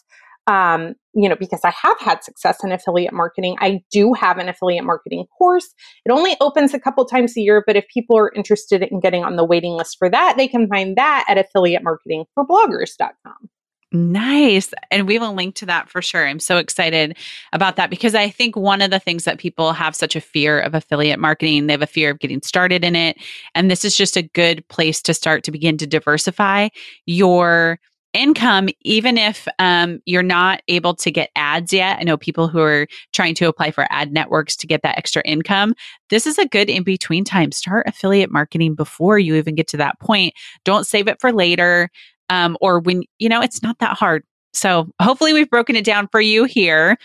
um, 0.50 0.96
you 1.14 1.30
know, 1.30 1.36
because 1.36 1.62
I 1.64 1.70
have 1.70 2.00
had 2.00 2.24
success 2.24 2.64
in 2.64 2.72
affiliate 2.72 3.14
marketing, 3.14 3.56
I 3.60 3.82
do 3.92 4.14
have 4.14 4.40
an 4.40 4.50
affiliate 4.50 4.84
marketing 4.84 5.26
course. 5.38 5.68
It 6.06 6.12
only 6.12 6.36
opens 6.42 6.74
a 6.74 6.80
couple 6.80 7.06
times 7.06 7.38
a 7.38 7.42
year, 7.42 7.64
but 7.66 7.76
if 7.76 7.88
people 7.88 8.18
are 8.18 8.32
interested 8.34 8.82
in 8.82 9.00
getting 9.00 9.24
on 9.24 9.36
the 9.36 9.46
waiting 9.46 9.74
list 9.74 9.98
for 10.00 10.10
that, 10.10 10.38
they 10.38 10.48
can 10.48 10.68
find 10.68 10.98
that 10.98 11.26
at 11.28 11.38
affiliatemarketingforbloggers.com. 11.56 13.50
Nice. 13.92 14.72
And 14.92 15.08
we 15.08 15.18
will 15.18 15.34
link 15.34 15.56
to 15.56 15.66
that 15.68 15.90
for 15.90 16.02
sure. 16.02 16.28
I'm 16.28 16.40
so 16.40 16.58
excited 16.58 17.18
about 17.54 17.76
that 17.76 17.90
because 17.90 18.14
I 18.14 18.30
think 18.30 18.56
one 18.56 18.82
of 18.82 18.92
the 18.92 19.00
things 19.00 19.24
that 19.24 19.40
people 19.40 19.74
have 19.74 19.96
such 19.96 20.16
a 20.16 20.22
fear 20.22 20.60
of 20.60 20.76
affiliate 20.76 21.20
marketing, 21.20 21.68
they 21.68 21.74
have 21.74 21.82
a 21.82 21.88
fear 21.88 22.12
of 22.12 22.20
getting 22.20 22.42
started 22.44 22.84
in 22.84 22.96
it. 22.96 23.18
And 23.56 23.70
this 23.70 23.84
is 23.84 23.96
just 23.96 24.16
a 24.16 24.22
good 24.22 24.68
place 24.68 25.02
to 25.04 25.14
start 25.14 25.44
to 25.44 25.52
begin 25.52 25.78
to 25.78 25.88
diversify 25.88 26.70
your 27.08 27.80
income, 28.14 28.70
even 28.82 29.18
if 29.18 29.48
um, 29.60 30.00
you're 30.06 30.24
not 30.24 30.62
able 30.68 30.96
to 30.96 31.12
get 31.12 31.30
ads 31.36 31.72
yet. 31.72 31.98
I 32.00 32.04
know 32.04 32.18
people 32.18 32.48
who 32.48 32.60
are 32.60 32.88
trying 33.14 33.36
to 33.36 33.48
apply 33.48 33.72
for 33.72 33.86
ad 33.90 34.12
networks 34.12 34.56
to 34.58 34.68
get 34.68 34.82
that 34.84 34.98
extra 34.98 35.22
income. 35.24 35.76
This 36.10 36.26
is 36.26 36.38
a 36.38 36.48
good 36.48 36.70
in 36.70 36.84
between 36.84 37.24
time. 37.24 37.52
Start 37.52 37.88
affiliate 37.88 38.32
marketing 38.32 38.76
before 38.76 39.20
you 39.20 39.36
even 39.36 39.56
get 39.56 39.68
to 39.70 39.78
that 39.78 40.00
point. 40.00 40.34
Don't 40.64 40.88
save 40.88 41.08
it 41.08 41.22
for 41.22 41.32
later 41.32 41.90
um, 42.30 42.58
or 42.62 42.80
when, 42.80 43.04
you 43.20 43.30
know, 43.30 43.42
it's 43.42 43.62
not 43.62 43.80
that 43.80 43.98
hard. 43.98 44.24
So 44.54 44.90
hopefully 45.02 45.34
we've 45.34 45.50
broken 45.50 45.76
it 45.76 45.86
down 45.86 46.08
for 46.08 46.22
you 46.22 46.46
here. 46.46 46.98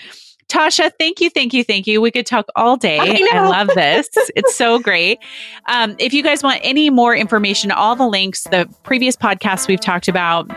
Tasha, 0.48 0.90
thank 0.98 1.20
you, 1.20 1.30
thank 1.30 1.52
you, 1.54 1.64
thank 1.64 1.86
you. 1.86 2.00
We 2.00 2.10
could 2.10 2.26
talk 2.26 2.46
all 2.54 2.76
day. 2.76 2.98
I, 3.00 3.28
I 3.32 3.48
love 3.48 3.68
this. 3.74 4.08
it's 4.36 4.54
so 4.54 4.78
great. 4.78 5.18
Um, 5.66 5.96
if 5.98 6.12
you 6.12 6.22
guys 6.22 6.42
want 6.42 6.60
any 6.62 6.90
more 6.90 7.16
information, 7.16 7.70
all 7.70 7.96
the 7.96 8.06
links, 8.06 8.44
the 8.44 8.68
previous 8.82 9.16
podcasts 9.16 9.68
we've 9.68 9.80
talked 9.80 10.06
about, 10.06 10.50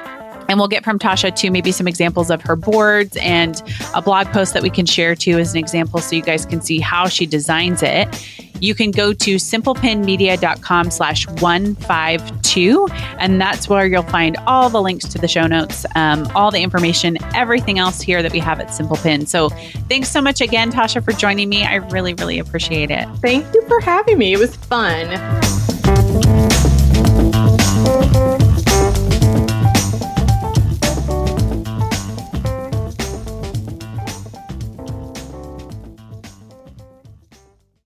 and 0.49 0.59
we'll 0.59 0.67
get 0.67 0.83
from 0.83 0.99
Tasha 0.99 1.35
to 1.35 1.49
maybe 1.49 1.71
some 1.71 1.87
examples 1.87 2.29
of 2.29 2.41
her 2.41 2.55
boards 2.55 3.17
and 3.17 3.61
a 3.93 4.01
blog 4.01 4.27
post 4.27 4.53
that 4.53 4.63
we 4.63 4.69
can 4.69 4.85
share 4.85 5.15
too 5.15 5.37
as 5.37 5.53
an 5.53 5.59
example 5.59 5.99
so 5.99 6.15
you 6.15 6.21
guys 6.21 6.45
can 6.45 6.61
see 6.61 6.79
how 6.79 7.07
she 7.07 7.25
designs 7.25 7.83
it. 7.83 8.07
You 8.59 8.73
can 8.73 8.91
go 8.91 9.13
to 9.13 9.35
simplepinmedia.com 9.35 10.91
slash 10.91 11.27
152, 11.27 12.87
and 13.19 13.39
that's 13.39 13.69
where 13.69 13.85
you'll 13.85 14.03
find 14.03 14.35
all 14.47 14.69
the 14.69 14.81
links 14.81 15.07
to 15.09 15.19
the 15.19 15.27
show 15.27 15.45
notes, 15.47 15.85
um, 15.95 16.27
all 16.33 16.49
the 16.51 16.61
information, 16.61 17.17
everything 17.35 17.77
else 17.77 18.01
here 18.01 18.23
that 18.23 18.31
we 18.31 18.39
have 18.39 18.59
at 18.59 18.73
Simple 18.73 18.97
Pin. 18.97 19.25
So 19.25 19.49
thanks 19.89 20.09
so 20.09 20.21
much 20.21 20.41
again, 20.41 20.71
Tasha, 20.71 21.03
for 21.03 21.11
joining 21.11 21.49
me. 21.49 21.63
I 21.63 21.75
really, 21.75 22.13
really 22.15 22.39
appreciate 22.39 22.89
it. 22.89 23.07
Thank 23.21 23.53
you 23.53 23.61
for 23.67 23.79
having 23.79 24.17
me. 24.17 24.33
It 24.33 24.39
was 24.39 24.55
fun. 24.55 25.76